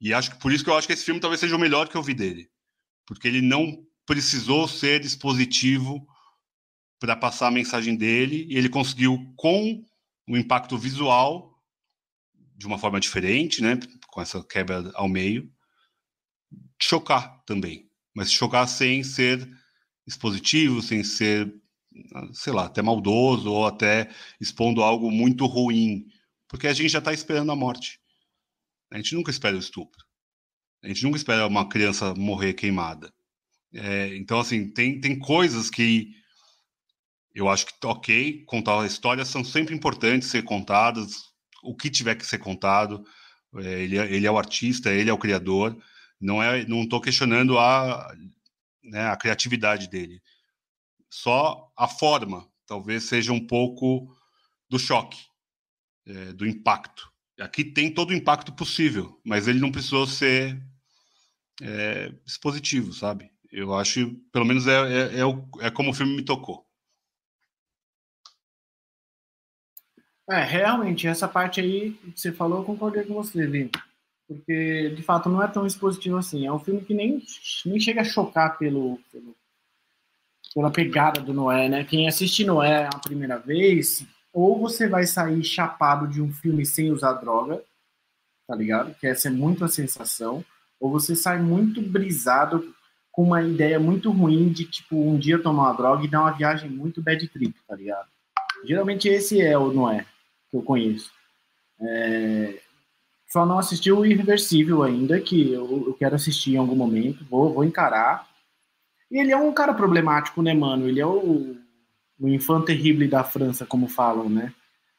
e 0.00 0.12
acho 0.12 0.30
que 0.30 0.38
por 0.38 0.52
isso 0.52 0.64
que 0.64 0.70
eu 0.70 0.76
acho 0.76 0.86
que 0.86 0.92
esse 0.92 1.04
filme 1.04 1.20
talvez 1.20 1.40
seja 1.40 1.56
o 1.56 1.60
melhor 1.60 1.88
que 1.88 1.96
eu 1.96 2.02
vi 2.02 2.14
dele. 2.14 2.50
Porque 3.06 3.28
ele 3.28 3.40
não 3.40 3.84
precisou 4.04 4.68
ser 4.68 5.04
expositivo 5.04 6.06
para 6.98 7.16
passar 7.16 7.48
a 7.48 7.50
mensagem 7.50 7.96
dele 7.96 8.46
e 8.48 8.56
ele 8.56 8.68
conseguiu 8.68 9.18
com 9.36 9.84
o 10.28 10.36
impacto 10.36 10.76
visual 10.78 11.56
de 12.56 12.66
uma 12.66 12.78
forma 12.78 12.98
diferente, 12.98 13.62
né, 13.62 13.78
com 14.08 14.20
essa 14.20 14.42
quebra 14.42 14.90
ao 14.94 15.08
meio, 15.08 15.52
chocar 16.80 17.42
também, 17.44 17.85
mas 18.16 18.32
chocar 18.32 18.66
sem 18.66 19.04
ser 19.04 19.46
expositivo, 20.06 20.80
sem 20.80 21.04
ser, 21.04 21.52
sei 22.32 22.50
lá, 22.50 22.64
até 22.64 22.80
maldoso 22.80 23.52
ou 23.52 23.66
até 23.66 24.08
expondo 24.40 24.82
algo 24.82 25.10
muito 25.10 25.44
ruim, 25.44 26.06
porque 26.48 26.66
a 26.66 26.72
gente 26.72 26.88
já 26.88 26.98
está 26.98 27.12
esperando 27.12 27.52
a 27.52 27.56
morte. 27.56 28.00
A 28.90 28.96
gente 28.96 29.14
nunca 29.14 29.30
espera 29.30 29.54
o 29.54 29.58
estupro. 29.58 30.02
A 30.82 30.88
gente 30.88 31.02
nunca 31.04 31.18
espera 31.18 31.46
uma 31.46 31.68
criança 31.68 32.14
morrer 32.14 32.54
queimada. 32.54 33.12
É, 33.74 34.16
então, 34.16 34.40
assim, 34.40 34.72
tem, 34.72 34.98
tem 34.98 35.18
coisas 35.18 35.68
que 35.68 36.10
eu 37.34 37.50
acho 37.50 37.66
que, 37.66 37.74
ok, 37.84 38.44
contar 38.46 38.86
histórias 38.86 39.28
são 39.28 39.44
sempre 39.44 39.74
importantes 39.74 40.30
ser 40.30 40.42
contadas, 40.42 41.24
o 41.62 41.76
que 41.76 41.90
tiver 41.90 42.14
que 42.14 42.24
ser 42.24 42.38
contado. 42.38 43.04
É, 43.56 43.82
ele, 43.82 43.98
é, 43.98 44.10
ele 44.10 44.26
é 44.26 44.30
o 44.30 44.38
artista, 44.38 44.90
ele 44.90 45.10
é 45.10 45.12
o 45.12 45.18
criador. 45.18 45.76
Não 46.20 46.42
é, 46.42 46.64
não 46.66 46.82
estou 46.82 47.00
questionando 47.00 47.58
a, 47.58 48.14
né, 48.82 49.08
a 49.08 49.16
criatividade 49.16 49.88
dele. 49.88 50.22
Só 51.10 51.72
a 51.76 51.86
forma, 51.86 52.48
talvez 52.66 53.04
seja 53.04 53.32
um 53.32 53.44
pouco 53.46 54.16
do 54.68 54.78
choque, 54.78 55.24
é, 56.06 56.32
do 56.32 56.46
impacto. 56.46 57.10
Aqui 57.38 57.64
tem 57.64 57.92
todo 57.92 58.10
o 58.10 58.14
impacto 58.14 58.52
possível, 58.52 59.20
mas 59.24 59.46
ele 59.46 59.60
não 59.60 59.70
precisou 59.70 60.06
ser 60.06 60.60
é, 61.62 62.12
expositivo, 62.26 62.92
sabe? 62.92 63.30
Eu 63.52 63.74
acho, 63.74 64.14
pelo 64.32 64.44
menos 64.44 64.66
é, 64.66 64.72
é, 64.72 65.20
é, 65.20 65.66
é 65.66 65.70
como 65.70 65.90
o 65.90 65.94
filme 65.94 66.16
me 66.16 66.24
tocou. 66.24 66.66
É, 70.28 70.42
realmente, 70.42 71.06
essa 71.06 71.28
parte 71.28 71.60
aí 71.60 71.92
que 71.92 72.20
você 72.20 72.32
falou, 72.32 72.58
eu 72.58 72.64
concordei 72.64 73.04
com 73.04 73.14
você, 73.14 73.46
Vini. 73.46 73.70
Porque, 74.28 74.90
de 74.96 75.02
fato, 75.02 75.28
não 75.28 75.42
é 75.42 75.46
tão 75.46 75.66
expositivo 75.66 76.16
assim. 76.16 76.46
É 76.46 76.52
um 76.52 76.58
filme 76.58 76.80
que 76.80 76.94
nem, 76.94 77.22
nem 77.64 77.80
chega 77.80 78.00
a 78.00 78.04
chocar 78.04 78.58
pelo, 78.58 78.98
pelo 79.12 79.36
pela 80.54 80.70
pegada 80.70 81.20
do 81.20 81.34
Noé, 81.34 81.68
né? 81.68 81.84
Quem 81.84 82.08
assiste 82.08 82.42
Noé 82.42 82.86
a 82.86 82.98
primeira 82.98 83.38
vez 83.38 84.06
ou 84.32 84.58
você 84.58 84.86
vai 84.86 85.06
sair 85.06 85.42
chapado 85.42 86.06
de 86.08 86.20
um 86.20 86.30
filme 86.32 86.64
sem 86.66 86.90
usar 86.90 87.14
droga, 87.14 87.62
tá 88.46 88.54
ligado? 88.54 88.94
Que 88.94 89.06
essa 89.06 89.28
é 89.28 89.30
muito 89.30 89.64
a 89.64 89.68
sensação, 89.68 90.44
ou 90.78 90.90
você 90.90 91.16
sai 91.16 91.40
muito 91.40 91.80
brisado 91.80 92.74
com 93.10 93.22
uma 93.22 93.42
ideia 93.42 93.80
muito 93.80 94.10
ruim 94.10 94.50
de, 94.50 94.66
tipo, 94.66 94.94
um 94.94 95.18
dia 95.18 95.38
tomar 95.38 95.64
uma 95.64 95.72
droga 95.72 96.04
e 96.04 96.08
dar 96.08 96.20
uma 96.20 96.32
viagem 96.32 96.68
muito 96.68 97.02
bad 97.02 97.26
trip, 97.28 97.54
tá 97.66 97.74
ligado? 97.74 98.08
Geralmente 98.62 99.08
esse 99.08 99.40
é 99.40 99.56
o 99.56 99.72
Noé, 99.72 100.04
que 100.50 100.56
eu 100.56 100.62
conheço. 100.62 101.10
É... 101.80 102.60
Só 103.28 103.44
não 103.44 103.58
assisti 103.58 103.90
o 103.90 104.04
Irreversível 104.04 104.82
ainda, 104.82 105.20
que 105.20 105.52
eu, 105.52 105.84
eu 105.88 105.94
quero 105.94 106.14
assistir 106.14 106.54
em 106.54 106.58
algum 106.58 106.76
momento, 106.76 107.24
vou, 107.28 107.52
vou 107.52 107.64
encarar. 107.64 108.26
E 109.10 109.18
ele 109.18 109.32
é 109.32 109.36
um 109.36 109.52
cara 109.52 109.74
problemático, 109.74 110.42
né, 110.42 110.54
mano? 110.54 110.88
Ele 110.88 111.00
é 111.00 111.06
o 111.06 111.56
o 112.18 112.28
infant 112.28 112.64
terrible 112.64 113.08
da 113.08 113.22
França, 113.22 113.66
como 113.66 113.88
falam, 113.88 114.28
né? 114.28 114.52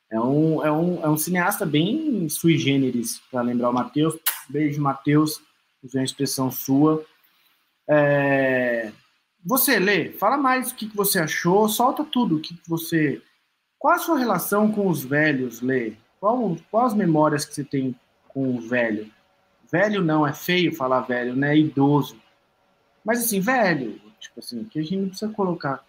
É 0.10 0.20
um, 0.20 0.64
é 0.64 0.72
um, 0.72 1.04
é 1.04 1.10
um 1.10 1.18
cineasta 1.18 1.66
bem 1.66 2.30
sui 2.30 2.58
generis, 2.58 3.20
para 3.32 3.42
lembrar 3.42 3.70
o 3.70 3.74
Matheus. 3.74 4.18
Beijo, 4.48 4.82
Matheus. 4.82 5.42
Usei 5.84 6.02
uma 6.02 6.06
expressão 6.06 6.50
sua. 6.50 7.04
É... 7.90 8.92
Você, 9.46 9.80
Lê, 9.80 10.12
fala 10.12 10.38
mais 10.38 10.72
o 10.72 10.76
que, 10.76 10.88
que 10.88 10.96
você 10.96 11.20
achou, 11.20 11.68
solta 11.68 12.04
tudo. 12.06 12.38
O 12.38 12.40
que, 12.40 12.56
que 12.56 12.70
você. 12.70 13.22
Qual 13.78 13.94
a 13.94 14.00
sua 14.00 14.18
relação 14.18 14.72
com 14.72 14.88
os 14.88 15.04
velhos, 15.04 15.62
Lê? 15.62 15.94
Qual, 16.20 16.56
qual 16.72 16.86
as 16.86 16.94
memórias 16.94 17.46
que 17.46 17.54
você 17.54 17.64
tem 17.64 17.96
com 18.38 18.56
o 18.56 18.62
velho? 18.62 19.10
Velho 19.72 20.04
não, 20.04 20.28
é 20.28 20.32
feio 20.32 20.72
falar 20.76 21.00
velho, 21.02 21.36
né? 21.36 21.56
É 21.56 21.58
idoso. 21.58 22.16
Mas 23.04 23.22
assim, 23.22 23.40
velho, 23.40 24.00
tipo 24.20 24.40
assim, 24.40 24.64
que 24.64 24.78
a 24.78 24.84
gente 24.84 24.98
não 24.98 25.10
precisa 25.10 25.32
colocar 25.32 25.84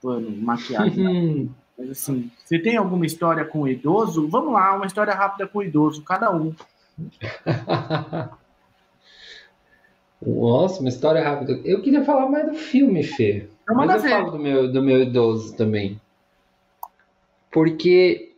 pano, 0.00 0.34
maquiagem. 0.34 1.06
Uhum. 1.06 1.50
Mas 1.76 1.90
assim, 1.90 2.30
você 2.42 2.58
tem 2.58 2.78
alguma 2.78 3.04
história 3.04 3.44
com 3.44 3.60
o 3.60 3.68
idoso? 3.68 4.26
Vamos 4.28 4.54
lá, 4.54 4.74
uma 4.74 4.86
história 4.86 5.12
rápida 5.12 5.46
com 5.46 5.58
o 5.58 5.62
idoso, 5.62 6.02
cada 6.02 6.34
um. 6.34 6.54
Nossa, 10.26 10.80
uma 10.80 10.88
história 10.88 11.22
rápida. 11.22 11.60
Eu 11.66 11.82
queria 11.82 12.02
falar 12.02 12.30
mais 12.30 12.46
do 12.46 12.54
filme, 12.54 13.02
Fê. 13.02 13.46
Então, 13.62 13.76
Mas 13.76 13.90
eu 13.90 14.00
ver. 14.00 14.08
falo 14.08 14.30
do 14.30 14.38
meu, 14.38 14.72
do 14.72 14.82
meu 14.82 15.02
idoso 15.02 15.54
também. 15.54 16.00
Porque 17.50 18.29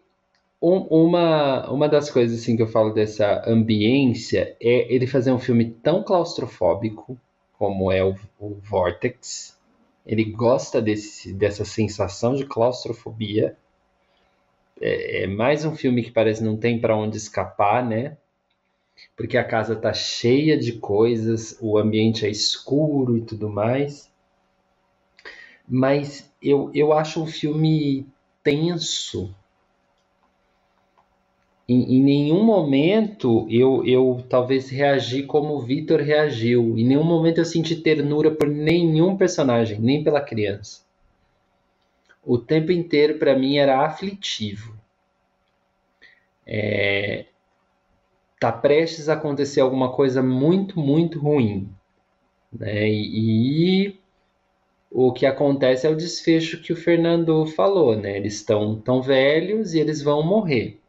uma, 0.62 1.68
uma 1.68 1.88
das 1.88 2.08
coisas 2.08 2.40
assim 2.40 2.56
que 2.56 2.62
eu 2.62 2.68
falo 2.68 2.92
dessa 2.92 3.42
ambiência 3.44 4.56
é 4.60 4.94
ele 4.94 5.08
fazer 5.08 5.32
um 5.32 5.38
filme 5.38 5.70
tão 5.82 6.04
claustrofóbico 6.04 7.18
como 7.58 7.90
é 7.90 8.04
o, 8.04 8.14
o 8.38 8.54
Vortex. 8.62 9.58
Ele 10.06 10.24
gosta 10.24 10.80
desse, 10.80 11.32
dessa 11.32 11.64
sensação 11.64 12.34
de 12.34 12.46
claustrofobia. 12.46 13.56
É, 14.80 15.24
é 15.24 15.26
mais 15.26 15.64
um 15.64 15.74
filme 15.74 16.02
que 16.02 16.12
parece 16.12 16.44
não 16.44 16.56
tem 16.56 16.80
para 16.80 16.96
onde 16.96 17.16
escapar, 17.16 17.84
né? 17.84 18.16
Porque 19.16 19.36
a 19.36 19.44
casa 19.44 19.74
tá 19.74 19.92
cheia 19.92 20.56
de 20.56 20.74
coisas, 20.74 21.58
o 21.60 21.76
ambiente 21.76 22.24
é 22.24 22.30
escuro 22.30 23.16
e 23.16 23.22
tudo 23.22 23.48
mais. 23.48 24.12
Mas 25.68 26.32
eu, 26.40 26.70
eu 26.72 26.92
acho 26.92 27.20
um 27.20 27.26
filme 27.26 28.06
tenso 28.44 29.34
em, 31.72 31.96
em, 31.96 32.02
nenhum 32.02 32.42
momento 32.44 33.46
eu, 33.50 33.84
eu 33.86 34.24
talvez 34.28 34.68
reagi 34.68 35.22
como 35.22 35.54
o 35.54 35.60
Vitor 35.60 36.00
reagiu. 36.00 36.76
Em 36.78 36.84
nenhum 36.84 37.04
momento 37.04 37.38
eu 37.38 37.44
senti 37.44 37.76
ternura 37.76 38.30
por 38.30 38.48
nenhum 38.48 39.16
personagem, 39.16 39.78
nem 39.80 40.04
pela 40.04 40.20
criança. 40.20 40.82
O 42.24 42.38
tempo 42.38 42.70
inteiro 42.70 43.18
para 43.18 43.36
mim 43.36 43.56
era 43.56 43.84
aflitivo. 43.84 44.76
É, 46.46 47.26
tá 48.38 48.50
prestes 48.50 49.08
a 49.08 49.14
acontecer 49.14 49.60
alguma 49.60 49.92
coisa 49.92 50.22
muito, 50.22 50.78
muito 50.78 51.18
ruim. 51.18 51.68
Né? 52.52 52.88
E, 52.88 53.86
e, 53.86 54.00
o 54.90 55.12
que 55.12 55.24
acontece 55.24 55.86
é 55.86 55.90
o 55.90 55.96
desfecho 55.96 56.60
que 56.60 56.72
o 56.72 56.76
Fernando 56.76 57.46
falou, 57.46 57.96
né? 57.96 58.16
Eles 58.16 58.34
estão 58.34 58.78
tão 58.78 59.00
velhos 59.00 59.72
e 59.72 59.80
eles 59.80 60.02
vão 60.02 60.22
morrer. 60.22 60.81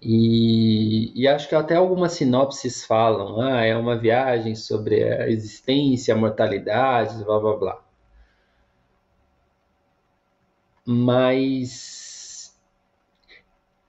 E, 0.00 1.12
e, 1.20 1.26
acho 1.26 1.48
que 1.48 1.54
até 1.54 1.74
algumas 1.74 2.12
sinopses 2.12 2.84
falam, 2.84 3.40
ah, 3.40 3.64
é 3.64 3.76
uma 3.76 3.96
viagem 3.96 4.54
sobre 4.54 5.02
a 5.02 5.28
existência, 5.28 6.14
a 6.14 6.16
mortalidade, 6.16 7.24
blá 7.24 7.40
blá 7.40 7.56
blá. 7.56 7.82
Mas 10.84 12.56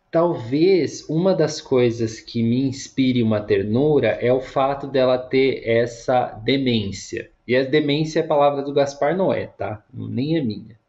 talvez 0.10 1.08
uma 1.10 1.36
das 1.36 1.62
coisas 1.62 2.20
que 2.20 2.42
me 2.42 2.64
inspire 2.68 3.22
uma 3.22 3.42
ternura 3.42 4.10
é 4.22 4.32
o 4.34 4.42
fato 4.42 4.88
dela 4.88 5.18
ter 5.18 5.62
essa 5.68 6.32
demência. 6.44 7.30
E 7.48 7.56
a 7.56 7.64
demência 7.64 8.20
é 8.20 8.24
a 8.24 8.28
palavra 8.28 8.62
do 8.64 8.74
Gaspar 8.74 9.16
Noé, 9.16 9.48
tá? 9.48 9.86
Nem 9.94 10.38
é 10.38 10.42
minha. 10.42 10.80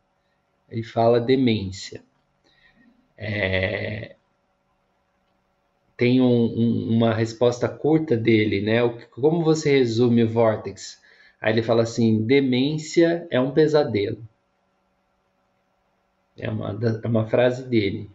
Ele 0.70 0.82
fala 0.82 1.20
demência. 1.20 2.02
É, 3.16 4.16
tem 5.98 6.20
um, 6.20 6.26
um, 6.26 6.96
uma 6.96 7.12
resposta 7.12 7.68
curta 7.68 8.16
dele, 8.16 8.62
né? 8.62 8.88
Como 9.10 9.42
você 9.42 9.78
resume 9.78 10.22
o 10.22 10.28
Vortex? 10.28 11.02
Aí 11.40 11.52
ele 11.52 11.62
fala 11.62 11.82
assim: 11.82 12.24
demência 12.24 13.26
é 13.30 13.40
um 13.40 13.50
pesadelo. 13.50 14.22
É 16.38 16.48
uma, 16.48 16.78
é 17.02 17.06
uma 17.08 17.26
frase 17.26 17.68
dele. 17.68 18.08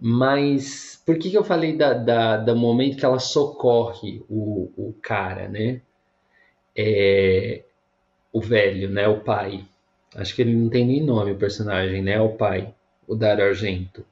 Mas 0.00 1.02
por 1.04 1.18
que, 1.18 1.30
que 1.30 1.36
eu 1.36 1.44
falei 1.44 1.76
da, 1.76 1.92
da, 1.92 2.36
do 2.38 2.56
momento 2.56 2.96
que 2.96 3.04
ela 3.04 3.18
socorre 3.18 4.22
o, 4.30 4.72
o 4.78 4.94
cara, 5.02 5.46
né? 5.46 5.82
É, 6.74 7.64
o 8.32 8.40
velho, 8.40 8.88
né? 8.88 9.06
O 9.08 9.20
pai. 9.20 9.66
Acho 10.14 10.34
que 10.34 10.40
ele 10.40 10.54
não 10.54 10.70
tem 10.70 10.86
nem 10.86 11.02
nome, 11.04 11.32
o 11.32 11.38
personagem, 11.38 12.02
né? 12.02 12.18
O 12.18 12.30
pai, 12.30 12.74
o 13.06 13.14
Dario 13.14 13.44
Argento 13.44 14.06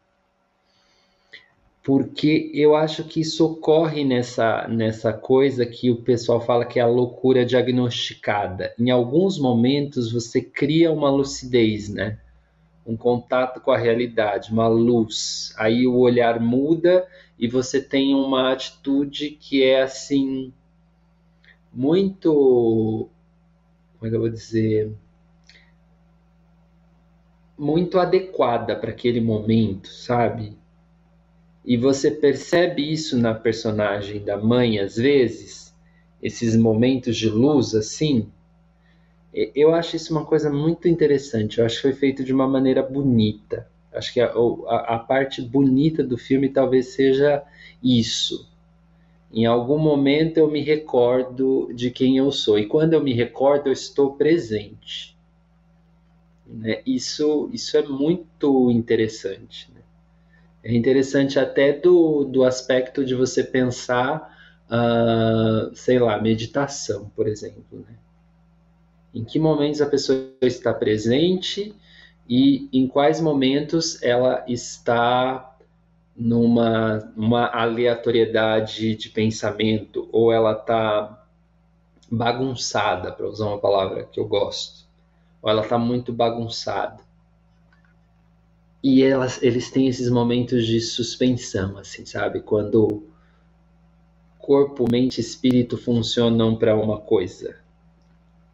porque 1.86 2.50
eu 2.52 2.74
acho 2.74 3.04
que 3.04 3.20
isso 3.20 3.46
ocorre 3.46 4.04
nessa, 4.04 4.66
nessa 4.66 5.12
coisa 5.12 5.64
que 5.64 5.88
o 5.88 6.02
pessoal 6.02 6.40
fala 6.40 6.64
que 6.64 6.80
é 6.80 6.82
a 6.82 6.88
loucura 6.88 7.46
diagnosticada. 7.46 8.74
Em 8.76 8.90
alguns 8.90 9.38
momentos 9.38 10.10
você 10.10 10.42
cria 10.42 10.90
uma 10.90 11.08
lucidez, 11.08 11.88
né? 11.88 12.18
Um 12.84 12.96
contato 12.96 13.60
com 13.60 13.70
a 13.70 13.78
realidade, 13.78 14.50
uma 14.50 14.66
luz. 14.66 15.54
Aí 15.56 15.86
o 15.86 15.98
olhar 15.98 16.40
muda 16.40 17.06
e 17.38 17.46
você 17.46 17.80
tem 17.80 18.16
uma 18.16 18.52
atitude 18.52 19.30
que 19.30 19.62
é 19.62 19.82
assim 19.82 20.52
muito 21.72 23.08
como 23.96 24.06
é 24.06 24.08
que 24.08 24.16
eu 24.16 24.20
vou 24.20 24.28
dizer 24.28 24.92
muito 27.56 27.96
adequada 28.00 28.74
para 28.74 28.90
aquele 28.90 29.20
momento, 29.20 29.86
sabe? 29.86 30.65
E 31.66 31.76
você 31.76 32.12
percebe 32.12 32.92
isso 32.92 33.18
na 33.18 33.34
personagem 33.34 34.24
da 34.24 34.36
mãe 34.36 34.78
às 34.78 34.94
vezes, 34.94 35.74
esses 36.22 36.54
momentos 36.54 37.16
de 37.16 37.28
luz 37.28 37.74
assim. 37.74 38.30
Eu 39.34 39.74
acho 39.74 39.96
isso 39.96 40.12
uma 40.12 40.24
coisa 40.24 40.48
muito 40.48 40.86
interessante. 40.86 41.58
Eu 41.58 41.66
acho 41.66 41.76
que 41.76 41.82
foi 41.82 41.92
feito 41.92 42.22
de 42.22 42.32
uma 42.32 42.46
maneira 42.46 42.82
bonita. 42.82 43.68
Acho 43.92 44.12
que 44.12 44.20
a, 44.20 44.32
a, 44.68 44.94
a 44.94 44.98
parte 45.00 45.42
bonita 45.42 46.04
do 46.04 46.16
filme 46.16 46.48
talvez 46.48 46.94
seja 46.94 47.42
isso. 47.82 48.48
Em 49.32 49.44
algum 49.44 49.78
momento 49.78 50.38
eu 50.38 50.48
me 50.48 50.62
recordo 50.62 51.72
de 51.74 51.90
quem 51.90 52.16
eu 52.16 52.30
sou. 52.30 52.58
E 52.58 52.66
quando 52.66 52.92
eu 52.92 53.02
me 53.02 53.12
recordo, 53.12 53.66
eu 53.66 53.72
estou 53.72 54.12
presente. 54.14 55.16
Né? 56.46 56.80
Isso, 56.86 57.50
isso 57.52 57.76
é 57.76 57.82
muito 57.82 58.70
interessante. 58.70 59.75
É 60.68 60.74
interessante 60.74 61.38
até 61.38 61.72
do, 61.72 62.24
do 62.24 62.42
aspecto 62.42 63.04
de 63.04 63.14
você 63.14 63.44
pensar, 63.44 64.36
uh, 64.68 65.72
sei 65.76 66.00
lá, 66.00 66.20
meditação, 66.20 67.08
por 67.14 67.28
exemplo. 67.28 67.84
Né? 67.88 67.94
Em 69.14 69.22
que 69.22 69.38
momentos 69.38 69.80
a 69.80 69.86
pessoa 69.86 70.28
está 70.42 70.74
presente 70.74 71.72
e 72.28 72.68
em 72.72 72.88
quais 72.88 73.20
momentos 73.20 74.02
ela 74.02 74.44
está 74.48 75.56
numa 76.16 77.12
uma 77.16 77.46
aleatoriedade 77.46 78.96
de 78.96 79.08
pensamento 79.10 80.08
ou 80.10 80.32
ela 80.32 80.50
está 80.50 81.24
bagunçada, 82.10 83.12
para 83.12 83.28
usar 83.28 83.46
uma 83.46 83.58
palavra 83.58 84.02
que 84.02 84.18
eu 84.18 84.26
gosto, 84.26 84.84
ou 85.40 85.48
ela 85.48 85.62
está 85.62 85.78
muito 85.78 86.12
bagunçada 86.12 87.05
e 88.88 89.02
elas, 89.02 89.42
eles 89.42 89.68
têm 89.68 89.88
esses 89.88 90.08
momentos 90.08 90.64
de 90.64 90.80
suspensão, 90.80 91.76
assim, 91.76 92.06
sabe? 92.06 92.38
Quando 92.40 93.02
corpo, 94.38 94.88
mente 94.88 95.18
e 95.18 95.20
espírito 95.20 95.76
funcionam 95.76 96.54
para 96.54 96.76
uma 96.76 97.00
coisa. 97.00 97.56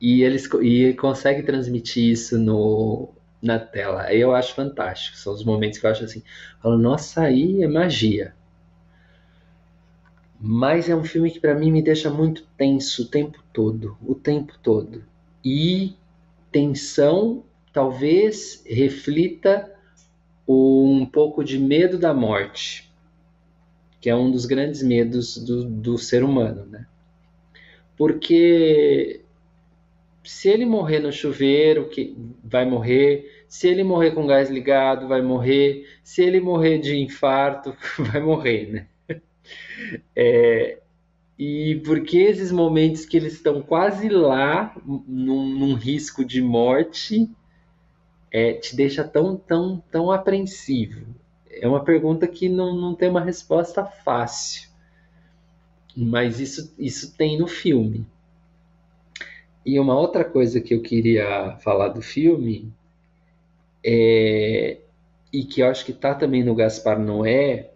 E 0.01 0.23
eles 0.23 0.49
e 0.63 0.95
consegue 0.95 1.43
transmitir 1.43 2.11
isso 2.11 2.39
no, 2.39 3.11
na 3.43 3.59
tela. 3.59 4.11
Eu 4.11 4.35
acho 4.35 4.55
fantástico. 4.55 5.19
São 5.19 5.35
os 5.35 5.45
momentos 5.45 5.79
que 5.79 5.85
eu 5.85 5.91
acho 5.91 6.05
assim, 6.05 6.23
falo, 6.63 6.79
nossa, 6.79 7.21
aí 7.25 7.63
é 7.63 7.69
magia. 7.69 8.35
Mas 10.41 10.89
é 10.89 10.97
um 10.97 11.05
filme 11.05 11.31
que 11.31 11.41
para 11.41 11.55
mim 11.55 11.71
me 11.71 11.83
deixa 11.83 12.09
muito 12.09 12.47
tenso 12.57 13.03
o 13.03 13.07
tempo 13.07 13.39
todo, 13.53 13.99
o 14.01 14.15
tempo 14.15 14.55
todo. 14.63 15.05
E 15.45 15.95
tensão 16.51 17.45
talvez 17.71 18.65
reflita 18.67 19.71
um 20.47 21.07
pouco 21.07 21.45
de 21.45 21.59
medo 21.59 21.99
da 21.99 22.13
morte, 22.13 22.91
que 24.01 24.11
é 24.11 24.17
um 24.17 24.31
dos 24.31 24.47
grandes 24.47 24.83
medos 24.83 25.37
do, 25.39 25.65
do 25.65 25.99
ser 25.99 26.25
humano, 26.25 26.67
né? 26.67 26.87
Porque 27.97 29.23
se 30.25 30.49
ele 30.49 30.65
morrer 30.65 31.01
no 31.01 31.13
chuveiro, 31.13 31.89
que 31.89 32.17
vai 32.43 32.65
morrer. 32.65 33.45
Se 33.49 33.69
ele 33.69 33.85
morrer 33.85 34.13
com 34.13 34.27
gás 34.27 34.49
ligado, 34.51 35.09
vai 35.09 35.21
morrer. 35.21 35.87
Se 36.03 36.23
ele 36.23 36.41
morrer 36.41 36.79
de 36.79 36.97
infarto, 36.97 37.75
vai 37.99 38.21
morrer, 38.21 38.71
né? 38.73 38.87
É, 40.15 40.79
e 41.39 41.81
porque 41.85 42.19
esses 42.19 42.53
momentos 42.53 43.05
que 43.05 43.17
eles 43.17 43.35
estão 43.35 43.61
quase 43.61 44.09
lá, 44.09 44.75
num, 44.87 45.49
num 45.49 45.75
risco 45.75 46.25
de 46.25 46.41
morte, 46.41 47.29
é, 48.33 48.55
te 48.55 48.75
deixa 48.75 49.05
tão, 49.05 49.37
tão, 49.37 49.83
tão 49.91 50.11
apreensivo? 50.11 51.07
É 51.51 51.69
uma 51.69 51.85
pergunta 51.85 52.27
que 52.27 52.49
não, 52.49 52.75
não 52.75 52.95
tem 52.95 53.11
uma 53.11 53.21
resposta 53.21 53.85
fácil, 53.85 54.71
mas 55.95 56.41
isso, 56.41 56.75
isso 56.79 57.15
tem 57.15 57.39
no 57.39 57.47
filme. 57.47 58.07
E 59.65 59.79
uma 59.79 59.97
outra 59.97 60.25
coisa 60.25 60.61
que 60.61 60.75
eu 60.75 60.81
queria 60.81 61.57
falar 61.59 61.89
do 61.89 62.01
filme 62.01 62.73
é, 63.85 64.79
e 65.33 65.45
que 65.45 65.61
eu 65.61 65.69
acho 65.69 65.85
que 65.85 65.93
está 65.93 66.15
também 66.15 66.43
no 66.43 66.55
Gaspar 66.55 66.99
Noé, 66.99 67.71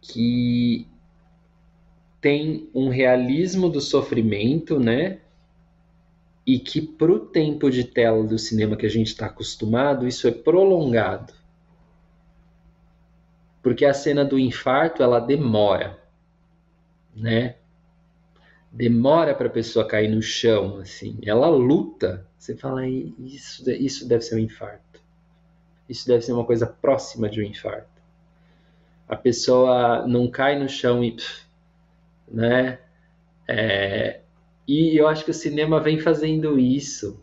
que 0.00 0.86
tem 2.20 2.68
um 2.74 2.88
realismo 2.88 3.68
do 3.68 3.80
sofrimento, 3.80 4.78
né? 4.78 5.18
E 6.54 6.58
que 6.58 6.80
para 6.82 7.12
o 7.12 7.20
tempo 7.20 7.70
de 7.70 7.84
tela 7.84 8.26
do 8.26 8.36
cinema 8.36 8.76
que 8.76 8.84
a 8.84 8.90
gente 8.90 9.06
está 9.06 9.26
acostumado, 9.26 10.08
isso 10.08 10.26
é 10.26 10.32
prolongado. 10.32 11.32
Porque 13.62 13.84
a 13.84 13.94
cena 13.94 14.24
do 14.24 14.36
infarto, 14.36 15.00
ela 15.00 15.20
demora, 15.20 15.96
né? 17.14 17.54
Demora 18.72 19.32
para 19.32 19.46
a 19.46 19.50
pessoa 19.50 19.86
cair 19.86 20.08
no 20.08 20.20
chão, 20.20 20.78
assim. 20.78 21.18
Ela 21.24 21.48
luta. 21.48 22.26
Você 22.36 22.56
fala, 22.56 22.84
isso, 22.88 23.70
isso 23.70 24.08
deve 24.08 24.22
ser 24.22 24.34
um 24.34 24.40
infarto. 24.40 25.00
Isso 25.88 26.08
deve 26.08 26.24
ser 26.24 26.32
uma 26.32 26.44
coisa 26.44 26.66
próxima 26.66 27.28
de 27.28 27.40
um 27.40 27.44
infarto. 27.44 28.02
A 29.08 29.14
pessoa 29.14 30.04
não 30.04 30.28
cai 30.28 30.58
no 30.58 30.68
chão 30.68 31.04
e, 31.04 31.16
né? 32.28 32.80
É, 33.46 34.19
e 34.70 34.96
eu 34.96 35.08
acho 35.08 35.24
que 35.24 35.32
o 35.32 35.34
cinema 35.34 35.80
vem 35.80 35.98
fazendo 35.98 36.56
isso. 36.56 37.20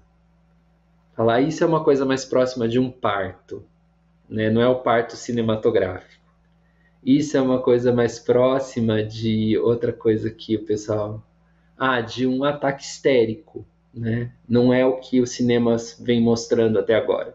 Falar 1.15 1.39
isso 1.39 1.63
é 1.63 1.67
uma 1.67 1.81
coisa 1.81 2.05
mais 2.05 2.25
próxima 2.25 2.67
de 2.67 2.77
um 2.77 2.91
parto, 2.91 3.63
né? 4.29 4.49
Não 4.49 4.61
é 4.61 4.67
o 4.67 4.81
parto 4.81 5.15
cinematográfico. 5.15 6.25
Isso 7.01 7.37
é 7.37 7.41
uma 7.41 7.61
coisa 7.61 7.93
mais 7.93 8.19
próxima 8.19 9.01
de 9.01 9.57
outra 9.59 9.93
coisa 9.93 10.29
que 10.29 10.57
o 10.57 10.65
pessoal, 10.65 11.23
ah, 11.77 12.01
de 12.01 12.27
um 12.27 12.43
ataque 12.43 12.83
histérico, 12.83 13.65
né? 13.93 14.29
Não 14.45 14.73
é 14.73 14.85
o 14.85 14.99
que 14.99 15.21
o 15.21 15.25
cinema 15.25 15.77
vem 16.01 16.19
mostrando 16.19 16.77
até 16.77 16.95
agora. 16.95 17.33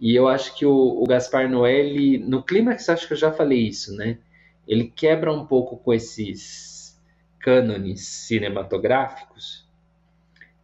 E 0.00 0.12
eu 0.12 0.26
acho 0.26 0.56
que 0.56 0.66
o, 0.66 0.72
o 0.72 1.04
Gaspar 1.06 1.48
Noé, 1.48 1.84
no 2.18 2.42
clímax, 2.42 2.88
acho 2.88 3.06
que 3.06 3.12
eu 3.12 3.16
já 3.16 3.30
falei 3.30 3.60
isso, 3.60 3.94
né? 3.94 4.18
Ele 4.66 4.92
quebra 4.92 5.32
um 5.32 5.46
pouco 5.46 5.76
com 5.76 5.94
esses 5.94 6.75
cânones 7.46 8.04
cinematográficos, 8.04 9.64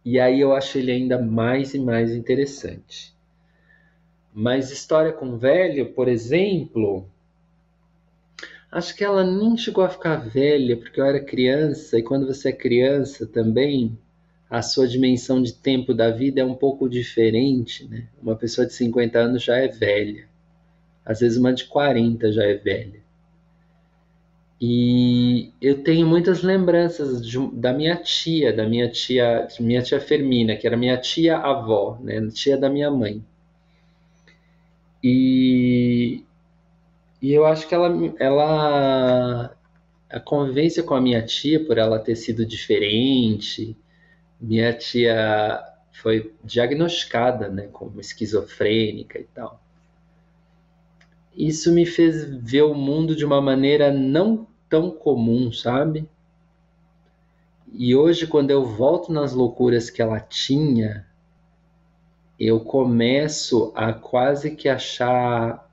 e 0.03 0.19
aí 0.19 0.41
eu 0.41 0.53
acho 0.53 0.77
ele 0.77 0.91
ainda 0.91 1.17
mais 1.17 1.73
e 1.73 1.79
mais 1.79 2.11
interessante. 2.11 3.15
Mas 4.33 4.69
História 4.69 5.13
com 5.13 5.37
Velho, 5.37 5.93
por 5.93 6.09
exemplo, 6.09 7.07
acho 8.69 8.93
que 8.97 9.03
ela 9.05 9.23
nem 9.23 9.55
chegou 9.55 9.85
a 9.85 9.89
ficar 9.89 10.17
velha, 10.17 10.75
porque 10.75 10.99
eu 10.99 11.05
era 11.05 11.23
criança, 11.23 11.97
e 11.97 12.03
quando 12.03 12.27
você 12.27 12.49
é 12.49 12.51
criança 12.53 13.25
também, 13.25 13.97
a 14.49 14.61
sua 14.61 14.85
dimensão 14.85 15.41
de 15.41 15.53
tempo 15.53 15.93
da 15.93 16.11
vida 16.11 16.41
é 16.41 16.45
um 16.45 16.53
pouco 16.53 16.89
diferente, 16.89 17.87
né? 17.87 18.09
Uma 18.21 18.35
pessoa 18.35 18.67
de 18.67 18.73
50 18.73 19.19
anos 19.19 19.41
já 19.41 19.55
é 19.55 19.69
velha. 19.69 20.27
Às 21.05 21.21
vezes 21.21 21.37
uma 21.37 21.53
de 21.53 21.63
40 21.63 22.29
já 22.29 22.43
é 22.43 22.55
velha. 22.55 23.02
E 24.65 25.51
eu 25.61 25.83
tenho 25.83 26.07
muitas 26.07 26.41
lembranças 26.41 27.21
de, 27.27 27.37
da 27.51 27.73
minha 27.73 27.97
tia, 27.97 28.53
da 28.53 28.65
minha 28.65 28.89
tia, 28.89 29.45
minha 29.59 29.81
tia 29.81 29.99
Fermina, 29.99 30.55
que 30.55 30.65
era 30.65 30.77
minha 30.77 30.95
tia 30.97 31.37
avó, 31.37 31.99
né, 32.01 32.25
tia 32.29 32.55
da 32.55 32.69
minha 32.69 32.89
mãe. 32.89 33.21
E, 35.03 36.23
e 37.21 37.33
eu 37.33 37.45
acho 37.45 37.67
que 37.67 37.75
ela, 37.75 37.89
ela, 38.17 39.53
a 40.09 40.19
convivência 40.21 40.81
com 40.81 40.95
a 40.95 41.01
minha 41.01 41.21
tia, 41.21 41.65
por 41.65 41.77
ela 41.77 41.99
ter 41.99 42.15
sido 42.15 42.45
diferente, 42.45 43.75
minha 44.39 44.71
tia 44.71 45.61
foi 45.91 46.33
diagnosticada, 46.41 47.49
né, 47.49 47.67
como 47.69 47.99
esquizofrênica 47.99 49.19
e 49.19 49.25
tal. 49.25 49.61
Isso 51.35 51.73
me 51.73 51.85
fez 51.85 52.23
ver 52.23 52.61
o 52.61 52.73
mundo 52.73 53.13
de 53.13 53.25
uma 53.25 53.41
maneira 53.41 53.91
não 53.91 54.52
tão 54.73 54.89
comum, 54.89 55.53
sabe? 55.53 56.09
E 57.71 57.95
hoje, 57.95 58.25
quando 58.25 58.49
eu 58.49 58.65
volto 58.65 59.13
nas 59.13 59.31
loucuras 59.31 59.91
que 59.91 60.01
ela 60.01 60.19
tinha, 60.19 61.05
eu 62.39 62.59
começo 62.59 63.71
a 63.75 63.93
quase 63.93 64.55
que 64.55 64.67
achar 64.67 65.71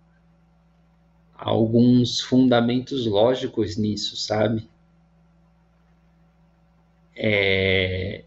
alguns 1.35 2.21
fundamentos 2.21 3.07
lógicos 3.07 3.79
nisso, 3.79 4.19
sabe? 4.19 4.69
É... 7.17 8.25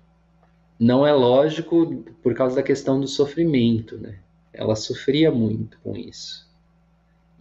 Não 0.79 1.05
é 1.05 1.13
lógico 1.13 2.03
por 2.23 2.33
causa 2.33 2.55
da 2.55 2.63
questão 2.63 2.99
do 2.99 3.07
sofrimento, 3.07 3.95
né? 3.95 4.17
Ela 4.51 4.75
sofria 4.75 5.29
muito 5.31 5.77
com 5.83 5.95
isso 5.95 6.51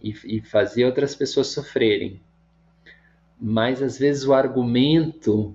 e, 0.03 0.11
e 0.23 0.41
fazia 0.41 0.85
outras 0.85 1.15
pessoas 1.15 1.47
sofrerem 1.47 2.21
mas 3.45 3.83
às 3.83 3.99
vezes 3.99 4.23
o 4.23 4.33
argumento 4.33 5.53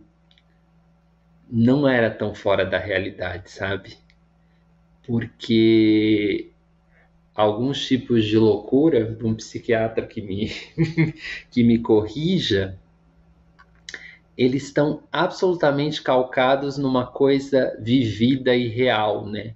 não 1.51 1.89
era 1.89 2.11
tão 2.11 2.35
fora 2.35 2.67
da 2.67 2.79
realidade, 2.79 3.51
sabe? 3.51 3.97
Porque 5.07 6.51
alguns 7.35 7.87
tipos 7.87 8.27
de 8.27 8.37
loucura, 8.37 9.17
um 9.23 9.35
psiquiatra 9.35 10.07
que 10.07 10.21
me, 10.21 10.53
que 11.51 11.65
me 11.65 11.79
corrija, 11.79 12.79
eles 14.37 14.65
estão 14.65 15.03
absolutamente 15.11 16.03
calcados 16.03 16.77
numa 16.77 17.07
coisa 17.07 17.75
vivida 17.81 18.55
e 18.55 18.69
real, 18.69 19.25
né? 19.25 19.55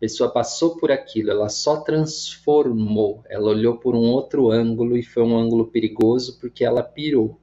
Pessoa 0.00 0.30
passou 0.30 0.76
por 0.78 0.90
aquilo, 0.90 1.30
ela 1.30 1.50
só 1.50 1.82
transformou, 1.82 3.22
ela 3.28 3.50
olhou 3.50 3.76
por 3.76 3.94
um 3.94 4.08
outro 4.08 4.50
ângulo 4.50 4.96
e 4.96 5.02
foi 5.02 5.22
um 5.22 5.36
ângulo 5.36 5.66
perigoso 5.66 6.40
porque 6.40 6.64
ela 6.64 6.82
pirou. 6.82 7.38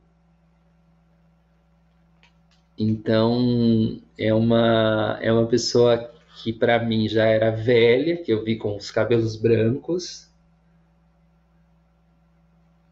Então, 2.77 3.99
é 4.17 4.33
uma, 4.33 5.17
é 5.21 5.31
uma 5.31 5.47
pessoa 5.47 6.11
que 6.43 6.51
para 6.51 6.83
mim 6.83 7.07
já 7.07 7.25
era 7.25 7.51
velha, 7.51 8.17
que 8.17 8.31
eu 8.31 8.43
vi 8.43 8.57
com 8.57 8.75
os 8.75 8.91
cabelos 8.91 9.35
brancos, 9.35 10.27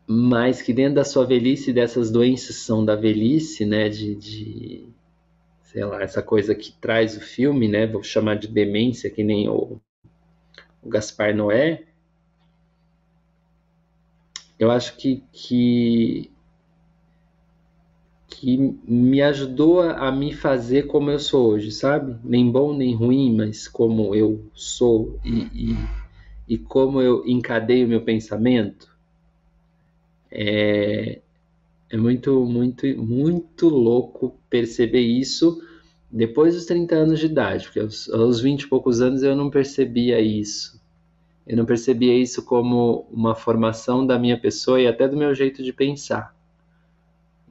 mas 0.08 0.62
que 0.62 0.74
dentro 0.74 0.96
da 0.96 1.04
sua 1.04 1.26
velhice, 1.26 1.74
dessas 1.74 2.12
doenças 2.12 2.58
são 2.58 2.86
da 2.86 2.96
velhice, 2.96 3.66
né, 3.66 3.90
de, 3.90 4.16
de 4.16 4.95
sei 5.76 5.84
lá, 5.84 6.02
essa 6.02 6.24
coisa 6.24 6.56
que 6.56 6.72
traz 6.72 7.18
o 7.18 7.20
filme, 7.20 7.68
né? 7.68 7.86
Vou 7.86 8.02
chamar 8.02 8.36
de 8.38 8.48
demência, 8.48 9.10
que 9.10 9.22
nem 9.26 9.50
o, 9.50 9.78
o 10.82 10.88
Gaspar 10.88 11.36
Noé. 11.36 11.84
Eu 14.58 14.72
acho 14.72 14.96
que, 14.96 15.22
que, 15.34 16.32
que 18.30 18.56
me 18.88 19.22
ajudou 19.22 19.82
a 19.82 20.10
me 20.14 20.34
fazer 20.34 20.84
como 20.84 21.12
eu 21.12 21.20
sou 21.20 21.50
hoje, 21.50 21.74
sabe? 21.74 22.18
Nem 22.24 22.50
bom 22.50 22.74
nem 22.74 22.96
ruim, 22.96 23.36
mas 23.36 23.68
como 23.68 24.16
eu 24.16 24.50
sou 24.54 25.20
e, 25.26 25.42
e, 26.48 26.54
e 26.54 26.58
como 26.58 27.02
eu 27.02 27.28
encadeio 27.28 27.86
meu 27.86 28.02
pensamento. 28.02 28.96
É, 30.32 31.20
é 31.90 31.98
muito, 31.98 32.46
muito, 32.46 32.86
muito 32.98 33.70
louco 33.70 34.38
perceber 34.50 35.02
isso 35.02 35.62
depois 36.12 36.56
dos 36.56 36.66
30 36.66 36.96
anos 36.96 37.20
de 37.20 37.26
idade, 37.26 37.66
porque 37.66 37.80
aos, 37.80 38.10
aos 38.10 38.40
20 38.40 38.62
e 38.62 38.68
poucos 38.68 39.02
anos 39.02 39.22
eu 39.22 39.36
não 39.36 39.50
percebia 39.50 40.20
isso. 40.22 40.82
Eu 41.46 41.58
não 41.58 41.66
percebia 41.66 42.18
isso 42.18 42.44
como 42.44 43.08
uma 43.12 43.36
formação 43.36 44.06
da 44.06 44.18
minha 44.18 44.40
pessoa 44.40 44.82
e 44.82 44.88
até 44.88 45.08
do 45.08 45.18
meu 45.18 45.36
jeito 45.36 45.62
de 45.62 45.72
pensar. 45.72 46.36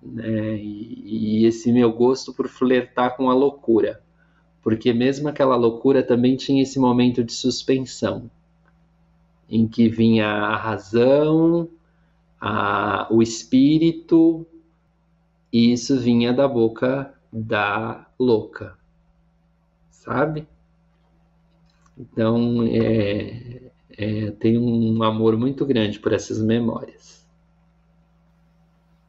Né? 0.02 0.56
E, 0.56 1.42
e 1.42 1.46
esse 1.46 1.70
meu 1.72 1.92
gosto 1.92 2.32
por 2.32 2.48
flertar 2.48 3.16
com 3.16 3.30
a 3.30 3.34
loucura. 3.34 4.02
Porque 4.62 4.92
mesmo 4.92 5.28
aquela 5.28 5.56
loucura 5.56 6.02
também 6.02 6.36
tinha 6.36 6.62
esse 6.62 6.78
momento 6.78 7.22
de 7.22 7.32
suspensão, 7.32 8.30
em 9.48 9.68
que 9.68 9.88
vinha 9.88 10.26
a 10.26 10.56
razão, 10.56 11.68
a, 12.40 13.06
o 13.10 13.22
espírito, 13.22 14.46
e 15.52 15.72
isso 15.72 15.98
vinha 15.98 16.32
da 16.32 16.48
boca 16.48 17.14
da 17.32 18.06
louca, 18.18 18.78
sabe? 19.90 20.46
Então, 21.96 22.64
é, 22.66 23.70
é, 23.90 24.30
tenho 24.32 24.62
um 24.62 25.02
amor 25.02 25.36
muito 25.36 25.64
grande 25.64 25.98
por 25.98 26.12
essas 26.12 26.40
memórias. 26.42 27.24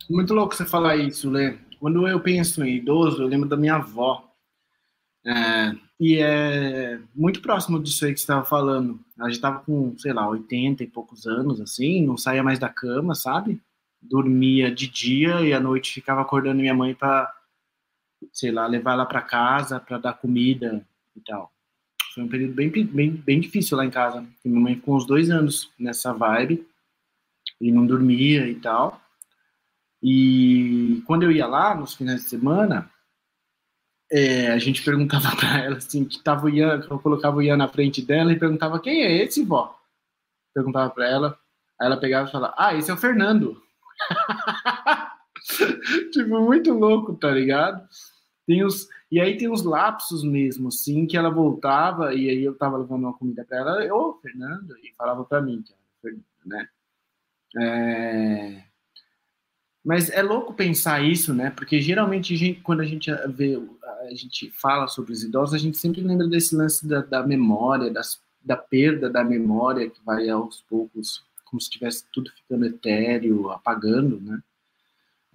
Muito 0.10 0.34
louco 0.34 0.56
você 0.56 0.66
falar 0.66 0.96
isso, 0.98 1.30
Lê. 1.30 1.58
Quando 1.80 2.08
eu 2.08 2.20
penso 2.20 2.64
em 2.64 2.78
idoso, 2.78 3.22
eu 3.22 3.28
lembro 3.28 3.50
da 3.50 3.58
minha 3.58 3.76
avó. 3.76 4.24
É, 5.26 5.72
e 6.00 6.18
é 6.18 7.00
muito 7.14 7.42
próximo 7.42 7.82
disso 7.82 8.06
aí 8.06 8.14
que 8.14 8.20
você 8.20 8.24
estava 8.24 8.46
falando. 8.46 9.00
A 9.20 9.26
gente 9.26 9.36
estava 9.36 9.60
com, 9.60 9.98
sei 9.98 10.14
lá, 10.14 10.28
80 10.28 10.84
e 10.84 10.88
poucos 10.88 11.26
anos, 11.26 11.62
assim, 11.62 12.06
não 12.06 12.18
saía 12.18 12.44
mais 12.44 12.60
da 12.60 12.70
cama, 12.70 13.16
sabe? 13.16 13.62
Dormia 14.02 14.70
de 14.70 14.88
dia 14.88 15.42
e 15.42 15.54
à 15.54 15.60
noite 15.60 15.94
ficava 15.94 16.22
acordando 16.22 16.62
minha 16.62 16.74
mãe 16.74 16.94
para 16.94 17.34
sei 18.32 18.52
lá, 18.52 18.68
levar 18.68 18.94
ela 18.94 19.06
para 19.06 19.22
casa 19.22 19.80
para 19.80 19.98
dar 19.98 20.14
comida 20.14 20.86
e 21.16 21.22
tal. 21.22 21.52
Foi 22.14 22.24
um 22.24 22.28
período 22.28 22.54
bem, 22.54 22.70
bem, 22.70 23.12
bem 23.12 23.40
difícil 23.40 23.78
lá 23.78 23.86
em 23.86 23.90
casa. 23.90 24.26
Minha 24.44 24.60
mãe 24.60 24.76
ficou 24.76 24.96
uns 24.96 25.06
dois 25.06 25.30
anos 25.30 25.72
nessa 25.78 26.14
vibe 26.14 26.66
e 27.60 27.72
não 27.72 27.86
dormia 27.86 28.48
e 28.48 28.56
tal. 28.56 29.02
E 30.02 31.04
quando 31.06 31.24
eu 31.24 31.32
ia 31.32 31.48
lá 31.48 31.76
nos 31.76 31.94
finais 31.94 32.24
de 32.24 32.30
semana, 32.30 32.90
é, 34.12 34.52
a 34.52 34.58
gente 34.58 34.84
perguntava 34.84 35.34
para 35.36 35.64
ela 35.64 35.78
assim, 35.78 36.06
que 36.06 36.24
tava 36.24 36.46
o 36.46 36.50
Ian, 36.50 36.86
eu 36.90 37.00
colocava 37.00 37.38
o 37.38 37.42
Ian 37.42 37.58
na 37.58 37.68
frente 37.68 38.02
dela 38.02 38.32
e 38.32 38.40
perguntava 38.40 38.80
quem 38.80 39.04
é 39.04 39.24
esse, 39.24 39.44
vó? 39.44 39.78
Perguntava 40.54 40.90
para 40.92 41.10
ela. 41.10 41.40
Aí 41.80 41.88
ela 41.88 41.98
pegava 41.98 42.28
e 42.28 42.32
falava, 42.32 42.54
ah, 42.58 42.74
esse 42.74 42.90
é 42.90 42.94
o 42.94 42.98
Fernando. 42.98 43.62
tipo, 46.12 46.40
muito 46.40 46.74
louco, 46.74 47.16
tá 47.16 47.32
ligado? 47.32 47.86
Tem 48.48 48.64
os, 48.64 48.88
e 49.12 49.20
aí 49.20 49.38
tem 49.38 49.52
os 49.52 49.64
lapsos 49.64 50.24
mesmo, 50.24 50.70
assim, 50.70 51.06
que 51.06 51.18
ela 51.18 51.30
voltava 51.30 52.14
e 52.14 52.30
aí 52.30 52.44
eu 52.44 52.58
tava 52.58 52.78
levando 52.78 53.04
uma 53.04 53.18
comida 53.18 53.44
para 53.44 53.58
ela, 53.58 53.94
ô, 53.94 54.14
Fernando, 54.22 54.78
e 54.78 54.94
falava 54.96 55.26
para 55.26 55.42
mim, 55.42 55.64
né? 56.46 56.70
É... 57.58 58.64
Mas 59.86 60.10
é 60.10 60.24
louco 60.24 60.52
pensar 60.52 61.04
isso, 61.04 61.32
né? 61.32 61.52
Porque 61.52 61.80
geralmente 61.80 62.34
a 62.34 62.38
gente, 62.38 62.60
quando 62.62 62.82
a 62.82 62.86
gente 62.86 63.12
vê, 63.30 63.62
a 64.10 64.16
gente 64.16 64.50
fala 64.50 64.88
sobre 64.88 65.14
os 65.14 65.24
idosos, 65.24 65.54
a 65.54 65.60
gente 65.60 65.78
sempre 65.78 66.02
lembra 66.02 66.28
desse 66.28 66.56
lance 66.56 66.88
da, 66.88 67.02
da 67.02 67.22
memória, 67.22 67.92
das, 67.92 68.20
da 68.44 68.58
perda 68.58 69.12
da 69.12 69.24
memória 69.24 69.88
que 69.88 70.04
vai 70.04 70.28
aos 70.28 70.62
poucos, 70.68 71.24
como 71.46 71.62
se 71.62 71.68
estivesse 71.68 72.04
tudo 72.12 72.32
ficando 72.32 72.66
etéreo, 72.66 73.52
apagando, 73.52 74.20
né? 74.20 74.42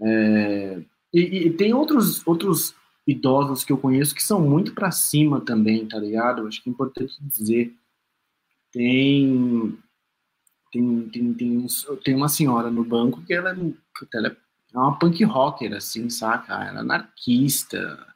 É, 0.03 0.83
e, 1.15 1.47
e, 1.47 1.51
tem 1.53 1.73
outros, 1.73 2.27
outros 2.27 2.75
idosos 3.07 3.63
que 3.63 3.73
eu 3.73 3.79
conheço 3.79 4.15
que 4.15 4.23
são 4.23 4.41
muito 4.41 4.75
para 4.75 4.91
cima 4.91 5.41
também, 5.41 5.87
tá 5.87 5.97
ligado? 5.97 6.49
Acho 6.49 6.61
que 6.61 6.69
é 6.69 6.73
importante 6.73 7.17
dizer. 7.21 7.73
Tem 8.73 9.79
tem, 10.71 11.09
tem, 11.09 11.35
tem, 11.35 11.66
tem 12.05 12.14
uma 12.14 12.29
senhora 12.29 12.71
no 12.71 12.85
banco 12.85 13.23
que 13.23 13.35
ela, 13.35 13.57
ela 14.14 14.29
é 14.29 14.79
uma 14.79 14.99
punk 14.99 15.23
rocker, 15.25 15.75
assim, 15.75 16.09
saca? 16.09 16.55
Ela 16.55 16.79
é 16.79 16.81
anarquista. 16.81 18.07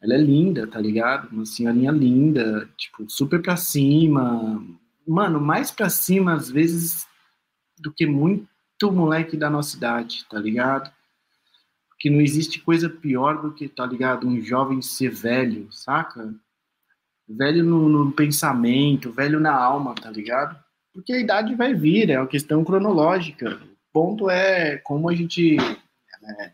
Ela 0.00 0.14
é 0.14 0.18
linda, 0.18 0.66
tá 0.66 0.78
ligado? 0.78 1.28
Uma 1.32 1.46
senhorinha 1.46 1.90
linda, 1.90 2.68
tipo, 2.76 3.08
super 3.08 3.40
pra 3.40 3.56
cima. 3.56 4.62
Mano, 5.06 5.40
mais 5.40 5.70
pra 5.70 5.88
cima, 5.88 6.34
às 6.34 6.50
vezes, 6.50 7.06
do 7.78 7.92
que 7.92 8.06
muito 8.06 8.48
moleque 8.92 9.36
da 9.36 9.48
nossa 9.48 9.76
idade, 9.76 10.26
tá 10.28 10.38
ligado? 10.38 10.92
Porque 11.88 12.10
não 12.10 12.20
existe 12.20 12.60
coisa 12.60 12.90
pior 12.90 13.40
do 13.40 13.52
que, 13.52 13.68
tá 13.68 13.86
ligado? 13.86 14.26
Um 14.26 14.40
jovem 14.42 14.82
ser 14.82 15.10
velho, 15.10 15.72
saca? 15.72 16.34
Velho 17.28 17.64
no, 17.64 17.88
no 17.88 18.12
pensamento, 18.12 19.12
velho 19.12 19.40
na 19.40 19.54
alma, 19.54 19.94
tá 19.94 20.10
ligado? 20.10 20.62
Porque 20.92 21.12
a 21.12 21.18
idade 21.18 21.54
vai 21.54 21.74
vir, 21.74 22.10
é 22.10 22.18
uma 22.18 22.28
questão 22.28 22.64
cronológica. 22.64 23.54
O 23.54 23.92
ponto 23.92 24.30
é 24.30 24.76
como 24.78 25.08
a 25.08 25.14
gente 25.14 25.56
é, 25.58 26.52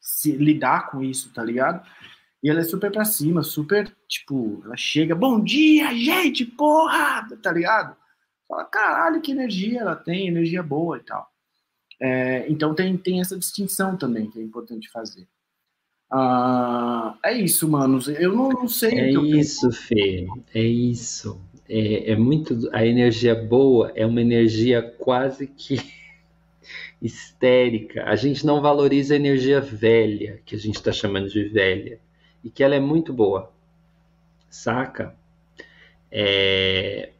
se 0.00 0.32
lidar 0.32 0.90
com 0.90 1.02
isso, 1.02 1.32
tá 1.32 1.42
ligado? 1.42 1.86
E 2.42 2.48
ela 2.48 2.60
é 2.60 2.64
super 2.64 2.92
pra 2.92 3.04
cima, 3.04 3.42
super, 3.42 3.92
tipo, 4.06 4.62
ela 4.64 4.76
chega, 4.76 5.14
bom 5.14 5.42
dia, 5.42 5.92
gente, 5.94 6.44
porra, 6.44 7.26
tá 7.42 7.50
ligado? 7.50 7.96
Fala, 8.46 8.64
caralho, 8.64 9.20
que 9.20 9.32
energia 9.32 9.80
ela 9.80 9.96
tem, 9.96 10.28
energia 10.28 10.62
boa 10.62 10.98
e 10.98 11.00
tal. 11.00 11.28
É, 12.00 12.48
então 12.48 12.74
tem, 12.74 12.96
tem 12.96 13.20
essa 13.20 13.36
distinção 13.36 13.96
também 13.96 14.30
que 14.30 14.38
é 14.38 14.42
importante 14.42 14.88
fazer. 14.90 15.26
Ah, 16.10 17.18
é 17.24 17.36
isso, 17.36 17.68
manos. 17.68 18.08
Eu 18.08 18.34
não, 18.34 18.48
não 18.50 18.68
sei. 18.68 18.98
É 18.98 19.10
isso, 19.10 19.70
Fê. 19.72 20.26
É 20.54 20.62
isso 20.62 21.47
é, 21.68 22.12
é 22.12 22.16
muito. 22.16 22.68
A 22.72 22.84
energia 22.84 23.34
boa 23.34 23.92
é 23.94 24.06
uma 24.06 24.20
energia 24.20 24.82
quase 24.82 25.46
que 25.46 25.78
histérica. 27.00 28.04
A 28.04 28.16
gente 28.16 28.46
não 28.46 28.60
valoriza 28.62 29.14
a 29.14 29.16
energia 29.16 29.60
velha, 29.60 30.40
que 30.46 30.54
a 30.54 30.58
gente 30.58 30.76
está 30.76 30.90
chamando 30.90 31.28
de 31.28 31.44
velha, 31.44 32.00
e 32.42 32.50
que 32.50 32.64
ela 32.64 32.74
é 32.74 32.80
muito 32.80 33.12
boa, 33.12 33.52
saca? 34.48 35.14
É... 36.10 37.10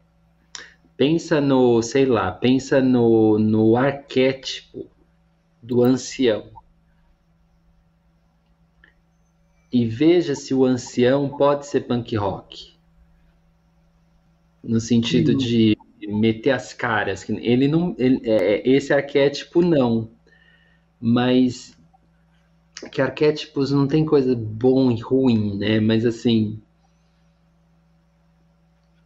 Pensa 0.96 1.40
no, 1.40 1.80
sei 1.82 2.06
lá, 2.06 2.32
pensa 2.32 2.80
no, 2.80 3.38
no 3.38 3.76
arquétipo 3.76 4.86
do 5.62 5.82
ancião. 5.82 6.50
E 9.70 9.86
veja 9.86 10.34
se 10.34 10.54
o 10.54 10.64
ancião 10.64 11.28
pode 11.28 11.66
ser 11.66 11.82
punk 11.82 12.16
rock 12.16 12.77
no 14.68 14.78
sentido 14.78 15.34
de 15.34 15.74
meter 16.06 16.50
as 16.50 16.74
caras. 16.74 17.26
Ele 17.28 17.66
não, 17.66 17.96
ele, 17.98 18.20
é, 18.22 18.56
é, 18.56 18.68
esse 18.68 18.92
arquétipo 18.92 19.62
não, 19.62 20.10
mas 21.00 21.74
que 22.92 23.00
arquétipos 23.00 23.72
não 23.72 23.88
tem 23.88 24.04
coisa 24.04 24.36
bom 24.36 24.90
e 24.90 25.00
ruim, 25.00 25.56
né? 25.56 25.80
Mas 25.80 26.04
assim, 26.04 26.60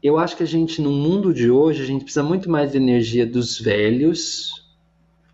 eu 0.03 0.19
acho 0.19 0.37
que 0.37 0.43
a 0.43 0.47
gente 0.47 0.83
no 0.83 0.91
mundo 0.91 1.33
de 1.33 1.49
hoje 1.49 1.81
a 1.81 1.87
gente 1.87 2.03
precisa 2.03 2.25
muito 2.25 2.51
mais 2.51 2.73
de 2.73 2.79
energia 2.79 3.25
dos 3.25 3.61
velhos. 3.61 4.67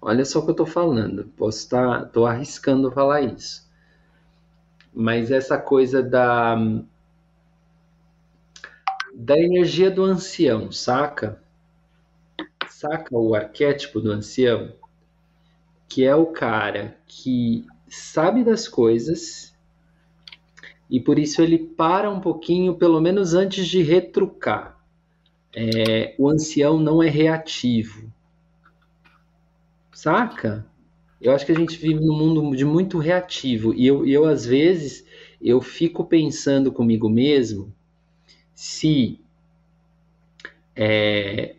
Olha 0.00 0.26
só 0.26 0.40
o 0.40 0.44
que 0.44 0.50
eu 0.50 0.56
tô 0.56 0.66
falando. 0.66 1.24
Posso 1.38 1.58
estar, 1.60 2.00
tá, 2.00 2.04
tô 2.04 2.26
arriscando 2.26 2.92
falar 2.92 3.22
isso. 3.22 3.66
Mas 4.92 5.30
essa 5.30 5.56
coisa 5.56 6.02
da 6.02 6.56
da 9.20 9.36
energia 9.36 9.90
do 9.90 10.04
ancião, 10.04 10.70
saca? 10.70 11.42
Saca 12.68 13.18
o 13.18 13.34
arquétipo 13.34 14.00
do 14.00 14.12
ancião? 14.12 14.72
Que 15.88 16.04
é 16.04 16.14
o 16.14 16.26
cara 16.26 16.96
que 17.04 17.66
sabe 17.88 18.44
das 18.44 18.68
coisas 18.68 19.52
e 20.88 21.00
por 21.00 21.18
isso 21.18 21.42
ele 21.42 21.58
para 21.58 22.08
um 22.08 22.20
pouquinho, 22.20 22.76
pelo 22.76 23.00
menos 23.00 23.34
antes 23.34 23.66
de 23.66 23.82
retrucar. 23.82 24.78
É, 25.52 26.14
o 26.16 26.28
ancião 26.28 26.78
não 26.78 27.02
é 27.02 27.08
reativo. 27.08 28.12
Saca? 29.92 30.64
Eu 31.20 31.32
acho 31.32 31.44
que 31.44 31.50
a 31.50 31.56
gente 31.56 31.76
vive 31.76 31.98
num 31.98 32.16
mundo 32.16 32.56
de 32.56 32.64
muito 32.64 32.98
reativo 32.98 33.74
e 33.74 33.84
eu, 33.84 34.06
eu 34.06 34.26
às 34.26 34.46
vezes 34.46 35.04
eu 35.42 35.60
fico 35.60 36.04
pensando 36.04 36.70
comigo 36.70 37.08
mesmo 37.08 37.76
se 38.58 39.20
é, 40.74 41.54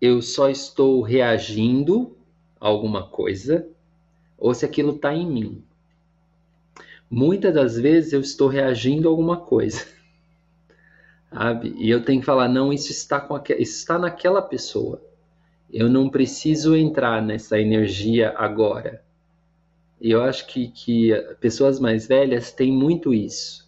eu 0.00 0.22
só 0.22 0.48
estou 0.48 1.02
reagindo 1.02 2.16
a 2.60 2.68
alguma 2.68 3.08
coisa 3.08 3.66
ou 4.38 4.54
se 4.54 4.64
aquilo 4.64 4.94
está 4.94 5.12
em 5.12 5.26
mim. 5.26 5.64
Muitas 7.10 7.52
das 7.52 7.76
vezes 7.76 8.12
eu 8.12 8.20
estou 8.20 8.46
reagindo 8.46 9.08
a 9.08 9.10
alguma 9.10 9.38
coisa, 9.38 9.84
sabe? 11.28 11.74
E 11.76 11.90
eu 11.90 12.04
tenho 12.04 12.20
que 12.20 12.26
falar, 12.26 12.48
não, 12.48 12.72
isso 12.72 12.92
está, 12.92 13.20
com 13.20 13.34
aqu... 13.34 13.50
isso 13.54 13.78
está 13.78 13.98
naquela 13.98 14.40
pessoa. 14.40 15.02
Eu 15.72 15.88
não 15.88 16.08
preciso 16.08 16.76
entrar 16.76 17.20
nessa 17.20 17.58
energia 17.58 18.32
agora. 18.36 19.02
E 20.00 20.12
eu 20.12 20.22
acho 20.22 20.46
que, 20.46 20.68
que 20.68 21.12
pessoas 21.40 21.80
mais 21.80 22.06
velhas 22.06 22.52
têm 22.52 22.70
muito 22.70 23.12
isso 23.12 23.63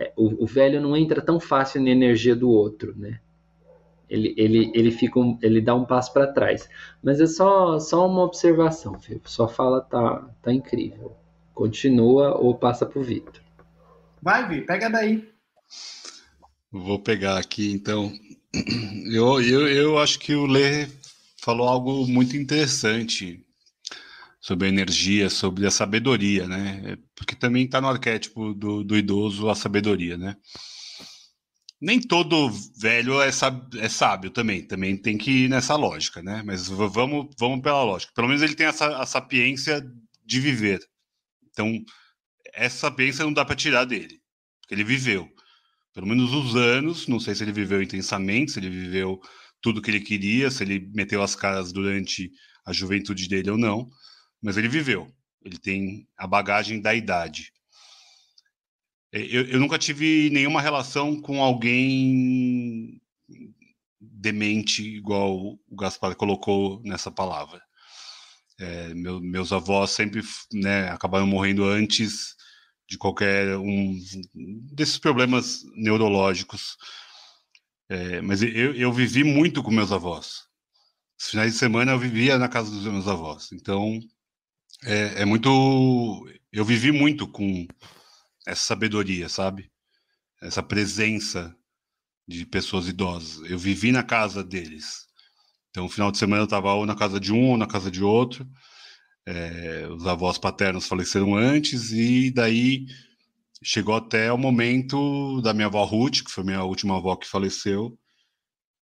é, 0.00 0.12
o, 0.16 0.44
o, 0.44 0.46
velho 0.46 0.80
não 0.80 0.96
entra 0.96 1.20
tão 1.20 1.38
fácil 1.38 1.82
na 1.82 1.90
energia 1.90 2.34
do 2.34 2.48
outro, 2.48 2.96
né? 2.96 3.20
Ele, 4.08 4.34
ele, 4.36 4.72
ele, 4.74 4.90
fica 4.90 5.20
um, 5.20 5.38
ele 5.42 5.60
dá 5.60 5.74
um 5.74 5.84
passo 5.84 6.10
para 6.12 6.32
trás. 6.32 6.68
Mas 7.02 7.20
é 7.20 7.26
só, 7.26 7.78
só 7.78 8.08
uma 8.08 8.22
observação, 8.22 8.98
viu? 8.98 9.20
Sua 9.26 9.46
fala 9.46 9.82
tá, 9.82 10.26
tá 10.42 10.52
incrível. 10.52 11.14
Continua 11.54 12.34
ou 12.34 12.54
passa 12.54 12.86
pro 12.86 13.02
Vitor. 13.02 13.42
Vai, 14.22 14.48
Vi, 14.48 14.62
pega 14.62 14.88
daí. 14.88 15.28
Vou 16.72 16.98
pegar 16.98 17.38
aqui, 17.38 17.70
então. 17.70 18.10
Eu, 19.12 19.40
eu, 19.42 19.68
eu 19.68 19.98
acho 19.98 20.18
que 20.18 20.34
o 20.34 20.46
Lê 20.46 20.88
falou 21.36 21.68
algo 21.68 22.06
muito 22.06 22.36
interessante 22.36 23.44
sobre 24.40 24.66
a 24.66 24.70
energia, 24.70 25.28
sobre 25.28 25.66
a 25.66 25.70
sabedoria, 25.70 26.48
né? 26.48 26.96
Porque 27.14 27.36
também 27.36 27.64
está 27.64 27.80
no 27.80 27.88
arquétipo 27.88 28.54
do, 28.54 28.82
do, 28.82 28.96
idoso 28.96 29.50
a 29.50 29.54
sabedoria, 29.54 30.16
né? 30.16 30.36
Nem 31.80 32.00
todo 32.00 32.50
velho 32.78 33.20
é, 33.20 33.30
sab, 33.30 33.78
é 33.78 33.88
sábio 33.88 34.30
também, 34.30 34.66
também 34.66 34.96
tem 34.96 35.16
que 35.18 35.44
ir 35.44 35.48
nessa 35.48 35.76
lógica, 35.76 36.22
né? 36.22 36.42
Mas 36.44 36.68
vamos, 36.68 37.28
vamos 37.38 37.60
pela 37.62 37.84
lógica. 37.84 38.12
Pelo 38.14 38.28
menos 38.28 38.42
ele 38.42 38.54
tem 38.54 38.66
essa 38.66 38.96
a 38.98 39.06
sapiência 39.06 39.82
de 40.24 40.40
viver. 40.40 40.80
Então, 41.50 41.78
essa 42.54 42.78
sapiência 42.78 43.24
não 43.24 43.32
dá 43.32 43.44
para 43.44 43.56
tirar 43.56 43.84
dele, 43.84 44.20
porque 44.60 44.74
ele 44.74 44.84
viveu. 44.84 45.28
Pelo 45.92 46.06
menos 46.06 46.32
os 46.32 46.56
anos, 46.56 47.08
não 47.08 47.20
sei 47.20 47.34
se 47.34 47.42
ele 47.42 47.52
viveu 47.52 47.82
intensamente, 47.82 48.52
se 48.52 48.58
ele 48.58 48.70
viveu 48.70 49.20
tudo 49.60 49.82
que 49.82 49.90
ele 49.90 50.00
queria, 50.00 50.50
se 50.50 50.62
ele 50.62 50.90
meteu 50.94 51.22
as 51.22 51.34
caras 51.34 51.72
durante 51.72 52.30
a 52.64 52.72
juventude 52.72 53.28
dele 53.28 53.50
ou 53.50 53.58
não, 53.58 53.90
mas 54.42 54.56
ele 54.56 54.68
viveu. 54.68 55.12
Ele 55.42 55.58
tem 55.58 56.08
a 56.16 56.26
bagagem 56.26 56.80
da 56.80 56.94
idade. 56.94 57.52
É, 59.12 59.20
eu, 59.20 59.46
eu 59.48 59.60
nunca 59.60 59.78
tive 59.78 60.30
nenhuma 60.30 60.60
relação 60.60 61.20
com 61.20 61.42
alguém 61.42 63.00
demente, 64.00 64.82
igual 64.82 65.58
o 65.68 65.76
Gaspar 65.76 66.14
colocou 66.14 66.80
nessa 66.84 67.10
palavra. 67.10 67.60
É, 68.58 68.94
meu, 68.94 69.20
meus 69.20 69.52
avós 69.52 69.90
sempre 69.90 70.22
né, 70.52 70.90
acabaram 70.90 71.26
morrendo 71.26 71.64
antes 71.64 72.36
de 72.86 72.98
qualquer 72.98 73.56
um 73.56 73.98
desses 74.72 74.98
problemas 74.98 75.62
neurológicos. 75.74 76.76
É, 77.88 78.20
mas 78.20 78.42
eu, 78.42 78.74
eu 78.74 78.92
vivi 78.92 79.24
muito 79.24 79.62
com 79.62 79.70
meus 79.70 79.92
avós. 79.92 80.44
Os 81.18 81.30
finais 81.30 81.52
de 81.52 81.58
semana 81.58 81.92
eu 81.92 81.98
vivia 81.98 82.38
na 82.38 82.48
casa 82.48 82.70
dos 82.70 82.84
meus 82.84 83.08
avós. 83.08 83.50
Então, 83.52 83.98
é, 84.84 85.22
é 85.22 85.24
muito. 85.24 86.26
Eu 86.52 86.64
vivi 86.64 86.92
muito 86.92 87.28
com 87.28 87.66
essa 88.46 88.64
sabedoria, 88.64 89.28
sabe? 89.28 89.70
Essa 90.42 90.62
presença 90.62 91.54
de 92.26 92.46
pessoas 92.46 92.88
idosas. 92.88 93.50
Eu 93.50 93.58
vivi 93.58 93.92
na 93.92 94.02
casa 94.02 94.42
deles. 94.42 95.06
Então, 95.70 95.84
no 95.84 95.90
final 95.90 96.10
de 96.10 96.18
semana 96.18 96.42
eu 96.42 96.44
estava 96.44 96.72
ou 96.72 96.86
na 96.86 96.96
casa 96.96 97.20
de 97.20 97.32
um 97.32 97.50
ou 97.50 97.56
na 97.56 97.66
casa 97.66 97.90
de 97.90 98.02
outro. 98.02 98.48
É, 99.26 99.86
os 99.88 100.06
avós 100.06 100.38
paternos 100.38 100.86
faleceram 100.86 101.36
antes 101.36 101.92
e 101.92 102.30
daí 102.30 102.86
chegou 103.62 103.94
até 103.94 104.32
o 104.32 104.38
momento 104.38 105.40
da 105.42 105.52
minha 105.52 105.66
avó 105.66 105.84
Ruth, 105.84 106.22
que 106.24 106.30
foi 106.30 106.44
minha 106.44 106.64
última 106.64 106.96
avó 106.96 107.14
que 107.16 107.28
faleceu, 107.28 107.98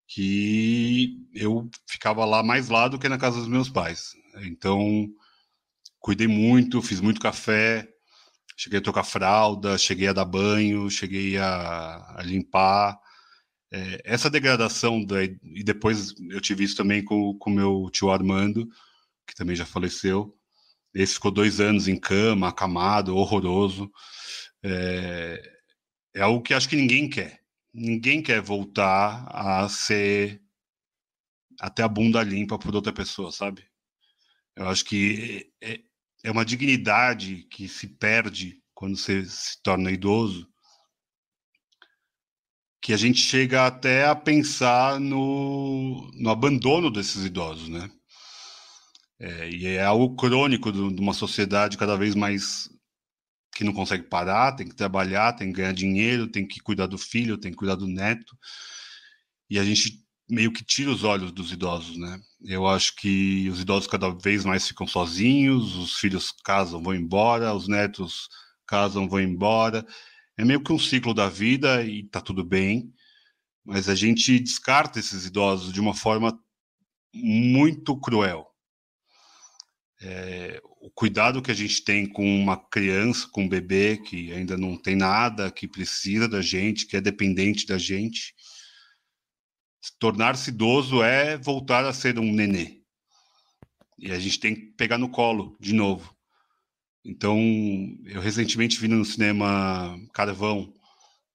que 0.06 1.16
eu 1.34 1.68
ficava 1.88 2.24
lá 2.24 2.42
mais 2.42 2.68
lá 2.68 2.88
do 2.88 2.98
que 2.98 3.08
na 3.08 3.18
casa 3.18 3.38
dos 3.38 3.48
meus 3.48 3.68
pais. 3.70 4.12
Então, 4.44 5.08
cuidei 6.06 6.28
muito, 6.28 6.80
fiz 6.80 7.00
muito 7.00 7.20
café, 7.20 7.88
cheguei 8.56 8.78
a 8.78 8.82
trocar 8.82 9.02
fralda, 9.02 9.76
cheguei 9.76 10.06
a 10.06 10.12
dar 10.12 10.24
banho, 10.24 10.88
cheguei 10.88 11.36
a, 11.36 12.14
a 12.16 12.22
limpar. 12.22 12.96
É, 13.72 14.02
essa 14.04 14.30
degradação, 14.30 15.04
da, 15.04 15.24
e 15.24 15.64
depois 15.64 16.14
eu 16.30 16.40
tive 16.40 16.62
isso 16.62 16.76
também 16.76 17.04
com 17.04 17.36
o 17.44 17.50
meu 17.50 17.90
tio 17.90 18.08
Armando, 18.12 18.68
que 19.26 19.34
também 19.34 19.56
já 19.56 19.66
faleceu. 19.66 20.32
Esse 20.94 21.14
ficou 21.14 21.32
dois 21.32 21.58
anos 21.58 21.88
em 21.88 21.98
cama, 21.98 22.50
acamado, 22.50 23.16
horroroso. 23.16 23.90
É, 24.62 25.58
é 26.14 26.22
algo 26.22 26.40
que 26.40 26.54
acho 26.54 26.68
que 26.68 26.76
ninguém 26.76 27.10
quer. 27.10 27.40
Ninguém 27.74 28.22
quer 28.22 28.40
voltar 28.40 29.26
a 29.28 29.68
ser 29.68 30.40
até 31.60 31.82
a 31.82 31.88
bunda 31.88 32.22
limpa 32.22 32.56
por 32.56 32.76
outra 32.76 32.92
pessoa, 32.92 33.32
sabe? 33.32 33.64
Eu 34.54 34.68
acho 34.68 34.84
que 34.84 35.52
é, 35.60 35.80
é 36.26 36.30
uma 36.30 36.44
dignidade 36.44 37.44
que 37.48 37.68
se 37.68 37.86
perde 37.86 38.60
quando 38.74 38.96
você 38.96 39.24
se 39.24 39.62
torna 39.62 39.92
idoso, 39.92 40.48
que 42.82 42.92
a 42.92 42.96
gente 42.96 43.20
chega 43.20 43.64
até 43.64 44.06
a 44.06 44.14
pensar 44.16 44.98
no, 44.98 46.10
no 46.14 46.28
abandono 46.28 46.90
desses 46.90 47.24
idosos, 47.24 47.68
né? 47.68 47.88
É, 49.20 49.48
e 49.48 49.66
é 49.66 49.84
algo 49.84 50.16
crônico 50.16 50.72
de 50.72 51.00
uma 51.00 51.14
sociedade 51.14 51.78
cada 51.78 51.96
vez 51.96 52.16
mais 52.16 52.68
que 53.54 53.62
não 53.62 53.72
consegue 53.72 54.02
parar, 54.02 54.56
tem 54.56 54.68
que 54.68 54.74
trabalhar, 54.74 55.32
tem 55.32 55.52
que 55.52 55.58
ganhar 55.58 55.72
dinheiro, 55.72 56.26
tem 56.26 56.44
que 56.44 56.58
cuidar 56.58 56.86
do 56.88 56.98
filho, 56.98 57.38
tem 57.38 57.52
que 57.52 57.56
cuidar 57.56 57.76
do 57.76 57.86
neto. 57.86 58.36
E 59.48 59.60
a 59.60 59.64
gente 59.64 60.04
meio 60.28 60.52
que 60.52 60.64
tira 60.64 60.90
os 60.90 61.04
olhos 61.04 61.32
dos 61.32 61.52
idosos, 61.52 61.96
né? 61.96 62.20
Eu 62.44 62.66
acho 62.66 62.94
que 62.96 63.48
os 63.48 63.60
idosos 63.60 63.86
cada 63.86 64.10
vez 64.10 64.44
mais 64.44 64.66
ficam 64.66 64.86
sozinhos, 64.86 65.76
os 65.76 65.98
filhos 65.98 66.32
casam, 66.44 66.82
vão 66.82 66.94
embora, 66.94 67.54
os 67.54 67.68
netos 67.68 68.28
casam, 68.66 69.08
vão 69.08 69.20
embora. 69.20 69.86
É 70.36 70.44
meio 70.44 70.62
que 70.62 70.72
um 70.72 70.78
ciclo 70.78 71.14
da 71.14 71.28
vida 71.28 71.82
e 71.84 72.04
tá 72.04 72.20
tudo 72.20 72.44
bem, 72.44 72.92
mas 73.64 73.88
a 73.88 73.94
gente 73.94 74.38
descarta 74.38 74.98
esses 74.98 75.26
idosos 75.26 75.72
de 75.72 75.80
uma 75.80 75.94
forma 75.94 76.38
muito 77.14 77.98
cruel. 77.98 78.46
É, 80.00 80.60
o 80.80 80.90
cuidado 80.90 81.40
que 81.40 81.50
a 81.50 81.54
gente 81.54 81.82
tem 81.82 82.06
com 82.06 82.24
uma 82.24 82.56
criança, 82.56 83.26
com 83.32 83.44
um 83.44 83.48
bebê 83.48 83.96
que 83.96 84.30
ainda 84.32 84.56
não 84.56 84.76
tem 84.76 84.94
nada, 84.94 85.50
que 85.50 85.66
precisa 85.66 86.28
da 86.28 86.42
gente, 86.42 86.86
que 86.86 86.96
é 86.96 87.00
dependente 87.00 87.66
da 87.66 87.78
gente. 87.78 88.34
Tornar-se 89.98 90.50
idoso 90.50 91.02
é 91.02 91.36
voltar 91.36 91.84
a 91.84 91.92
ser 91.92 92.18
um 92.18 92.32
nenê. 92.32 92.82
E 93.98 94.12
a 94.12 94.18
gente 94.18 94.38
tem 94.38 94.54
que 94.54 94.66
pegar 94.72 94.98
no 94.98 95.08
colo 95.08 95.56
de 95.60 95.72
novo. 95.72 96.14
Então, 97.04 97.38
eu 98.04 98.20
recentemente 98.20 98.78
vi 98.78 98.88
no 98.88 99.04
cinema 99.04 99.96
Carvão, 100.12 100.72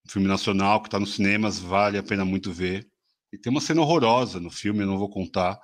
um 0.05 0.09
filme 0.09 0.27
nacional 0.27 0.81
que 0.81 0.87
está 0.87 0.99
nos 0.99 1.15
cinemas, 1.15 1.59
vale 1.59 1.97
a 1.97 2.03
pena 2.03 2.25
muito 2.25 2.51
ver. 2.51 2.87
E 3.31 3.37
tem 3.37 3.49
uma 3.49 3.61
cena 3.61 3.81
horrorosa 3.81 4.39
no 4.39 4.51
filme, 4.51 4.81
eu 4.81 4.87
não 4.87 4.97
vou 4.97 5.09
contar, 5.09 5.57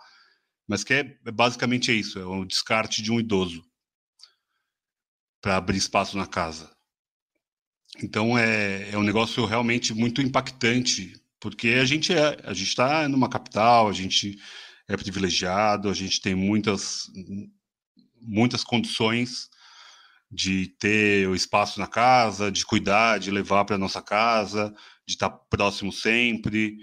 mas 0.67 0.83
que 0.83 0.93
é, 0.93 1.17
é 1.25 1.31
basicamente 1.31 1.97
isso, 1.97 2.17
é 2.19 2.25
o 2.25 2.45
descarte 2.45 3.01
de 3.01 3.11
um 3.11 3.19
idoso 3.19 3.63
para 5.41 5.57
abrir 5.57 5.77
espaço 5.77 6.17
na 6.17 6.25
casa. 6.25 6.73
Então 8.01 8.37
é, 8.37 8.91
é 8.91 8.97
um 8.97 9.03
negócio 9.03 9.45
realmente 9.45 9.93
muito 9.93 10.21
impactante, 10.21 11.13
porque 11.49 11.69
a 11.69 11.85
gente 11.85 12.11
é, 12.11 12.37
a 12.43 12.53
gente 12.53 12.67
está 12.67 13.07
numa 13.07 13.29
capital, 13.29 13.87
a 13.87 13.93
gente 13.93 14.37
é 14.85 14.97
privilegiado, 14.97 15.89
a 15.89 15.93
gente 15.93 16.19
tem 16.19 16.35
muitas 16.35 17.09
muitas 18.21 18.65
condições 18.65 19.49
de 20.29 20.67
ter 20.77 21.25
o 21.25 21.33
espaço 21.33 21.79
na 21.79 21.87
casa, 21.87 22.51
de 22.51 22.65
cuidar, 22.65 23.17
de 23.17 23.31
levar 23.31 23.63
para 23.63 23.77
nossa 23.77 24.01
casa, 24.01 24.75
de 25.07 25.13
estar 25.13 25.29
tá 25.29 25.37
próximo 25.49 25.89
sempre. 25.89 26.75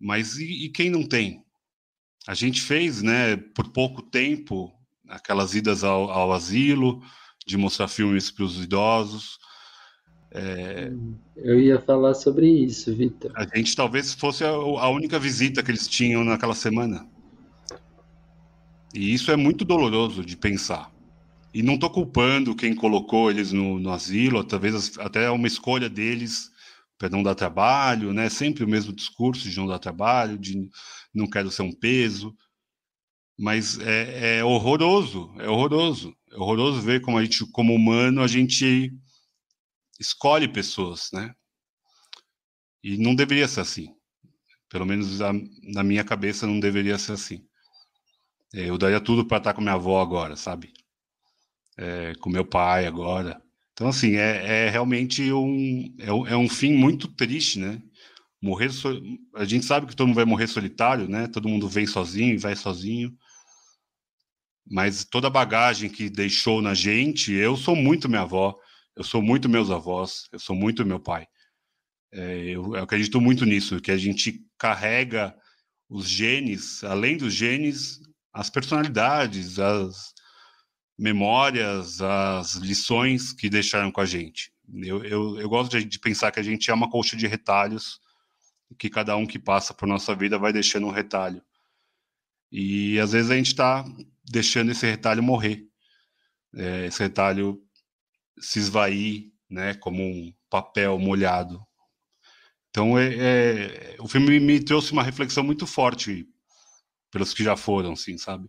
Mas 0.00 0.36
e, 0.36 0.66
e 0.66 0.68
quem 0.68 0.88
não 0.88 1.04
tem? 1.04 1.44
A 2.28 2.34
gente 2.34 2.62
fez, 2.62 3.02
né, 3.02 3.36
por 3.36 3.72
pouco 3.72 4.00
tempo, 4.00 4.72
aquelas 5.08 5.56
idas 5.56 5.82
ao, 5.82 6.08
ao 6.08 6.32
asilo, 6.32 7.02
de 7.44 7.56
mostrar 7.56 7.88
filmes 7.88 8.30
para 8.30 8.44
os 8.44 8.62
idosos. 8.62 9.40
É... 10.34 10.90
Eu 11.36 11.60
ia 11.60 11.80
falar 11.80 12.14
sobre 12.14 12.48
isso, 12.48 12.94
Vitor. 12.94 13.30
A 13.34 13.44
gente 13.56 13.76
talvez 13.76 14.14
fosse 14.14 14.44
a, 14.44 14.48
a, 14.48 14.88
única 14.88 15.18
visita 15.18 15.62
que 15.62 15.70
eles 15.70 15.86
tinham 15.86 16.24
naquela 16.24 16.54
semana. 16.54 17.06
E 18.94 19.12
isso 19.12 19.30
é 19.30 19.36
muito 19.36 19.64
doloroso 19.64 20.24
de 20.24 20.36
pensar. 20.36 20.90
E 21.52 21.62
não 21.62 21.74
estou 21.74 21.90
culpando 21.90 22.54
quem 22.54 22.74
colocou 22.74 23.30
eles 23.30 23.52
no, 23.52 23.78
no 23.78 23.92
asilo, 23.92 24.42
talvez 24.42 24.98
até 24.98 25.24
é 25.24 25.30
uma 25.30 25.46
escolha 25.46 25.88
deles 25.88 26.50
para 26.98 27.10
não 27.10 27.22
dar 27.22 27.34
trabalho, 27.34 28.12
né? 28.12 28.28
Sempre 28.30 28.64
o 28.64 28.68
mesmo 28.68 28.92
discurso 28.92 29.50
de 29.50 29.56
não 29.56 29.66
dar 29.66 29.78
trabalho, 29.78 30.38
de 30.38 30.68
não 31.12 31.28
quero 31.28 31.50
ser 31.50 31.62
um 31.62 31.72
peso. 31.72 32.34
Mas 33.38 33.78
é, 33.80 34.38
é 34.38 34.44
horroroso, 34.44 35.30
é 35.38 35.48
horroroso. 35.48 36.14
É 36.30 36.36
horroroso 36.36 36.80
ver 36.80 37.02
como 37.02 37.18
a 37.18 37.22
gente, 37.22 37.44
como 37.50 37.74
humano, 37.74 38.22
a 38.22 38.26
gente 38.26 38.92
escolhe 40.02 40.48
pessoas, 40.48 41.08
né? 41.12 41.34
E 42.82 42.98
não 42.98 43.14
deveria 43.14 43.48
ser 43.48 43.60
assim. 43.60 43.94
Pelo 44.68 44.84
menos 44.84 45.20
na 45.62 45.82
minha 45.82 46.04
cabeça 46.04 46.46
não 46.46 46.58
deveria 46.58 46.98
ser 46.98 47.12
assim. 47.12 47.46
É, 48.52 48.68
eu 48.68 48.76
daria 48.76 49.00
tudo 49.00 49.24
para 49.24 49.38
estar 49.38 49.54
com 49.54 49.62
minha 49.62 49.74
avó 49.74 50.00
agora, 50.00 50.36
sabe? 50.36 50.72
É, 51.78 52.14
com 52.20 52.28
meu 52.28 52.44
pai 52.44 52.86
agora. 52.86 53.40
Então, 53.72 53.88
assim, 53.88 54.16
é, 54.16 54.66
é 54.66 54.70
realmente 54.70 55.32
um, 55.32 55.94
é, 55.98 56.32
é 56.32 56.36
um 56.36 56.48
fim 56.48 56.74
muito 56.74 57.08
triste, 57.08 57.58
né? 57.58 57.80
Morrer, 58.42 58.70
so... 58.70 59.00
a 59.36 59.44
gente 59.44 59.64
sabe 59.64 59.86
que 59.86 59.94
todo 59.94 60.08
mundo 60.08 60.16
vai 60.16 60.24
morrer 60.24 60.48
solitário, 60.48 61.08
né? 61.08 61.28
Todo 61.28 61.48
mundo 61.48 61.68
vem 61.68 61.86
sozinho 61.86 62.34
e 62.34 62.38
vai 62.38 62.56
sozinho 62.56 63.16
mas 64.66 65.04
toda 65.04 65.26
a 65.26 65.30
bagagem 65.30 65.90
que 65.90 66.08
deixou 66.08 66.62
na 66.62 66.74
gente, 66.74 67.32
eu 67.32 67.56
sou 67.56 67.74
muito 67.74 68.08
minha 68.08 68.22
avó, 68.22 68.56
eu 68.96 69.04
sou 69.04 69.22
muito 69.22 69.48
meus 69.48 69.70
avós, 69.70 70.28
eu 70.32 70.38
sou 70.38 70.54
muito 70.54 70.84
meu 70.84 71.00
pai. 71.00 71.26
É, 72.12 72.44
eu, 72.44 72.76
eu, 72.76 72.82
acredito 72.82 73.20
muito 73.20 73.44
nisso, 73.46 73.80
que 73.80 73.90
a 73.90 73.96
gente 73.96 74.44
carrega 74.58 75.34
os 75.88 76.08
genes, 76.08 76.84
além 76.84 77.16
dos 77.16 77.32
genes, 77.32 78.00
as 78.32 78.50
personalidades, 78.50 79.58
as 79.58 80.12
memórias, 80.98 82.00
as 82.02 82.54
lições 82.56 83.32
que 83.32 83.48
deixaram 83.48 83.90
com 83.90 84.00
a 84.00 84.06
gente. 84.06 84.52
Eu, 84.74 85.04
eu, 85.04 85.40
eu 85.40 85.48
gosto 85.48 85.78
de, 85.78 85.84
de 85.84 85.98
pensar 85.98 86.30
que 86.30 86.40
a 86.40 86.42
gente 86.42 86.70
é 86.70 86.74
uma 86.74 86.90
colcha 86.90 87.16
de 87.16 87.26
retalhos, 87.26 87.98
que 88.78 88.90
cada 88.90 89.16
um 89.16 89.26
que 89.26 89.38
passa 89.38 89.74
por 89.74 89.86
nossa 89.86 90.14
vida 90.14 90.38
vai 90.38 90.52
deixando 90.52 90.86
um 90.86 90.90
retalho. 90.90 91.42
E 92.50 92.98
às 92.98 93.12
vezes 93.12 93.30
a 93.30 93.36
gente 93.36 93.48
está 93.48 93.84
deixando 94.24 94.70
esse 94.70 94.86
retalho 94.86 95.22
morrer, 95.22 95.66
é, 96.54 96.86
esse 96.86 97.02
retalho 97.02 97.58
se 98.38 98.58
esvair, 98.58 99.30
né, 99.48 99.74
como 99.74 100.02
um 100.02 100.32
papel 100.48 100.98
molhado. 100.98 101.64
Então, 102.70 102.98
é, 102.98 103.14
é, 103.14 103.96
o 104.00 104.08
filme 104.08 104.40
me 104.40 104.58
trouxe 104.58 104.92
uma 104.92 105.02
reflexão 105.02 105.44
muito 105.44 105.66
forte 105.66 106.26
pelos 107.10 107.34
que 107.34 107.44
já 107.44 107.56
foram, 107.56 107.92
assim, 107.92 108.16
sabe? 108.16 108.48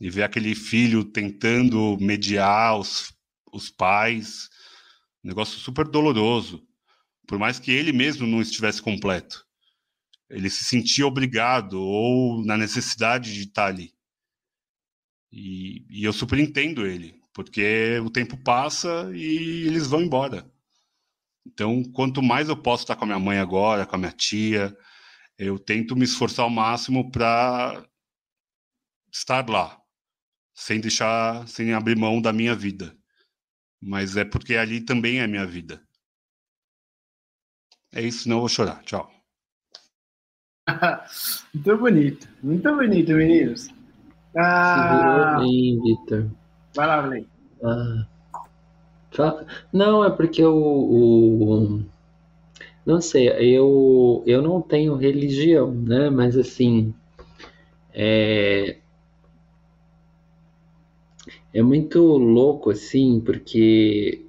E 0.00 0.08
ver 0.08 0.22
aquele 0.22 0.54
filho 0.54 1.04
tentando 1.04 1.98
mediar 2.00 2.78
os, 2.78 3.12
os 3.52 3.68
pais, 3.68 4.48
um 5.24 5.28
negócio 5.28 5.58
super 5.58 5.86
doloroso, 5.88 6.64
por 7.26 7.38
mais 7.38 7.58
que 7.58 7.72
ele 7.72 7.92
mesmo 7.92 8.26
não 8.26 8.40
estivesse 8.40 8.80
completo. 8.80 9.44
Ele 10.30 10.48
se 10.48 10.64
sentia 10.64 11.06
obrigado 11.06 11.80
ou 11.80 12.44
na 12.44 12.56
necessidade 12.56 13.34
de 13.34 13.42
estar 13.42 13.66
ali. 13.66 13.92
E, 15.30 15.84
e 15.90 16.04
eu 16.04 16.12
super 16.12 16.38
entendo 16.38 16.86
ele, 16.86 17.20
porque 17.32 17.98
o 18.04 18.10
tempo 18.10 18.36
passa 18.36 19.10
e 19.14 19.66
eles 19.66 19.86
vão 19.86 20.02
embora. 20.02 20.50
Então, 21.46 21.82
quanto 21.92 22.22
mais 22.22 22.48
eu 22.48 22.56
posso 22.56 22.84
estar 22.84 22.96
com 22.96 23.04
a 23.04 23.06
minha 23.06 23.18
mãe 23.18 23.38
agora, 23.38 23.86
com 23.86 23.96
a 23.96 23.98
minha 23.98 24.12
tia, 24.12 24.76
eu 25.38 25.58
tento 25.58 25.96
me 25.96 26.04
esforçar 26.04 26.44
ao 26.44 26.50
máximo 26.50 27.10
para 27.10 27.84
estar 29.12 29.48
lá, 29.48 29.80
sem 30.54 30.80
deixar, 30.80 31.46
sem 31.48 31.72
abrir 31.72 31.96
mão 31.96 32.20
da 32.20 32.32
minha 32.32 32.54
vida. 32.54 32.96
Mas 33.80 34.16
é 34.16 34.24
porque 34.24 34.54
ali 34.54 34.80
também 34.80 35.20
é 35.20 35.26
minha 35.26 35.46
vida. 35.46 35.82
É 37.92 38.00
isso, 38.00 38.28
não 38.28 38.40
vou 38.40 38.48
chorar. 38.48 38.82
Tchau. 38.84 39.10
muito 41.52 41.76
bonito, 41.76 42.28
muito 42.42 42.76
bonito, 42.76 43.12
meninos. 43.12 43.68
Ah, 44.36 45.34
Segurou 45.34 45.40
bem, 45.40 45.80
Vitor. 45.82 46.41
Vai 46.74 46.86
lá, 46.86 47.00
Vlay. 47.02 47.26
Ah. 47.62 48.06
Não, 49.72 50.04
é 50.04 50.10
porque 50.10 50.42
o, 50.44 50.54
o, 50.54 51.82
não 52.84 53.00
sei, 53.00 53.28
eu 53.28 54.22
eu 54.26 54.42
não 54.42 54.60
tenho 54.60 54.96
religião, 54.96 55.72
né? 55.72 56.10
Mas 56.10 56.36
assim, 56.36 56.94
é, 57.94 58.78
é 61.52 61.62
muito 61.62 62.00
louco 62.00 62.70
assim, 62.70 63.20
porque 63.20 64.24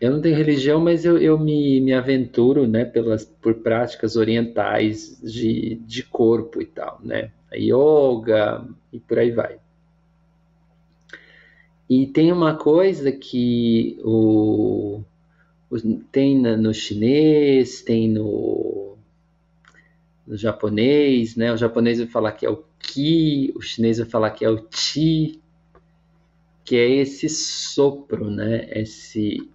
eu 0.00 0.10
não 0.12 0.20
tenho 0.20 0.36
religião, 0.36 0.80
mas 0.80 1.04
eu, 1.04 1.18
eu 1.18 1.38
me, 1.38 1.80
me 1.80 1.92
aventuro, 1.92 2.66
né, 2.68 2.84
pelas, 2.84 3.24
por 3.24 3.54
práticas 3.56 4.16
orientais 4.16 5.20
de, 5.22 5.76
de 5.86 6.02
corpo 6.04 6.62
e 6.62 6.66
tal, 6.66 7.00
né? 7.02 7.32
A 7.52 7.56
yoga 7.56 8.66
e 8.92 9.00
por 9.00 9.18
aí 9.18 9.30
vai. 9.32 9.58
E 11.88 12.06
tem 12.06 12.30
uma 12.30 12.54
coisa 12.54 13.10
que 13.10 13.98
o, 14.04 15.00
o 15.70 15.80
tem 16.12 16.38
no 16.38 16.74
chinês, 16.74 17.80
tem 17.80 18.08
no, 18.10 18.96
no 20.26 20.36
japonês, 20.36 21.34
né? 21.34 21.50
O 21.52 21.56
japonês 21.56 21.98
vai 21.98 22.06
falar 22.06 22.32
que 22.32 22.44
é 22.44 22.50
o 22.50 22.62
ki, 22.78 23.52
o 23.56 23.62
chinês 23.62 23.98
vai 23.98 24.06
falar 24.06 24.30
que 24.32 24.44
é 24.44 24.50
o 24.50 24.66
chi, 24.70 25.40
que 26.62 26.76
é 26.76 26.90
esse 26.90 27.28
sopro, 27.28 28.30
né? 28.30 28.68
Esse 28.70 29.48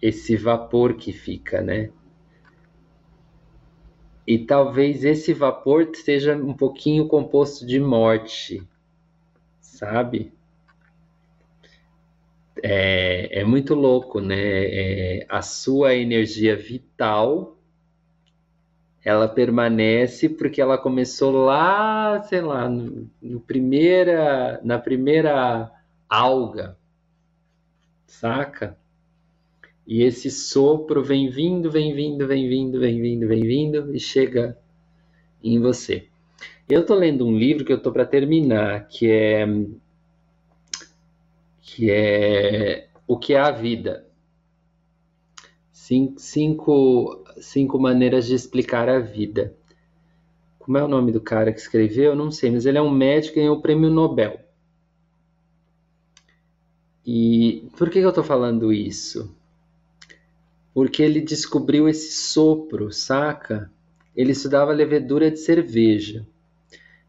esse 0.00 0.36
vapor 0.36 0.94
que 0.94 1.12
fica, 1.12 1.60
né? 1.62 1.90
E 4.26 4.38
talvez 4.38 5.04
esse 5.04 5.32
vapor 5.32 5.90
seja 5.94 6.36
um 6.36 6.54
pouquinho 6.54 7.08
composto 7.08 7.66
de 7.66 7.80
morte, 7.80 8.62
sabe? 9.60 10.32
É, 12.66 13.40
é 13.40 13.44
muito 13.44 13.74
louco, 13.74 14.22
né? 14.22 14.36
É, 14.38 15.26
a 15.28 15.42
sua 15.42 15.94
energia 15.94 16.56
vital 16.56 17.58
ela 19.04 19.28
permanece 19.28 20.30
porque 20.30 20.62
ela 20.62 20.78
começou 20.78 21.30
lá, 21.30 22.22
sei 22.22 22.40
lá, 22.40 22.66
no, 22.66 23.06
no 23.20 23.38
primeira, 23.38 24.58
na 24.64 24.78
primeira 24.78 25.70
alga, 26.08 26.74
saca? 28.06 28.78
E 29.86 30.02
esse 30.02 30.30
sopro 30.30 31.04
vem 31.04 31.28
vindo, 31.28 31.70
vem 31.70 31.94
vindo, 31.94 32.26
vem 32.26 32.48
vindo, 32.48 32.80
vem 32.80 32.98
vindo, 32.98 33.28
vem 33.28 33.42
vindo 33.42 33.94
e 33.94 34.00
chega 34.00 34.56
em 35.42 35.60
você. 35.60 36.06
Eu 36.66 36.80
estou 36.80 36.96
lendo 36.96 37.26
um 37.26 37.36
livro 37.36 37.62
que 37.62 37.72
eu 37.72 37.76
estou 37.76 37.92
para 37.92 38.06
terminar, 38.06 38.88
que 38.88 39.10
é 39.10 39.46
que 41.74 41.90
é 41.90 42.88
o 43.06 43.18
que 43.18 43.34
é 43.34 43.40
a 43.40 43.50
vida. 43.50 44.06
Cinco, 45.72 47.24
cinco 47.40 47.78
maneiras 47.78 48.26
de 48.26 48.34
explicar 48.34 48.88
a 48.88 48.98
vida. 48.98 49.54
Como 50.58 50.78
é 50.78 50.84
o 50.84 50.88
nome 50.88 51.12
do 51.12 51.20
cara 51.20 51.52
que 51.52 51.60
escreveu? 51.60 52.12
Eu 52.12 52.16
não 52.16 52.30
sei, 52.30 52.50
mas 52.50 52.64
ele 52.64 52.78
é 52.78 52.82
um 52.82 52.90
médico 52.90 53.38
e 53.38 53.42
ganhou 53.42 53.58
o 53.58 53.62
prêmio 53.62 53.90
Nobel. 53.90 54.40
E 57.04 57.68
por 57.76 57.90
que 57.90 57.98
eu 57.98 58.08
estou 58.08 58.24
falando 58.24 58.72
isso? 58.72 59.34
porque 60.74 61.02
ele 61.04 61.20
descobriu 61.20 61.88
esse 61.88 62.10
sopro, 62.12 62.92
saca? 62.92 63.70
Ele 64.14 64.32
estudava 64.32 64.72
levedura 64.72 65.30
de 65.30 65.38
cerveja. 65.38 66.26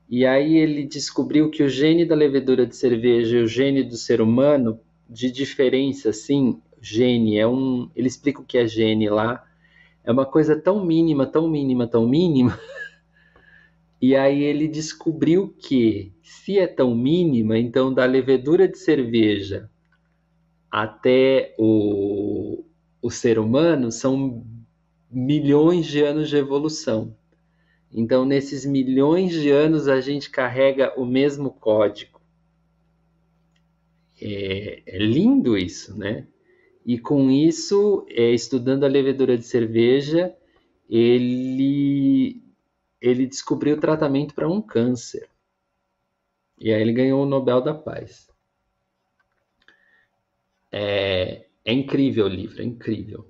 E 0.09 0.25
aí 0.25 0.57
ele 0.57 0.85
descobriu 0.85 1.49
que 1.49 1.63
o 1.63 1.69
gene 1.69 2.05
da 2.05 2.15
levedura 2.15 2.65
de 2.65 2.75
cerveja 2.75 3.37
e 3.37 3.43
o 3.43 3.47
gene 3.47 3.83
do 3.83 3.97
ser 3.97 4.21
humano, 4.21 4.79
de 5.09 5.31
diferença, 5.31 6.09
assim, 6.09 6.61
gene 6.81 7.37
é 7.37 7.47
um. 7.47 7.89
Ele 7.95 8.07
explica 8.07 8.41
o 8.41 8.45
que 8.45 8.57
é 8.57 8.67
gene 8.67 9.09
lá. 9.09 9.43
É 10.03 10.11
uma 10.11 10.25
coisa 10.25 10.55
tão 10.55 10.85
mínima, 10.85 11.25
tão 11.25 11.47
mínima, 11.47 11.87
tão 11.87 12.07
mínima. 12.07 12.59
E 14.01 14.15
aí 14.15 14.43
ele 14.43 14.67
descobriu 14.67 15.55
que, 15.57 16.11
se 16.21 16.59
é 16.59 16.67
tão 16.67 16.93
mínima, 16.93 17.57
então 17.57 17.91
da 17.91 18.05
levedura 18.05 18.67
de 18.67 18.77
cerveja 18.77 19.69
até 20.69 21.55
o, 21.57 22.65
o 23.01 23.09
ser 23.09 23.39
humano 23.39 23.91
são 23.91 24.45
milhões 25.09 25.85
de 25.85 26.03
anos 26.03 26.29
de 26.29 26.35
evolução. 26.35 27.15
Então, 27.97 28.25
nesses 28.25 28.65
milhões 28.65 29.31
de 29.31 29.49
anos, 29.49 29.87
a 29.87 30.01
gente 30.01 30.29
carrega 30.29 30.93
o 30.99 31.05
mesmo 31.05 31.49
código. 31.49 32.19
É, 34.21 34.83
é 34.85 34.97
lindo 34.97 35.57
isso, 35.57 35.97
né? 35.97 36.27
E 36.85 36.99
com 36.99 37.31
isso, 37.31 38.05
é, 38.09 38.31
estudando 38.31 38.83
a 38.83 38.89
levedura 38.89 39.37
de 39.37 39.45
cerveja, 39.45 40.35
ele, 40.89 42.43
ele 42.99 43.25
descobriu 43.25 43.77
o 43.77 43.79
tratamento 43.79 44.35
para 44.35 44.49
um 44.49 44.61
câncer. 44.61 45.29
E 46.59 46.73
aí 46.73 46.81
ele 46.81 46.91
ganhou 46.91 47.23
o 47.23 47.25
Nobel 47.25 47.61
da 47.61 47.73
Paz. 47.73 48.29
É, 50.69 51.45
é 51.63 51.71
incrível 51.71 52.25
o 52.25 52.29
livro, 52.29 52.61
é 52.61 52.65
incrível. 52.65 53.25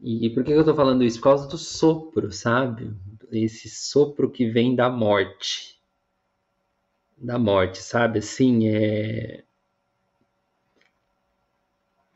E 0.00 0.30
por 0.30 0.42
que 0.44 0.52
eu 0.52 0.60
estou 0.60 0.74
falando 0.74 1.04
isso? 1.04 1.18
Por 1.18 1.24
causa 1.24 1.46
do 1.46 1.58
sopro, 1.58 2.32
sabe? 2.32 2.90
Esse 3.34 3.68
sopro 3.68 4.30
que 4.30 4.48
vem 4.48 4.74
da 4.74 4.88
morte. 4.88 5.78
Da 7.16 7.38
morte, 7.38 7.78
sabe? 7.78 8.18
Assim, 8.18 8.68
é. 8.68 9.44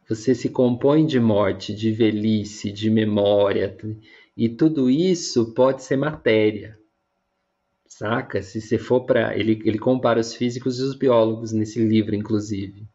Você 0.08 0.34
se 0.34 0.48
compõe 0.48 1.04
de 1.04 1.20
morte, 1.20 1.74
de 1.74 1.92
velhice, 1.92 2.72
de 2.72 2.88
memória, 2.88 3.76
e 4.36 4.48
tudo 4.48 4.88
isso 4.88 5.52
pode 5.52 5.82
ser 5.82 5.96
matéria. 5.96 6.78
Saca? 7.86 8.42
Se 8.42 8.60
você 8.60 8.78
for 8.78 9.04
para. 9.04 9.36
Ele, 9.38 9.60
ele 9.64 9.78
compara 9.78 10.20
os 10.20 10.34
físicos 10.34 10.78
e 10.78 10.82
os 10.82 10.94
biólogos 10.94 11.52
nesse 11.52 11.78
livro, 11.78 12.14
inclusive 12.14 12.88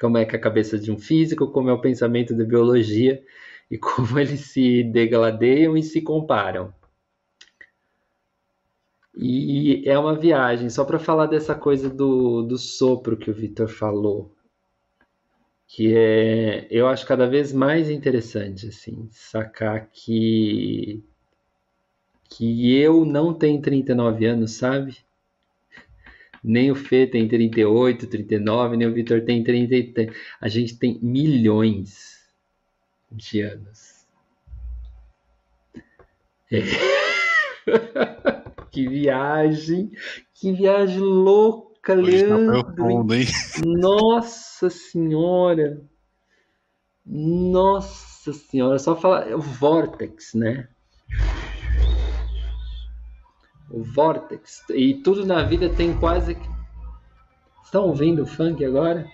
como 0.00 0.18
é 0.18 0.24
que 0.24 0.34
é 0.34 0.38
a 0.38 0.42
cabeça 0.42 0.78
de 0.78 0.90
um 0.90 0.98
físico, 0.98 1.50
como 1.50 1.70
é 1.70 1.72
o 1.72 1.80
pensamento 1.80 2.34
da 2.36 2.44
biologia 2.44 3.22
e 3.70 3.78
como 3.78 4.18
eles 4.20 4.40
se 4.40 4.82
degradeiam 4.84 5.76
e 5.76 5.82
se 5.82 6.02
comparam. 6.02 6.72
E 9.16 9.82
é 9.88 9.98
uma 9.98 10.18
viagem, 10.18 10.68
só 10.68 10.84
para 10.84 10.98
falar 10.98 11.26
dessa 11.26 11.54
coisa 11.54 11.88
do, 11.88 12.42
do 12.42 12.58
sopro 12.58 13.16
que 13.16 13.30
o 13.30 13.34
Vitor 13.34 13.68
falou, 13.68 14.34
que 15.66 15.96
é, 15.96 16.66
eu 16.70 16.88
acho 16.88 17.06
cada 17.06 17.26
vez 17.26 17.52
mais 17.52 17.88
interessante, 17.90 18.68
assim, 18.68 19.08
sacar 19.12 19.88
que, 19.92 21.02
que 22.28 22.74
eu 22.76 23.04
não 23.04 23.32
tenho 23.32 23.60
39 23.62 24.26
anos, 24.26 24.52
sabe? 24.52 25.04
nem 26.44 26.70
o 26.70 26.74
Fê 26.74 27.06
tem 27.06 27.26
38, 27.26 28.06
39, 28.06 28.76
nem 28.76 28.86
o 28.86 28.92
Vitor 28.92 29.22
tem 29.22 29.42
30. 29.42 30.12
A 30.38 30.46
gente 30.46 30.78
tem 30.78 30.98
milhões 31.00 32.22
de 33.10 33.40
anos. 33.40 34.06
É. 36.52 36.60
que 38.74 38.88
viagem, 38.88 39.92
que 40.34 40.52
viagem 40.52 40.98
louca, 40.98 41.94
Hoje 41.94 42.24
tá 42.24 42.34
Leandro. 42.34 42.64
Tá 42.64 42.72
profundo, 42.72 43.14
hein? 43.14 43.26
Nossa 43.64 44.68
Senhora. 44.68 45.80
Nossa 47.06 48.32
Senhora, 48.32 48.78
só 48.80 48.96
falar 48.96 49.30
é 49.30 49.36
o 49.36 49.40
Vortex, 49.40 50.34
né? 50.34 50.68
o 53.70 53.82
Vortex. 53.82 54.62
E 54.70 54.94
tudo 54.94 55.24
na 55.24 55.42
vida 55.44 55.68
tem 55.68 55.96
quase. 55.96 56.36
Estão 57.62 57.84
ouvindo 57.88 58.26
funk 58.26 58.64
agora? 58.64 59.06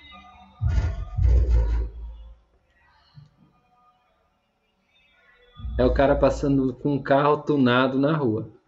É 5.78 5.84
o 5.84 5.92
cara 5.92 6.14
passando 6.14 6.74
com 6.74 6.94
um 6.94 7.02
carro 7.02 7.38
tunado 7.38 7.98
na 7.98 8.16
rua. 8.16 8.59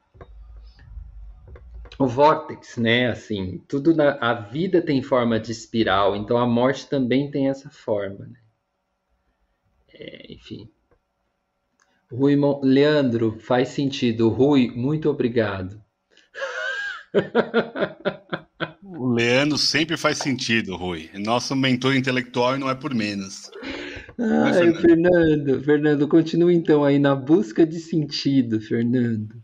O 2.03 2.07
Vortex, 2.09 2.77
né? 2.79 3.09
Assim, 3.09 3.63
tudo 3.69 3.95
na 3.95 4.19
a 4.21 4.35
vida 4.35 4.83
tem 4.83 5.01
forma 5.03 5.39
de 5.39 5.53
espiral, 5.53 6.17
então 6.17 6.37
a 6.37 6.45
morte 6.45 6.89
também 6.89 7.31
tem 7.31 7.49
essa 7.49 7.71
forma, 7.71 8.27
né? 8.27 8.41
É, 9.95 10.33
enfim. 10.33 10.69
Rui 12.11 12.37
Leandro, 12.63 13.39
faz 13.39 13.69
sentido. 13.69 14.29
Rui, 14.31 14.71
muito 14.75 15.09
obrigado. 15.09 15.81
O 18.85 19.15
Leandro 19.15 19.59
sempre 19.59 19.97
faz 19.97 20.19
sentido, 20.19 20.77
Rui. 20.77 21.11
Nosso 21.15 21.57
mentor 21.57 21.97
intelectual 21.97 22.57
não 22.57 22.71
é 22.71 22.75
por 22.75 22.95
menos. 22.95 23.51
Ai, 24.17 24.73
Fernando, 24.75 25.61
Fernando, 25.65 26.07
continue 26.07 26.55
então 26.55 26.85
aí 26.85 27.01
na 27.01 27.15
busca 27.17 27.67
de 27.67 27.81
sentido, 27.81 28.61
Fernando. 28.61 29.43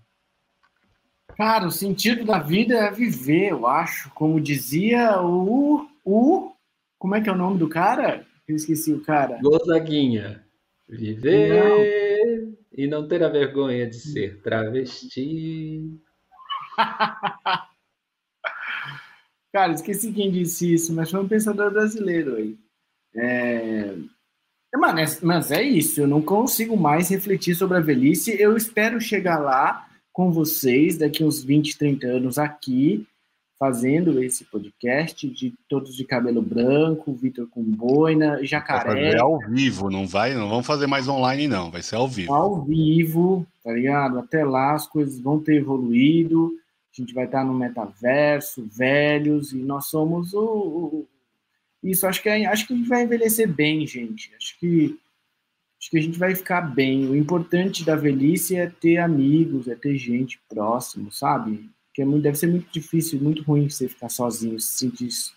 Cara, 1.38 1.68
o 1.68 1.70
sentido 1.70 2.24
da 2.24 2.40
vida 2.40 2.74
é 2.74 2.90
viver, 2.90 3.52
eu 3.52 3.64
acho. 3.64 4.10
Como 4.10 4.40
dizia 4.40 5.22
o. 5.22 5.88
o 6.04 6.52
como 6.98 7.14
é 7.14 7.20
que 7.20 7.28
é 7.28 7.32
o 7.32 7.36
nome 7.36 7.58
do 7.58 7.68
cara? 7.68 8.26
Eu 8.48 8.56
esqueci 8.56 8.92
o 8.92 9.00
cara. 9.04 9.38
Gonzaguinha. 9.40 10.44
Viver 10.88 12.44
não. 12.44 12.56
e 12.76 12.88
não 12.88 13.06
ter 13.06 13.22
a 13.22 13.28
vergonha 13.28 13.88
de 13.88 14.00
ser 14.00 14.40
travesti. 14.42 15.96
cara, 19.52 19.72
esqueci 19.74 20.12
quem 20.12 20.32
disse 20.32 20.74
isso, 20.74 20.92
mas 20.92 21.08
foi 21.08 21.20
um 21.20 21.28
pensador 21.28 21.70
brasileiro 21.70 22.34
aí. 22.34 22.58
É... 23.14 23.94
É, 24.74 24.76
mas 25.22 25.52
é 25.52 25.62
isso, 25.62 26.00
eu 26.00 26.08
não 26.08 26.20
consigo 26.20 26.76
mais 26.76 27.08
refletir 27.10 27.54
sobre 27.54 27.78
a 27.78 27.80
velhice. 27.80 28.36
Eu 28.40 28.56
espero 28.56 29.00
chegar 29.00 29.38
lá 29.38 29.87
com 30.18 30.32
vocês 30.32 30.98
daqui 30.98 31.22
uns 31.22 31.44
20, 31.44 31.78
30 31.78 32.06
anos 32.08 32.38
aqui, 32.38 33.06
fazendo 33.56 34.20
esse 34.20 34.44
podcast 34.44 35.28
de 35.28 35.54
todos 35.68 35.94
de 35.94 36.04
cabelo 36.04 36.42
branco, 36.42 37.12
Vitor 37.12 37.46
com 37.48 37.62
boina, 37.62 38.44
jacaré. 38.44 39.12
Fazer 39.12 39.20
ao 39.20 39.38
vivo, 39.38 39.88
não 39.88 40.08
vai, 40.08 40.34
não 40.34 40.48
vamos 40.48 40.66
fazer 40.66 40.88
mais 40.88 41.06
online 41.06 41.46
não, 41.46 41.70
vai 41.70 41.82
ser 41.82 41.94
ao 41.94 42.08
vivo. 42.08 42.34
Ao 42.34 42.64
vivo, 42.64 43.46
tá 43.62 43.70
ligado? 43.70 44.18
Até 44.18 44.44
lá 44.44 44.74
as 44.74 44.88
coisas 44.88 45.20
vão 45.20 45.38
ter 45.38 45.58
evoluído, 45.58 46.52
a 46.92 47.00
gente 47.00 47.14
vai 47.14 47.26
estar 47.26 47.44
no 47.44 47.54
metaverso, 47.54 48.66
velhos, 48.68 49.52
e 49.52 49.58
nós 49.58 49.86
somos 49.86 50.34
o, 50.34 50.40
o 50.40 51.08
isso, 51.80 52.08
acho 52.08 52.20
que, 52.20 52.28
é, 52.28 52.44
acho 52.44 52.66
que 52.66 52.72
a 52.72 52.76
gente 52.76 52.88
vai 52.88 53.04
envelhecer 53.04 53.46
bem, 53.46 53.86
gente. 53.86 54.32
Acho 54.34 54.58
que, 54.58 54.98
acho 55.78 55.90
que 55.90 55.98
a 55.98 56.02
gente 56.02 56.18
vai 56.18 56.34
ficar 56.34 56.60
bem. 56.62 57.08
O 57.08 57.14
importante 57.14 57.84
da 57.84 57.94
velhice 57.94 58.56
é 58.56 58.68
ter 58.68 58.98
amigos, 58.98 59.68
é 59.68 59.74
ter 59.74 59.96
gente 59.96 60.40
próximo, 60.48 61.12
sabe? 61.12 61.70
Que 61.94 62.02
é 62.02 62.06
deve 62.06 62.36
ser 62.36 62.48
muito 62.48 62.70
difícil, 62.70 63.20
muito 63.20 63.42
ruim 63.42 63.68
você 63.68 63.88
ficar 63.88 64.08
sozinho, 64.08 64.58
se 64.58 64.78
sentir, 64.78 65.10
se 65.10 65.32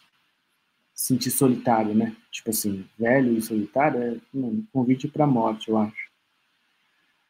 sentir 0.93 1.31
solitário, 1.31 1.93
né? 1.93 2.15
Tipo 2.31 2.49
assim, 2.49 2.85
velho 2.97 3.37
e 3.37 3.41
solitário 3.41 4.01
é 4.01 4.17
um 4.33 4.65
convite 4.73 5.07
para 5.07 5.27
morte, 5.27 5.69
eu 5.69 5.77
acho. 5.77 6.11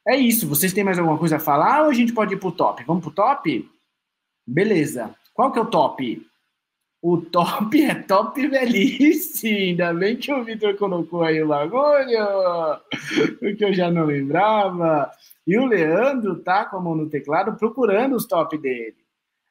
É 0.07 0.16
isso. 0.16 0.47
Vocês 0.47 0.74
têm 0.74 0.84
mais 0.84 0.97
alguma 0.97 1.18
coisa 1.18 1.36
a 1.36 1.39
falar 1.39 1.84
ou 1.84 1.89
a 1.89 1.93
gente 1.93 2.14
pode 2.14 2.34
ir 2.34 2.39
pro 2.39 2.51
top? 2.51 2.84
Vamos 2.86 3.03
pro 3.03 3.12
top? 3.12 3.70
Beleza. 4.47 5.14
Qual 5.34 5.51
que 5.51 5.59
é 5.59 5.62
o 5.62 5.70
top? 5.70 6.28
O 7.02 7.18
top 7.18 7.82
é 7.82 7.95
top 7.95 8.47
velhice. 8.47 9.47
Ainda 9.47 9.93
bem 9.93 10.16
que 10.18 10.32
o 10.32 10.43
Vitor 10.43 10.76
colocou 10.78 11.24
aí 11.24 11.41
o 11.41 11.47
bagulho, 11.47 12.28
porque 13.39 13.66
eu 13.66 13.74
já 13.74 13.89
não 13.89 14.06
lembrava. 14.06 15.12
E 15.47 15.58
o 15.58 15.66
Leandro 15.66 16.43
tá 16.43 16.66
com 16.66 16.78
a 16.78 16.82
mão 16.82 16.95
no 16.95 17.10
teclado 17.10 17.58
procurando 17.58 18.16
os 18.16 18.28
top 18.28 18.58
dele. 18.58 18.97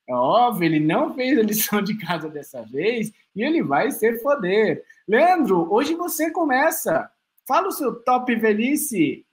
É 0.08 0.14
óbvio, 0.14 0.66
ele 0.66 0.80
não 0.80 1.14
fez 1.14 1.38
a 1.38 1.42
lição 1.42 1.82
de 1.82 1.96
casa 1.98 2.28
dessa 2.28 2.62
vez 2.62 3.12
e 3.34 3.42
ele 3.42 3.62
vai 3.62 3.90
ser 3.90 4.20
foder. 4.20 4.82
Leandro, 5.06 5.72
hoje 5.72 5.94
você 5.94 6.30
começa. 6.30 7.10
Fala 7.46 7.68
o 7.68 7.72
seu 7.72 7.94
top 7.94 8.34
velhice. 8.34 9.24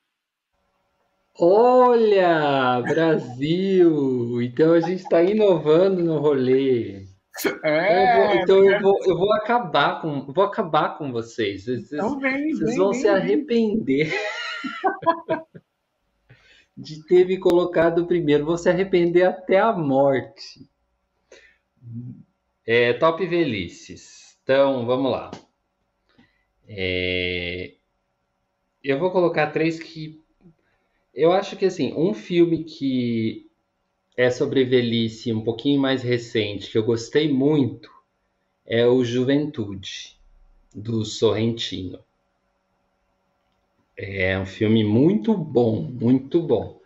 Olha, 1.39 2.81
Brasil! 2.81 4.41
Então 4.41 4.73
a 4.73 4.79
gente 4.79 5.03
está 5.03 5.21
inovando 5.21 6.03
no 6.03 6.19
rolê. 6.19 7.06
É, 7.63 8.41
então 8.41 8.63
eu 8.63 8.81
vou, 8.81 8.97
eu 9.05 9.17
vou 9.17 9.33
acabar 9.33 10.01
com, 10.01 10.21
vou 10.31 10.43
acabar 10.43 10.97
com 10.97 11.11
vocês. 11.11 11.65
Vocês, 11.65 11.91
então 11.91 12.19
vem, 12.19 12.51
vocês 12.51 12.69
vem, 12.69 12.77
vão 12.77 12.91
vem, 12.91 13.01
se 13.01 13.07
arrepender 13.07 14.13
de 16.75 17.03
ter 17.05 17.25
me 17.25 17.37
colocado 17.37 18.05
primeiro. 18.05 18.45
Vou 18.45 18.57
se 18.57 18.69
arrepender 18.69 19.23
até 19.23 19.59
a 19.59 19.71
morte. 19.71 20.67
É, 22.65 22.93
top 22.93 23.25
velhices. 23.25 24.37
Então, 24.43 24.85
vamos 24.85 25.11
lá. 25.11 25.31
É, 26.67 27.73
eu 28.83 28.99
vou 28.99 29.11
colocar 29.11 29.51
três 29.51 29.79
que 29.79 30.21
eu 31.13 31.31
acho 31.31 31.57
que 31.57 31.65
assim, 31.65 31.93
um 31.95 32.13
filme 32.13 32.63
que 32.63 33.46
é 34.17 34.31
sobre 34.31 34.65
velhice 34.65 35.31
um 35.31 35.43
pouquinho 35.43 35.79
mais 35.79 36.01
recente, 36.01 36.71
que 36.71 36.77
eu 36.77 36.83
gostei 36.83 37.31
muito, 37.31 37.91
é 38.65 38.85
o 38.87 39.05
Juventude, 39.05 40.17
do 40.73 41.05
Sorrentino. 41.05 41.99
É 43.95 44.37
um 44.39 44.45
filme 44.45 44.83
muito 44.83 45.37
bom, 45.37 45.81
muito 45.81 46.41
bom. 46.41 46.79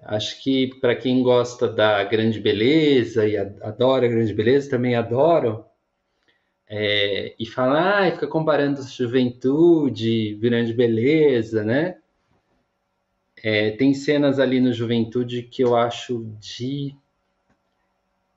Acho 0.00 0.42
que 0.42 0.74
para 0.80 0.96
quem 0.96 1.22
gosta 1.22 1.68
da 1.68 2.02
grande 2.02 2.40
beleza 2.40 3.26
e 3.28 3.36
adora 3.36 4.06
a 4.06 4.08
grande 4.08 4.34
beleza, 4.34 4.70
também 4.70 4.96
adoram. 4.96 5.64
É, 6.68 7.34
e 7.38 7.46
fala, 7.46 8.06
ah, 8.06 8.10
fica 8.10 8.26
comparando 8.26 8.82
juventude, 8.82 10.34
grande 10.40 10.72
beleza, 10.72 11.62
né? 11.62 12.01
É, 13.42 13.72
tem 13.72 13.92
cenas 13.92 14.38
ali 14.38 14.60
no 14.60 14.72
Juventude 14.72 15.42
que 15.42 15.62
eu 15.62 15.76
acho 15.76 16.24
de 16.40 16.94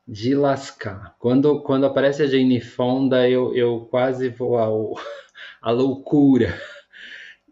de 0.07 0.35
lascar. 0.35 1.15
Quando, 1.19 1.61
quando 1.61 1.85
aparece 1.85 2.21
a 2.23 2.27
Jane 2.27 2.61
Fonda, 2.61 3.27
eu, 3.27 3.55
eu 3.55 3.87
quase 3.89 4.29
vou 4.29 4.57
ao, 4.57 4.95
à 5.61 5.71
loucura. 5.71 6.59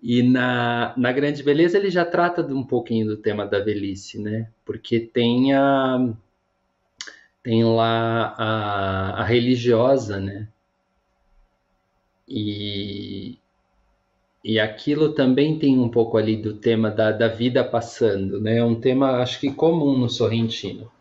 E 0.02 0.22
na, 0.22 0.94
na 0.98 1.12
Grande 1.12 1.42
Beleza 1.42 1.78
ele 1.78 1.90
já 1.90 2.06
trata 2.06 2.44
de 2.44 2.54
um 2.54 2.64
pouquinho 2.64 3.08
do 3.08 3.18
tema 3.18 3.46
da 3.46 3.60
velhice, 3.60 4.20
né? 4.22 4.50
Porque 4.66 5.00
tem 5.00 5.54
a 5.54 6.14
tem 7.42 7.64
lá 7.64 8.36
a, 8.38 9.22
a 9.22 9.24
religiosa, 9.24 10.20
né? 10.20 10.48
E, 12.28 13.38
e 14.44 14.60
aquilo 14.60 15.14
também 15.14 15.58
tem 15.58 15.80
um 15.80 15.88
pouco 15.88 16.18
ali 16.18 16.36
do 16.36 16.54
tema 16.56 16.92
da, 16.92 17.12
da 17.12 17.30
vida 17.30 17.64
passando, 17.64 18.42
né? 18.42 18.58
É 18.58 18.64
um 18.64 18.76
tema, 18.76 19.22
acho 19.22 19.40
que 19.40 19.52
comum 19.54 19.98
no 19.98 20.10
Sorrentino. 20.10 20.92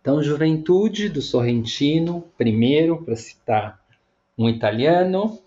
Então, 0.00 0.22
Juventude 0.22 1.08
do 1.08 1.22
Sorrentino, 1.22 2.24
primeiro, 2.36 3.02
para 3.02 3.16
citar 3.16 3.80
um 4.36 4.48
italiano. 4.48 5.38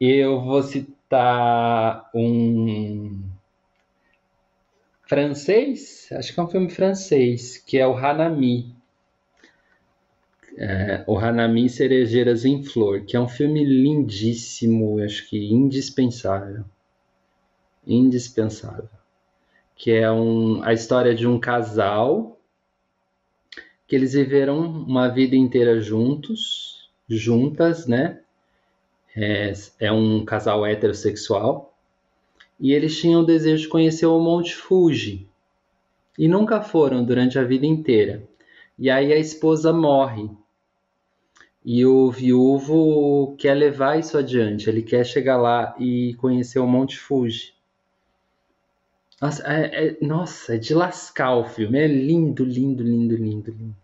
Eu 0.00 0.40
vou 0.40 0.62
citar 0.62 2.10
um 2.12 3.22
francês, 5.04 6.08
acho 6.12 6.34
que 6.34 6.40
é 6.40 6.42
um 6.42 6.48
filme 6.48 6.70
francês, 6.70 7.58
que 7.58 7.78
é 7.78 7.86
o 7.86 7.96
Hanami, 7.96 8.74
é, 10.56 11.02
o 11.06 11.18
Hanami 11.18 11.68
Cerejeiras 11.68 12.44
em 12.44 12.62
Flor, 12.62 13.04
que 13.04 13.16
é 13.16 13.20
um 13.20 13.28
filme 13.28 13.64
lindíssimo, 13.64 15.02
acho 15.02 15.28
que 15.28 15.52
indispensável. 15.52 16.64
Indispensável. 17.86 18.88
Que 19.74 19.92
é 19.92 20.10
um, 20.10 20.62
a 20.62 20.72
história 20.72 21.14
de 21.14 21.26
um 21.26 21.40
casal 21.40 22.38
que 23.86 23.96
eles 23.96 24.12
viveram 24.12 24.60
uma 24.60 25.08
vida 25.08 25.36
inteira 25.36 25.80
juntos, 25.80 26.90
juntas, 27.08 27.86
né? 27.86 28.20
É, 29.14 29.52
é 29.80 29.92
um 29.92 30.24
casal 30.24 30.64
heterossexual. 30.64 31.74
E 32.60 32.72
eles 32.72 32.98
tinham 32.98 33.22
o 33.22 33.26
desejo 33.26 33.64
de 33.64 33.68
conhecer 33.68 34.06
o 34.06 34.20
Monte 34.20 34.54
Fuji. 34.54 35.28
E 36.16 36.28
nunca 36.28 36.62
foram 36.62 37.04
durante 37.04 37.38
a 37.38 37.44
vida 37.44 37.66
inteira. 37.66 38.22
E 38.78 38.88
aí 38.88 39.12
a 39.12 39.18
esposa 39.18 39.72
morre 39.72 40.30
e 41.64 41.86
o 41.86 42.10
viúvo 42.10 43.36
quer 43.38 43.54
levar 43.54 43.98
isso 43.98 44.18
adiante, 44.18 44.68
ele 44.68 44.82
quer 44.82 45.04
chegar 45.04 45.36
lá 45.36 45.74
e 45.78 46.14
conhecer 46.14 46.58
o 46.58 46.66
Monte 46.66 46.98
Fuji. 46.98 47.54
Nossa, 49.20 49.44
é, 49.46 49.86
é, 49.86 49.96
nossa, 50.04 50.56
é 50.56 50.58
de 50.58 50.74
lascar 50.74 51.36
o 51.36 51.44
filme. 51.44 51.78
É 51.78 51.86
lindo, 51.86 52.44
lindo, 52.44 52.82
lindo, 52.82 53.14
lindo, 53.14 53.50
lindo. 53.52 53.76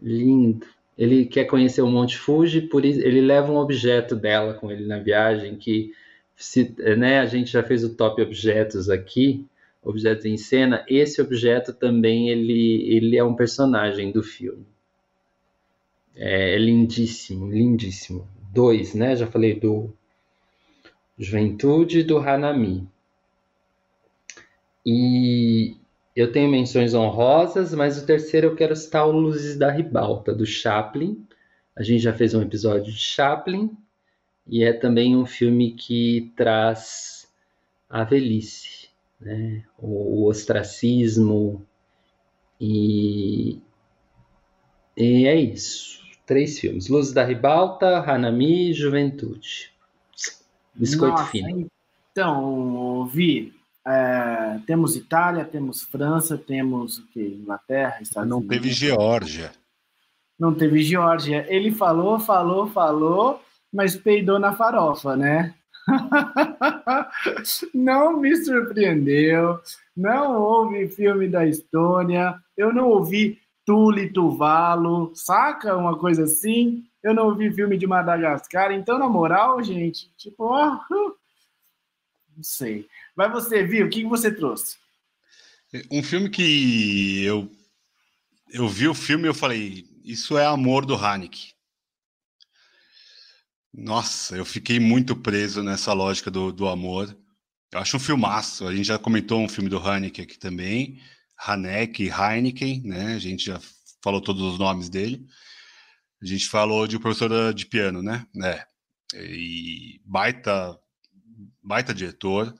Lindo. 0.00 0.66
Ele 0.96 1.26
quer 1.26 1.44
conhecer 1.44 1.82
o 1.82 1.90
Monte 1.90 2.16
Fuji, 2.16 2.62
por 2.62 2.86
isso 2.86 3.00
ele 3.00 3.20
leva 3.20 3.52
um 3.52 3.56
objeto 3.56 4.16
dela 4.16 4.54
com 4.54 4.72
ele 4.72 4.86
na 4.86 4.98
viagem 4.98 5.56
que 5.56 5.92
se, 6.34 6.74
né, 6.96 7.20
a 7.20 7.26
gente 7.26 7.52
já 7.52 7.62
fez 7.62 7.84
o 7.84 7.94
top 7.94 8.22
objetos 8.22 8.88
aqui, 8.88 9.46
objetos 9.84 10.24
em 10.24 10.38
cena. 10.38 10.84
Esse 10.88 11.20
objeto 11.20 11.74
também 11.74 12.30
ele, 12.30 12.82
ele 12.90 13.16
é 13.16 13.22
um 13.22 13.34
personagem 13.34 14.10
do 14.10 14.22
filme. 14.22 14.64
É, 16.18 16.56
é 16.56 16.58
lindíssimo, 16.58 17.48
lindíssimo. 17.48 18.28
Dois, 18.52 18.94
né? 18.94 19.14
Já 19.14 19.26
falei 19.26 19.58
do 19.58 19.94
Juventude 21.16 22.00
e 22.00 22.04
do 22.04 22.18
Hanami. 22.18 22.88
E 24.84 25.76
eu 26.16 26.32
tenho 26.32 26.50
menções 26.50 26.94
honrosas, 26.94 27.72
mas 27.72 27.96
o 27.96 28.04
terceiro 28.04 28.48
eu 28.48 28.56
quero 28.56 28.74
citar 28.74 29.06
o 29.06 29.12
Luzes 29.12 29.56
da 29.56 29.70
Ribalta, 29.70 30.34
do 30.34 30.44
Chaplin. 30.44 31.24
A 31.76 31.82
gente 31.84 32.02
já 32.02 32.12
fez 32.12 32.34
um 32.34 32.42
episódio 32.42 32.92
de 32.92 32.98
Chaplin, 32.98 33.70
e 34.44 34.64
é 34.64 34.72
também 34.72 35.14
um 35.14 35.26
filme 35.26 35.72
que 35.74 36.32
traz 36.34 37.28
a 37.88 38.02
velhice, 38.02 38.88
né? 39.20 39.62
o, 39.78 40.26
ostracismo, 40.26 41.64
e, 42.60 43.60
e 44.96 45.26
é 45.26 45.36
isso. 45.36 45.97
Três 46.28 46.58
filmes: 46.58 46.88
Luzes 46.88 47.14
da 47.14 47.24
Ribalta, 47.24 48.00
Hanami 48.00 48.70
e 48.70 48.74
Juventude. 48.74 49.72
Biscoito 50.74 51.16
Nossa, 51.16 51.30
fino. 51.30 51.66
Então, 52.12 53.06
Vi, 53.06 53.54
é, 53.86 54.60
temos 54.66 54.94
Itália, 54.94 55.46
temos 55.46 55.82
França, 55.82 56.36
temos 56.36 56.98
o 56.98 57.06
que? 57.06 57.20
Inglaterra, 57.20 57.96
Estados 58.02 58.28
Não 58.28 58.38
Unidos. 58.40 58.56
teve 58.58 58.70
Geórgia. 58.70 59.52
Não 60.38 60.54
teve 60.54 60.82
Geórgia. 60.82 61.46
Ele 61.48 61.72
falou, 61.72 62.20
falou, 62.20 62.68
falou, 62.68 63.42
mas 63.72 63.96
peidou 63.96 64.38
na 64.38 64.54
farofa, 64.54 65.16
né? 65.16 65.54
não 67.72 68.18
me 68.20 68.36
surpreendeu. 68.36 69.58
Não 69.96 70.38
houve 70.38 70.88
filme 70.88 71.26
da 71.26 71.46
Estônia. 71.46 72.38
Eu 72.54 72.70
não 72.70 72.90
ouvi 72.90 73.40
Tule 73.68 74.10
Tuvalo, 74.10 75.14
saca? 75.14 75.76
Uma 75.76 75.98
coisa 75.98 76.24
assim. 76.24 76.86
Eu 77.02 77.12
não 77.12 77.26
ouvi 77.26 77.52
filme 77.52 77.76
de 77.76 77.86
Madagascar. 77.86 78.72
Então, 78.72 78.98
na 78.98 79.06
moral, 79.06 79.62
gente, 79.62 80.10
tipo, 80.16 80.44
ó, 80.44 80.80
não 80.90 82.42
sei. 82.42 82.88
Vai 83.14 83.30
você, 83.30 83.62
viu? 83.62 83.84
O 83.84 83.90
que 83.90 84.02
você 84.06 84.34
trouxe? 84.34 84.78
Um 85.90 86.02
filme 86.02 86.30
que 86.30 87.22
eu 87.22 87.46
eu 88.48 88.66
vi 88.66 88.88
o 88.88 88.94
filme 88.94 89.24
e 89.24 89.28
eu 89.28 89.34
falei, 89.34 89.84
isso 90.02 90.38
é 90.38 90.46
amor 90.46 90.86
do 90.86 90.94
Haneke. 90.94 91.52
Nossa, 93.70 94.34
eu 94.34 94.46
fiquei 94.46 94.80
muito 94.80 95.14
preso 95.14 95.62
nessa 95.62 95.92
lógica 95.92 96.30
do, 96.30 96.50
do 96.50 96.66
amor. 96.66 97.14
Eu 97.70 97.80
acho 97.80 97.98
um 97.98 98.00
filmaço. 98.00 98.66
A 98.66 98.74
gente 98.74 98.86
já 98.86 98.98
comentou 98.98 99.38
um 99.42 99.48
filme 99.48 99.68
do 99.68 99.78
Haneke 99.78 100.22
aqui 100.22 100.38
também, 100.38 100.98
Haneke 101.38 102.04
e 102.04 102.10
Heineken, 102.10 102.82
né? 102.84 103.14
A 103.14 103.18
gente 103.18 103.46
já 103.46 103.60
falou 104.02 104.20
todos 104.20 104.42
os 104.42 104.58
nomes 104.58 104.88
dele. 104.88 105.26
A 106.20 106.26
gente 106.26 106.48
falou 106.48 106.86
de 106.86 106.98
professora 106.98 107.54
de 107.54 107.66
piano, 107.66 108.02
né? 108.02 108.26
É. 108.42 108.66
E 109.14 110.00
baita, 110.04 110.78
baita 111.62 111.94
diretor. 111.94 112.54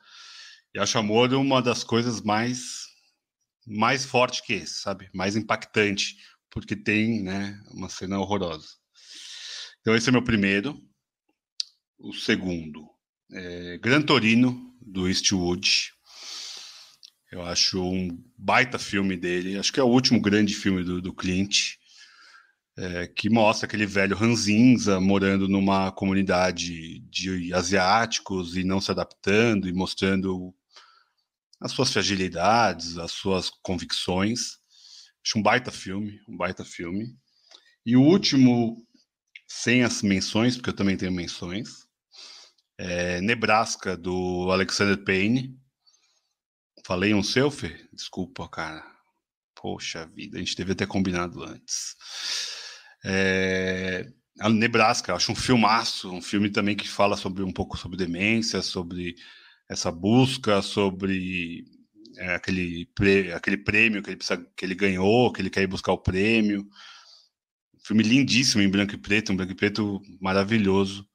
E 0.74 0.78
acho 0.78 0.98
Amor 0.98 1.32
uma 1.34 1.60
das 1.60 1.82
coisas 1.82 2.20
mais 2.20 2.86
mais 3.68 4.04
forte 4.04 4.42
que 4.42 4.54
esse, 4.54 4.80
sabe? 4.80 5.10
Mais 5.12 5.36
impactante, 5.36 6.16
porque 6.50 6.74
tem, 6.74 7.22
né, 7.22 7.60
uma 7.70 7.90
cena 7.90 8.18
horrorosa. 8.18 8.68
Então 9.80 9.94
esse 9.94 10.08
é 10.08 10.12
meu 10.12 10.24
primeiro. 10.24 10.80
O 11.98 12.14
segundo, 12.14 12.88
é 13.30 13.76
Gran 13.78 14.00
Torino 14.02 14.74
do 14.80 15.08
Eastwood. 15.08 15.92
Eu 17.30 17.42
acho 17.42 17.82
um 17.82 18.22
baita 18.36 18.78
filme 18.78 19.16
dele. 19.16 19.58
Acho 19.58 19.72
que 19.72 19.80
é 19.80 19.82
o 19.82 19.88
último 19.88 20.20
grande 20.20 20.54
filme 20.54 20.82
do, 20.82 21.00
do 21.02 21.14
Clint, 21.14 21.74
é, 22.76 23.06
que 23.06 23.28
mostra 23.28 23.66
aquele 23.66 23.86
velho 23.86 24.16
ranzinza 24.16 25.00
morando 25.00 25.48
numa 25.48 25.92
comunidade 25.92 27.00
de 27.00 27.52
asiáticos 27.52 28.56
e 28.56 28.64
não 28.64 28.80
se 28.80 28.90
adaptando 28.90 29.68
e 29.68 29.72
mostrando 29.72 30.54
as 31.60 31.72
suas 31.72 31.92
fragilidades, 31.92 32.96
as 32.98 33.12
suas 33.12 33.50
convicções. 33.62 34.58
Acho 35.24 35.38
um 35.38 35.42
baita 35.42 35.70
filme, 35.70 36.20
um 36.28 36.36
baita 36.36 36.64
filme. 36.64 37.14
E 37.84 37.96
o 37.96 38.02
último, 38.02 38.86
sem 39.46 39.82
as 39.82 40.02
menções, 40.02 40.56
porque 40.56 40.70
eu 40.70 40.76
também 40.76 40.96
tenho 40.96 41.12
menções, 41.12 41.86
é 42.78 43.20
Nebraska, 43.20 43.96
do 43.96 44.50
Alexander 44.50 45.02
Payne. 45.04 45.58
Falei 46.88 47.12
um 47.12 47.22
selfie? 47.22 47.76
Desculpa, 47.92 48.48
cara. 48.48 48.82
Poxa 49.54 50.06
vida, 50.06 50.38
a 50.38 50.40
gente 50.40 50.56
devia 50.56 50.74
ter 50.74 50.86
combinado 50.86 51.44
antes. 51.44 51.94
É... 53.04 54.06
A 54.40 54.48
Nebraska, 54.48 55.14
acho 55.14 55.30
um 55.30 55.34
filmaço, 55.34 56.10
um 56.10 56.22
filme 56.22 56.48
também 56.48 56.74
que 56.74 56.88
fala 56.88 57.14
sobre 57.14 57.42
um 57.42 57.52
pouco 57.52 57.76
sobre 57.76 57.98
demência, 57.98 58.62
sobre 58.62 59.16
essa 59.68 59.92
busca 59.92 60.62
sobre 60.62 61.62
é, 62.16 62.34
aquele, 62.36 62.86
prê, 62.94 63.32
aquele 63.34 63.58
prêmio 63.58 64.02
que 64.02 64.08
ele, 64.08 64.16
precisa, 64.16 64.42
que 64.56 64.64
ele 64.64 64.74
ganhou, 64.74 65.30
que 65.30 65.42
ele 65.42 65.50
quer 65.50 65.64
ir 65.64 65.66
buscar 65.66 65.92
o 65.92 65.98
prêmio. 65.98 66.66
Filme 67.84 68.02
lindíssimo 68.02 68.62
em 68.62 68.70
branco 68.70 68.94
e 68.94 68.98
preto, 68.98 69.30
um 69.30 69.36
branco 69.36 69.52
e 69.52 69.56
preto 69.56 70.00
maravilhoso. 70.18 71.06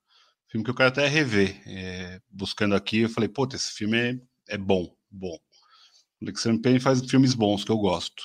Filme 0.52 0.64
que 0.64 0.70
eu 0.70 0.76
quero 0.76 0.90
até 0.90 1.08
rever. 1.08 1.60
É, 1.66 2.22
buscando 2.30 2.76
aqui, 2.76 3.00
eu 3.00 3.10
falei, 3.10 3.28
pô, 3.28 3.48
esse 3.52 3.72
filme 3.72 3.98
é, 3.98 4.16
é 4.50 4.58
bom, 4.58 4.96
bom. 5.10 5.36
O 6.24 6.26
Alexandre 6.26 6.62
Payne 6.62 6.80
faz 6.80 7.06
filmes 7.06 7.34
bons 7.34 7.66
que 7.66 7.72
eu 7.72 7.78
gosto. 7.78 8.24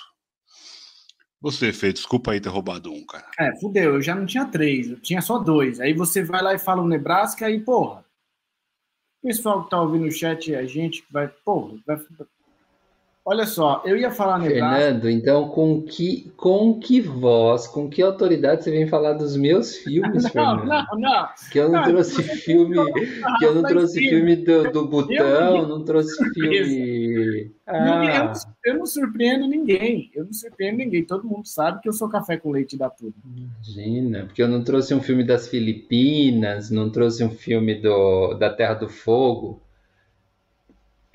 Você, 1.41 1.73
Fê, 1.73 1.93
desculpa 1.93 2.31
aí 2.31 2.41
ter 2.41 2.49
roubado 2.49 2.93
um, 2.93 3.05
cara. 3.05 3.29
É, 3.39 3.55
fudeu, 3.59 3.95
eu 3.95 4.03
já 4.03 4.15
não 4.15 4.25
tinha 4.25 4.47
três, 4.47 4.89
eu 4.89 5.01
tinha 5.01 5.21
só 5.21 5.39
dois. 5.39 5.81
Aí 5.81 5.93
você 5.93 6.23
vai 6.23 6.43
lá 6.43 6.55
e 6.55 6.59
fala 6.59 6.83
o 6.83 6.89
Nebraska 6.89 7.51
e, 7.51 7.61
porra, 7.61 8.05
o 9.23 9.27
pessoal 9.27 9.61
que 9.61 9.67
está 9.67 9.81
ouvindo 9.81 10.07
o 10.07 10.13
chat, 10.13 10.55
a 10.55 10.65
gente 10.65 11.05
vai, 11.11 11.29
pô, 11.29 11.79
vai, 11.85 11.97
Olha 13.31 13.45
só, 13.45 13.83
eu 13.85 13.95
ia 13.95 14.11
falar 14.11 14.39
Nebraska. 14.39 14.75
Fernando, 14.75 15.11
então 15.11 15.51
com 15.51 15.83
que, 15.83 16.33
com 16.35 16.81
que 16.81 16.99
voz, 16.99 17.67
com 17.67 17.87
que 17.87 18.01
autoridade 18.01 18.65
você 18.65 18.71
vem 18.71 18.87
falar 18.87 19.13
dos 19.13 19.37
meus 19.37 19.77
filmes, 19.77 20.25
não, 20.25 20.31
Fernando? 20.31 20.65
Não, 20.65 20.87
não. 20.99 21.29
Que 21.53 21.59
eu 21.59 21.69
não, 21.69 21.83
não 21.83 21.85
trouxe 21.91 22.23
filme, 22.23 22.75
que 23.39 23.45
eu 23.45 23.55
não 23.55 23.63
trouxe 23.65 24.01
filme 24.01 24.35
do, 24.35 24.73
do 24.73 24.89
Butão, 24.89 25.69
não 25.69 25.85
trouxe 25.85 26.17
filme. 26.33 27.53
Ah. 27.67 28.33
Eu, 28.65 28.73
eu, 28.73 28.79
não 28.79 28.87
surpreendo 28.87 29.47
ninguém, 29.47 30.11
eu 30.15 30.25
não 30.25 30.33
surpreendo 30.33 30.79
ninguém. 30.79 31.05
Todo 31.05 31.29
mundo 31.29 31.47
sabe 31.47 31.83
que 31.83 31.89
eu 31.91 31.93
sou 31.93 32.09
café 32.09 32.39
com 32.39 32.51
leite 32.51 32.79
da 32.79 32.89
tudo. 32.89 33.13
Imagina, 33.27 34.25
porque 34.25 34.43
eu 34.43 34.49
não 34.49 34.65
trouxe 34.65 34.95
um 34.95 35.03
filme 35.03 35.23
das 35.23 35.49
Filipinas, 35.49 36.71
não 36.71 36.89
trouxe 36.89 37.23
um 37.23 37.31
filme 37.31 37.75
do, 37.75 38.33
da 38.39 38.49
Terra 38.49 38.73
do 38.73 38.89
Fogo. 38.89 39.61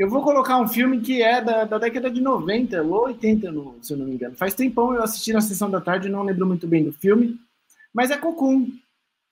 Eu 0.03 0.09
vou 0.09 0.21
colocar 0.21 0.59
um 0.59 0.67
filme 0.67 0.99
que 0.99 1.21
é 1.21 1.41
da, 1.41 1.63
da 1.63 1.77
década 1.77 2.11
de 2.11 2.19
90 2.19 2.83
ou 2.83 3.05
80, 3.05 3.49
no, 3.53 3.77
se 3.81 3.93
eu 3.93 3.97
não 3.97 4.05
me 4.05 4.15
engano. 4.15 4.35
Faz 4.35 4.53
tempão 4.53 4.93
eu 4.93 5.01
assisti 5.01 5.31
na 5.31 5.39
sessão 5.39 5.71
da 5.71 5.79
tarde, 5.79 6.09
não 6.09 6.23
lembro 6.23 6.45
muito 6.45 6.67
bem 6.67 6.83
do 6.83 6.91
filme, 6.91 7.39
mas 7.93 8.11
é 8.11 8.17
Cocoon. 8.17 8.67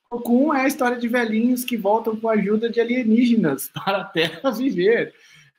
Cocoon 0.10 0.54
é 0.54 0.62
a 0.62 0.68
história 0.68 0.98
de 0.98 1.10
velhinhos 1.10 1.66
que 1.66 1.76
voltam 1.76 2.16
com 2.16 2.30
a 2.30 2.36
ajuda 2.36 2.70
de 2.70 2.80
alienígenas 2.80 3.70
para 3.76 3.98
a 3.98 4.06
Terra 4.06 4.50
viver. 4.50 5.14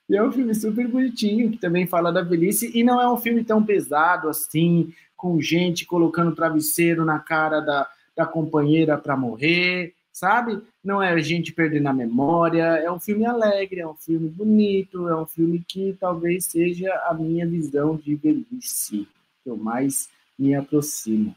E 0.09 0.17
é 0.17 0.23
um 0.23 0.31
filme 0.31 0.55
super 0.55 0.87
bonitinho, 0.87 1.51
que 1.51 1.59
também 1.59 1.85
fala 1.85 2.11
da 2.11 2.23
velhice, 2.23 2.71
e 2.73 2.83
não 2.83 2.99
é 2.99 3.07
um 3.07 3.17
filme 3.17 3.43
tão 3.43 3.63
pesado 3.63 4.27
assim, 4.27 4.91
com 5.15 5.39
gente 5.39 5.85
colocando 5.85 6.33
travesseiro 6.33 7.05
na 7.05 7.19
cara 7.19 7.59
da, 7.59 7.87
da 8.17 8.25
companheira 8.25 8.97
para 8.97 9.15
morrer 9.15 9.93
sabe? 10.13 10.61
Não 10.83 11.01
é 11.01 11.09
a 11.11 11.17
gente 11.17 11.51
perdendo 11.51 11.87
a 11.87 11.93
memória, 11.93 12.63
é 12.63 12.89
um 12.91 12.99
filme 12.99 13.25
alegre, 13.25 13.79
é 13.79 13.87
um 13.87 13.95
filme 13.95 14.29
bonito, 14.29 15.09
é 15.09 15.19
um 15.19 15.25
filme 15.25 15.61
que 15.67 15.97
talvez 15.99 16.45
seja 16.45 16.93
a 17.07 17.13
minha 17.15 17.47
visão 17.47 17.97
de 17.97 18.15
velhice, 18.15 19.07
que 19.43 19.49
eu 19.49 19.57
mais 19.57 20.09
me 20.37 20.53
aproximo. 20.53 21.35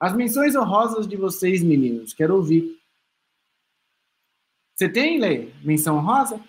As 0.00 0.14
menções 0.14 0.56
honrosas 0.56 1.06
de 1.06 1.16
vocês, 1.16 1.62
meninos, 1.62 2.12
quero 2.12 2.34
ouvir. 2.34 2.78
Você 4.74 4.88
tem, 4.88 5.18
Lê, 5.18 5.48
menção 5.62 5.96
honrosa? 5.96 6.40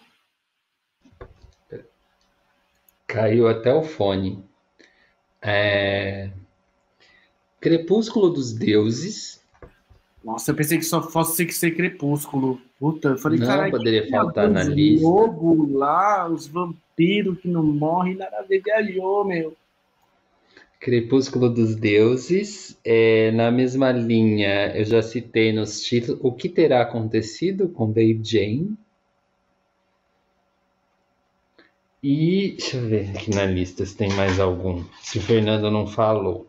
Caiu 3.07 3.47
até 3.47 3.73
o 3.73 3.83
fone. 3.83 4.43
É... 5.41 6.31
Crepúsculo 7.59 8.29
dos 8.29 8.53
Deuses, 8.53 9.43
nossa, 10.29 10.51
eu 10.51 10.55
pensei 10.55 10.77
que 10.77 10.85
só 10.85 11.01
fosse 11.01 11.49
ser 11.51 11.71
Crepúsculo. 11.71 12.61
Puta, 12.79 13.09
eu 13.09 13.17
falei, 13.17 13.39
Não 13.39 13.71
poderia 13.71 14.07
faltar 14.09 14.47
na 14.47 14.63
lista. 14.63 15.07
Lobo 15.07 15.75
lá, 15.75 16.29
os 16.29 16.45
vampiros 16.45 17.39
que 17.39 17.47
não 17.47 17.63
morrem, 17.63 18.15
nada 18.15 18.37
a 18.37 18.43
ver, 18.43 18.61
viajou, 18.63 19.25
meu. 19.25 19.57
Crepúsculo 20.79 21.49
dos 21.49 21.75
Deuses, 21.75 22.77
é, 22.85 23.31
na 23.31 23.49
mesma 23.49 23.91
linha, 23.91 24.71
eu 24.77 24.85
já 24.85 25.01
citei 25.01 25.51
nos 25.51 25.81
títulos 25.81 26.21
o 26.23 26.31
que 26.31 26.47
terá 26.47 26.83
acontecido 26.83 27.67
com 27.67 27.87
Babe 27.87 28.21
Jane. 28.23 28.77
E 32.03 32.55
deixa 32.55 32.77
eu 32.77 32.87
ver 32.87 33.09
aqui 33.17 33.31
na 33.31 33.45
lista 33.45 33.83
se 33.83 33.97
tem 33.97 34.09
mais 34.13 34.39
algum. 34.39 34.83
Se 35.01 35.17
o 35.17 35.21
Fernando 35.21 35.71
não 35.71 35.87
falou. 35.87 36.47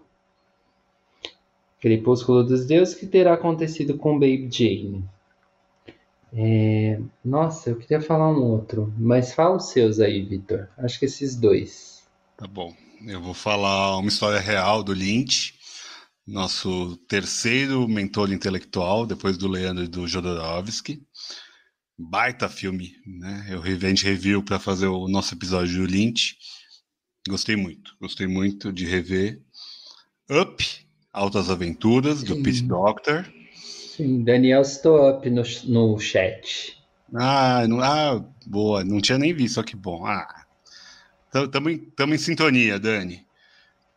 Crepúsculo 1.81 2.45
dos 2.45 2.67
Deuses, 2.67 2.95
que 2.95 3.07
terá 3.07 3.35
acontecido 3.35 3.97
com 3.97 4.19
Baby 4.19 4.49
Jane. 4.51 5.05
É... 6.33 7.01
Nossa, 7.25 7.71
eu 7.71 7.77
queria 7.77 8.01
falar 8.01 8.31
um 8.31 8.43
outro, 8.43 8.93
mas 8.99 9.33
fala 9.33 9.57
os 9.57 9.71
seus 9.71 9.99
aí, 9.99 10.23
Vitor. 10.23 10.69
Acho 10.79 10.99
que 10.99 11.07
esses 11.07 11.35
dois. 11.35 12.05
Tá 12.37 12.47
bom. 12.47 12.75
Eu 13.07 13.21
vou 13.21 13.35
falar 13.35 13.97
uma 13.97 14.09
história 14.09 14.39
real 14.39 14.83
do 14.83 14.93
Lynch, 14.93 15.55
nosso 16.27 16.99
terceiro 17.09 17.89
mentor 17.89 18.31
intelectual, 18.31 19.07
depois 19.07 19.39
do 19.39 19.49
Leandro 19.49 19.85
e 19.85 19.89
do 19.89 20.07
Jodorowsky. 20.07 21.03
Baita 21.99 22.49
filme, 22.49 22.93
né? 23.07 23.47
Eu 23.51 23.63
a 23.63 23.89
gente 23.89 24.05
review 24.05 24.43
para 24.43 24.59
fazer 24.59 24.87
o 24.87 25.09
nosso 25.09 25.35
episódio 25.35 25.79
do 25.79 25.91
Lynch. 25.91 26.37
Gostei 27.29 27.57
muito, 27.57 27.97
gostei 28.01 28.27
muito 28.27 28.73
de 28.73 28.87
rever. 28.87 29.43
Up, 30.31 30.65
Altas 31.13 31.51
Aventuras, 31.51 32.23
do 32.23 32.43
Pete 32.43 32.63
Doctor. 32.63 33.27
Sim, 33.55 34.23
Daniel 34.23 34.63
estou 34.63 35.11
up 35.11 35.29
no, 35.29 35.43
no 35.67 35.99
chat. 35.99 36.81
Ah, 37.15 37.67
não, 37.67 37.81
ah, 37.81 38.25
boa, 38.47 38.85
não 38.85 39.01
tinha 39.01 39.19
nem 39.19 39.35
visto, 39.35 39.57
só 39.57 39.63
que 39.63 39.75
bom. 39.75 40.07
Ah, 40.07 40.47
estamos 41.35 41.73
em, 41.73 42.15
em 42.15 42.19
sintonia, 42.19 42.79
Dani. 42.79 43.27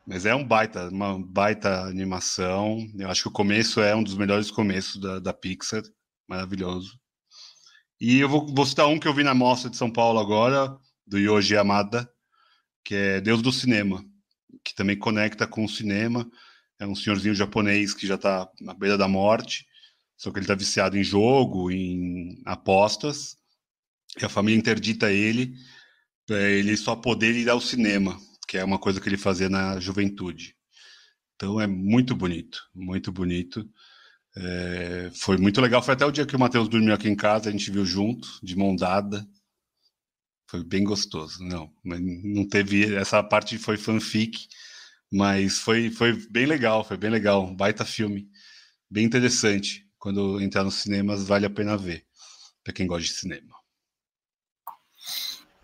Mas 0.06 0.26
é 0.26 0.36
um 0.36 0.46
baita, 0.46 0.90
uma 0.90 1.18
baita 1.20 1.84
animação. 1.84 2.86
Eu 2.98 3.10
acho 3.10 3.24
que 3.24 3.30
o 3.30 3.32
começo 3.32 3.80
é 3.80 3.96
um 3.96 4.04
dos 4.04 4.16
melhores 4.16 4.52
começos 4.52 5.00
da, 5.00 5.20
da 5.20 5.34
Pixar. 5.34 5.84
Maravilhoso. 6.28 7.00
E 8.02 8.20
eu 8.20 8.28
vou, 8.28 8.54
vou 8.54 8.66
citar 8.66 8.88
um 8.88 9.00
que 9.00 9.08
eu 9.08 9.14
vi 9.14 9.24
na 9.24 9.34
mostra 9.34 9.70
de 9.70 9.78
São 9.78 9.90
Paulo 9.90 10.20
agora, 10.20 10.76
do 11.08 11.18
Yoji 11.18 11.56
Amada, 11.56 12.10
que 12.84 12.96
é 12.96 13.22
Deus 13.22 13.42
do 13.42 13.52
Cinema, 13.52 14.04
que 14.64 14.76
também 14.76 14.98
conecta 14.98 15.48
com 15.48 15.64
o 15.64 15.70
cinema. 15.70 16.30
É 16.84 16.88
um 16.88 16.96
senhorzinho 16.96 17.34
japonês 17.34 17.94
que 17.94 18.06
já 18.06 18.16
está 18.16 18.46
na 18.60 18.74
beira 18.74 18.98
da 18.98 19.08
morte, 19.08 19.66
só 20.18 20.30
que 20.30 20.38
ele 20.38 20.44
está 20.44 20.54
viciado 20.54 20.98
em 20.98 21.04
jogo, 21.04 21.72
em 21.72 22.42
apostas, 22.46 23.38
e 24.20 24.26
a 24.26 24.30
família 24.30 24.60
interdita 24.60 25.10
ele 25.10 25.56
para 26.28 26.42
ele 26.42 26.76
só 26.76 26.94
poder 26.94 27.36
ir 27.36 27.50
ao 27.50 27.62
cinema, 27.62 28.20
que 28.50 28.58
é 28.58 28.64
uma 28.66 28.78
coisa 28.78 29.00
que 29.00 29.08
ele 29.08 29.18
fazia 29.18 29.48
na 29.48 29.80
juventude. 29.80 30.58
Então 31.36 31.60
é 31.60 31.68
muito 31.68 32.16
bonito, 32.18 32.60
muito 32.76 33.14
bonito. 33.14 33.66
É, 34.36 35.10
foi 35.16 35.38
muito 35.38 35.62
legal. 35.62 35.82
Foi 35.82 35.94
até 35.94 36.06
o 36.06 36.12
dia 36.12 36.26
que 36.26 36.36
o 36.36 36.40
Matheus 36.40 36.68
dormiu 36.68 36.94
aqui 36.94 37.08
em 37.08 37.16
casa, 37.16 37.48
a 37.48 37.52
gente 37.52 37.72
viu 37.72 37.86
junto, 37.86 38.28
de 38.44 38.58
mão 38.58 38.76
dada. 38.76 39.26
Foi 40.50 40.62
bem 40.66 40.84
gostoso. 40.84 41.42
Não, 41.46 41.74
não 41.84 42.46
teve. 42.46 42.94
Essa 42.94 43.24
parte 43.24 43.58
foi 43.58 43.78
fanfic, 43.78 44.48
mas 45.14 45.60
foi, 45.60 45.90
foi 45.90 46.14
bem 46.30 46.46
legal. 46.46 46.84
Foi 46.84 46.98
bem 46.98 47.10
legal. 47.10 47.44
Um 47.44 47.56
baita 47.56 47.86
filme. 47.86 48.28
Bem 48.90 49.06
interessante. 49.06 49.86
Quando 49.98 50.42
entrar 50.42 50.64
nos 50.64 50.76
cinemas, 50.76 51.28
vale 51.28 51.46
a 51.46 51.50
pena 51.50 51.78
ver. 51.78 52.04
Para 52.64 52.74
quem 52.74 52.88
gosta 52.88 53.04
de 53.04 53.14
cinema. 53.14 53.54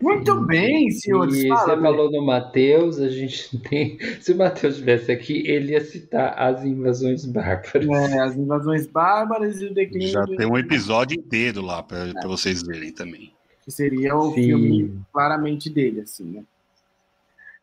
Muito 0.00 0.40
bem, 0.46 0.90
senhores. 0.90 1.36
E 1.36 1.48
Fala, 1.48 1.74
você 1.76 1.82
falou 1.82 2.10
no 2.10 2.24
Matheus, 2.24 2.98
a 2.98 3.08
gente 3.10 3.58
tem. 3.68 3.98
Se 4.20 4.32
o 4.32 4.36
Matheus 4.38 4.74
estivesse 4.74 5.12
aqui, 5.12 5.46
ele 5.46 5.72
ia 5.72 5.84
citar 5.84 6.38
as 6.38 6.64
invasões 6.64 7.26
bárbaras. 7.26 7.86
É, 7.86 8.20
as 8.20 8.36
invasões 8.36 8.86
bárbaras 8.86 9.60
e 9.60 9.66
o 9.66 9.74
declínio. 9.74 10.08
Já 10.08 10.24
tem 10.24 10.46
um 10.46 10.56
episódio 10.56 11.18
inteiro 11.18 11.60
lá 11.60 11.82
para 11.82 12.08
é. 12.08 12.26
vocês 12.26 12.62
verem 12.62 12.92
também 12.92 13.32
que 13.70 13.70
seria 13.70 14.16
o 14.16 14.30
Sim. 14.30 14.42
filme 14.42 15.00
claramente 15.12 15.70
dele, 15.70 16.00
assim, 16.00 16.24
né? 16.24 16.42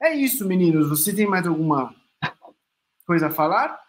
É 0.01 0.13
isso, 0.15 0.47
meninos. 0.47 0.89
Você 0.89 1.13
tem 1.13 1.27
mais 1.27 1.47
alguma 1.47 1.93
coisa 3.05 3.27
a 3.27 3.31
falar? 3.31 3.79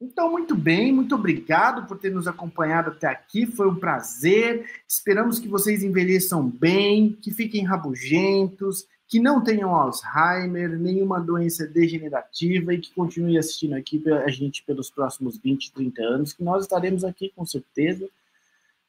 Então, 0.00 0.30
muito 0.30 0.54
bem, 0.54 0.92
muito 0.92 1.14
obrigado 1.14 1.86
por 1.86 1.98
ter 1.98 2.10
nos 2.10 2.28
acompanhado 2.28 2.90
até 2.90 3.06
aqui. 3.06 3.46
Foi 3.46 3.68
um 3.68 3.74
prazer. 3.74 4.68
Esperamos 4.86 5.38
que 5.38 5.48
vocês 5.48 5.82
envelheçam 5.82 6.46
bem, 6.48 7.12
que 7.20 7.30
fiquem 7.30 7.64
rabugentos, 7.64 8.86
que 9.08 9.18
não 9.18 9.42
tenham 9.42 9.74
Alzheimer, 9.74 10.78
nenhuma 10.78 11.20
doença 11.20 11.66
degenerativa 11.66 12.74
e 12.74 12.78
que 12.78 12.92
continuem 12.92 13.38
assistindo 13.38 13.74
aqui 13.74 14.02
a 14.10 14.28
gente 14.28 14.62
pelos 14.64 14.90
próximos 14.90 15.38
20, 15.38 15.72
30 15.72 16.02
anos, 16.02 16.32
que 16.32 16.44
nós 16.44 16.64
estaremos 16.64 17.04
aqui 17.04 17.32
com 17.34 17.46
certeza 17.46 18.06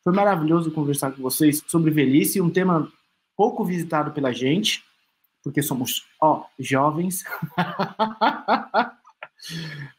foi 0.08 0.14
maravilhoso 0.14 0.72
conversar 0.72 1.12
com 1.12 1.22
vocês 1.22 1.62
sobre 1.68 1.92
velhice, 1.92 2.40
um 2.40 2.50
tema 2.50 2.90
pouco 3.36 3.66
visitado 3.66 4.12
pela 4.12 4.32
gente, 4.32 4.82
porque 5.44 5.62
somos, 5.62 6.06
ó, 6.22 6.46
jovens. 6.60 7.24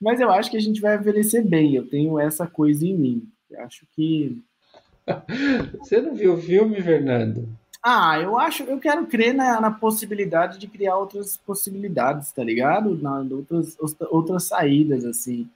Mas 0.01 0.21
eu 0.21 0.31
acho 0.31 0.51
que 0.51 0.57
a 0.57 0.61
gente 0.61 0.81
vai 0.81 0.97
envelhecer 0.97 1.45
bem. 1.47 1.75
Eu 1.75 1.89
tenho 1.89 2.19
essa 2.19 2.47
coisa 2.47 2.87
em 2.87 2.95
mim. 2.95 3.29
Eu 3.51 3.63
acho 3.63 3.87
que. 3.95 4.43
Você 5.79 6.01
não 6.01 6.15
viu 6.15 6.35
o 6.35 6.41
filme, 6.43 6.83
Fernando? 6.83 7.49
Ah, 7.83 8.19
eu 8.21 8.37
acho, 8.37 8.65
eu 8.65 8.79
quero 8.79 9.07
crer 9.07 9.33
na, 9.33 9.61
na 9.61 9.71
possibilidade 9.71 10.59
de 10.59 10.67
criar 10.67 10.97
outras 10.97 11.37
possibilidades, 11.37 12.33
tá 12.33 12.43
ligado? 12.43 12.97
Na, 13.01 13.21
outras, 13.21 13.77
outras 14.11 14.45
saídas, 14.45 15.05
assim. 15.05 15.49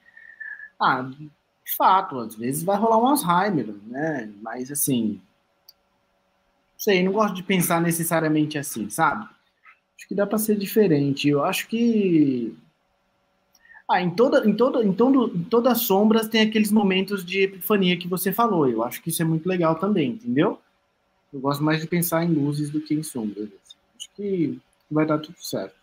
Ah, 0.80 1.02
de 1.02 1.76
fato, 1.76 2.18
às 2.18 2.34
vezes 2.34 2.62
vai 2.62 2.76
rolar 2.76 2.98
um 2.98 3.06
Alzheimer, 3.06 3.74
né? 3.86 4.32
Mas 4.40 4.70
assim, 4.70 5.20
sei, 6.76 7.02
não 7.02 7.12
gosto 7.12 7.34
de 7.34 7.42
pensar 7.42 7.80
necessariamente 7.80 8.58
assim, 8.58 8.90
sabe? 8.90 9.28
Acho 10.02 10.08
que 10.08 10.14
dá 10.16 10.26
para 10.26 10.36
ser 10.36 10.56
diferente. 10.56 11.28
Eu 11.28 11.44
acho 11.44 11.68
que 11.68 12.52
ah, 13.88 14.02
em 14.02 14.10
toda, 14.10 14.44
em 14.48 14.52
toda, 14.52 14.84
em 14.84 14.92
todo, 14.92 15.32
em 15.32 15.44
todas 15.44 15.74
as 15.74 15.82
sombras 15.82 16.26
tem 16.26 16.40
aqueles 16.40 16.72
momentos 16.72 17.24
de 17.24 17.42
epifania 17.42 17.96
que 17.96 18.08
você 18.08 18.32
falou. 18.32 18.68
Eu 18.68 18.82
acho 18.82 19.00
que 19.00 19.10
isso 19.10 19.22
é 19.22 19.24
muito 19.24 19.48
legal 19.48 19.76
também, 19.76 20.10
entendeu? 20.10 20.58
Eu 21.32 21.38
gosto 21.38 21.62
mais 21.62 21.80
de 21.80 21.86
pensar 21.86 22.24
em 22.24 22.32
luzes 22.34 22.68
do 22.68 22.80
que 22.80 22.94
em 22.94 23.02
sombras. 23.04 23.44
Assim. 23.44 23.76
Acho 23.96 24.10
que 24.16 24.58
vai 24.90 25.06
dar 25.06 25.18
tudo 25.18 25.36
certo. 25.38 25.76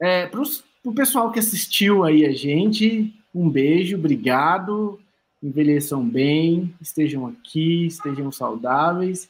É, 0.00 0.26
para 0.26 0.40
o 0.40 0.94
pessoal 0.94 1.30
que 1.30 1.38
assistiu 1.38 2.04
aí 2.04 2.24
a 2.24 2.32
gente, 2.32 3.14
um 3.34 3.50
beijo, 3.50 3.98
obrigado. 3.98 4.98
Envelheçam 5.42 6.02
bem, 6.08 6.74
estejam 6.80 7.26
aqui, 7.26 7.84
estejam 7.84 8.32
saudáveis. 8.32 9.28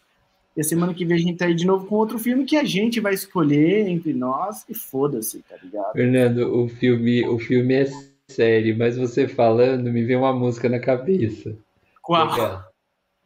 E 0.61 0.62
a 0.62 0.65
semana 0.65 0.93
que 0.93 1.07
vem 1.07 1.16
a 1.16 1.20
gente 1.20 1.39
tá 1.39 1.47
aí 1.47 1.55
de 1.55 1.65
novo 1.66 1.87
com 1.87 1.95
outro 1.95 2.19
filme 2.19 2.45
que 2.45 2.55
a 2.55 2.65
gente 2.65 3.01
vai 3.01 3.15
escolher 3.15 3.89
entre 3.89 4.12
nós 4.12 4.62
e 4.69 4.74
foda-se, 4.74 5.43
tá 5.49 5.57
ligado? 5.57 5.95
Fernando, 5.95 6.55
o 6.55 6.69
filme, 6.69 7.27
o 7.27 7.39
filme 7.39 7.73
é 7.73 7.87
sério, 8.28 8.77
mas 8.77 8.99
você 8.99 9.27
falando 9.27 9.91
me 9.91 10.05
vem 10.05 10.16
uma 10.16 10.35
música 10.35 10.69
na 10.69 10.78
cabeça. 10.78 11.57
Qual? 12.03 12.62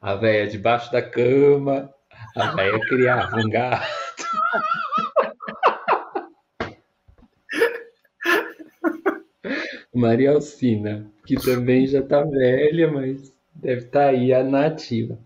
A 0.00 0.14
véia 0.14 0.46
debaixo 0.46 0.92
da 0.92 1.02
cama, 1.02 1.92
a 2.36 2.52
véia 2.54 2.78
criava 2.86 3.36
um 3.36 3.50
gato. 3.50 3.84
Maria 9.92 10.30
Alcina, 10.30 11.10
que 11.26 11.34
também 11.34 11.84
já 11.88 12.00
tá 12.00 12.22
velha, 12.22 12.92
mas 12.92 13.34
deve 13.52 13.86
estar 13.86 14.04
tá 14.04 14.10
aí 14.10 14.32
a 14.32 14.44
nativa. 14.44 15.18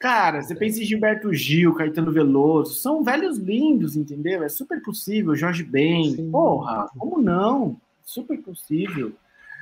Cara, 0.00 0.42
você 0.42 0.54
pensa 0.54 0.80
em 0.80 0.84
Gilberto 0.86 1.30
Gil, 1.34 1.74
Caetano 1.74 2.10
Veloso, 2.10 2.74
são 2.74 3.04
velhos 3.04 3.36
lindos, 3.36 3.96
entendeu? 3.96 4.42
É 4.42 4.48
super 4.48 4.82
possível. 4.82 5.36
Jorge 5.36 5.62
Ben, 5.62 6.16
Sim. 6.16 6.30
porra, 6.30 6.88
como 6.98 7.20
não? 7.20 7.78
Super 8.02 8.38
possível. 8.38 9.12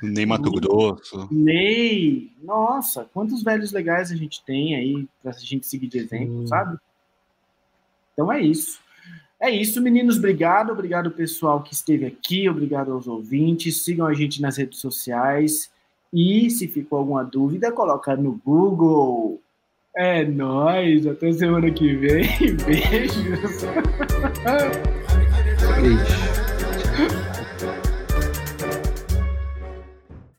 Ney 0.01 0.25
Mato 0.25 0.49
Grosso. 0.49 1.27
Ney, 1.29 2.31
nossa, 2.41 3.05
quantos 3.13 3.43
velhos 3.43 3.73
legais 3.73 4.13
a 4.13 4.15
gente 4.15 4.41
tem 4.45 4.77
aí 4.77 5.05
pra 5.21 5.33
gente 5.33 5.67
seguir 5.67 5.87
de 5.87 5.97
exemplo, 5.97 6.39
Sim. 6.39 6.47
sabe? 6.47 6.77
Então 8.13 8.31
é 8.31 8.41
isso. 8.41 8.79
É 9.41 9.49
isso, 9.49 9.81
meninos. 9.81 10.17
Obrigado. 10.17 10.71
Obrigado, 10.71 11.11
pessoal 11.11 11.61
que 11.61 11.73
esteve 11.73 12.05
aqui. 12.05 12.47
Obrigado 12.47 12.93
aos 12.93 13.07
ouvintes. 13.09 13.83
Sigam 13.83 14.07
a 14.07 14.13
gente 14.13 14.41
nas 14.41 14.55
redes 14.55 14.79
sociais. 14.79 15.69
E 16.13 16.49
se 16.49 16.65
ficou 16.65 16.99
alguma 16.99 17.25
dúvida, 17.25 17.73
coloca 17.73 18.15
no 18.15 18.39
Google. 18.43 19.41
É 19.99 20.23
nóis. 20.23 21.05
Até 21.05 21.33
semana 21.33 21.69
que 21.71 21.93
vem. 21.97 22.23
Beijos. 22.65 23.65
Beijo. 25.75 26.18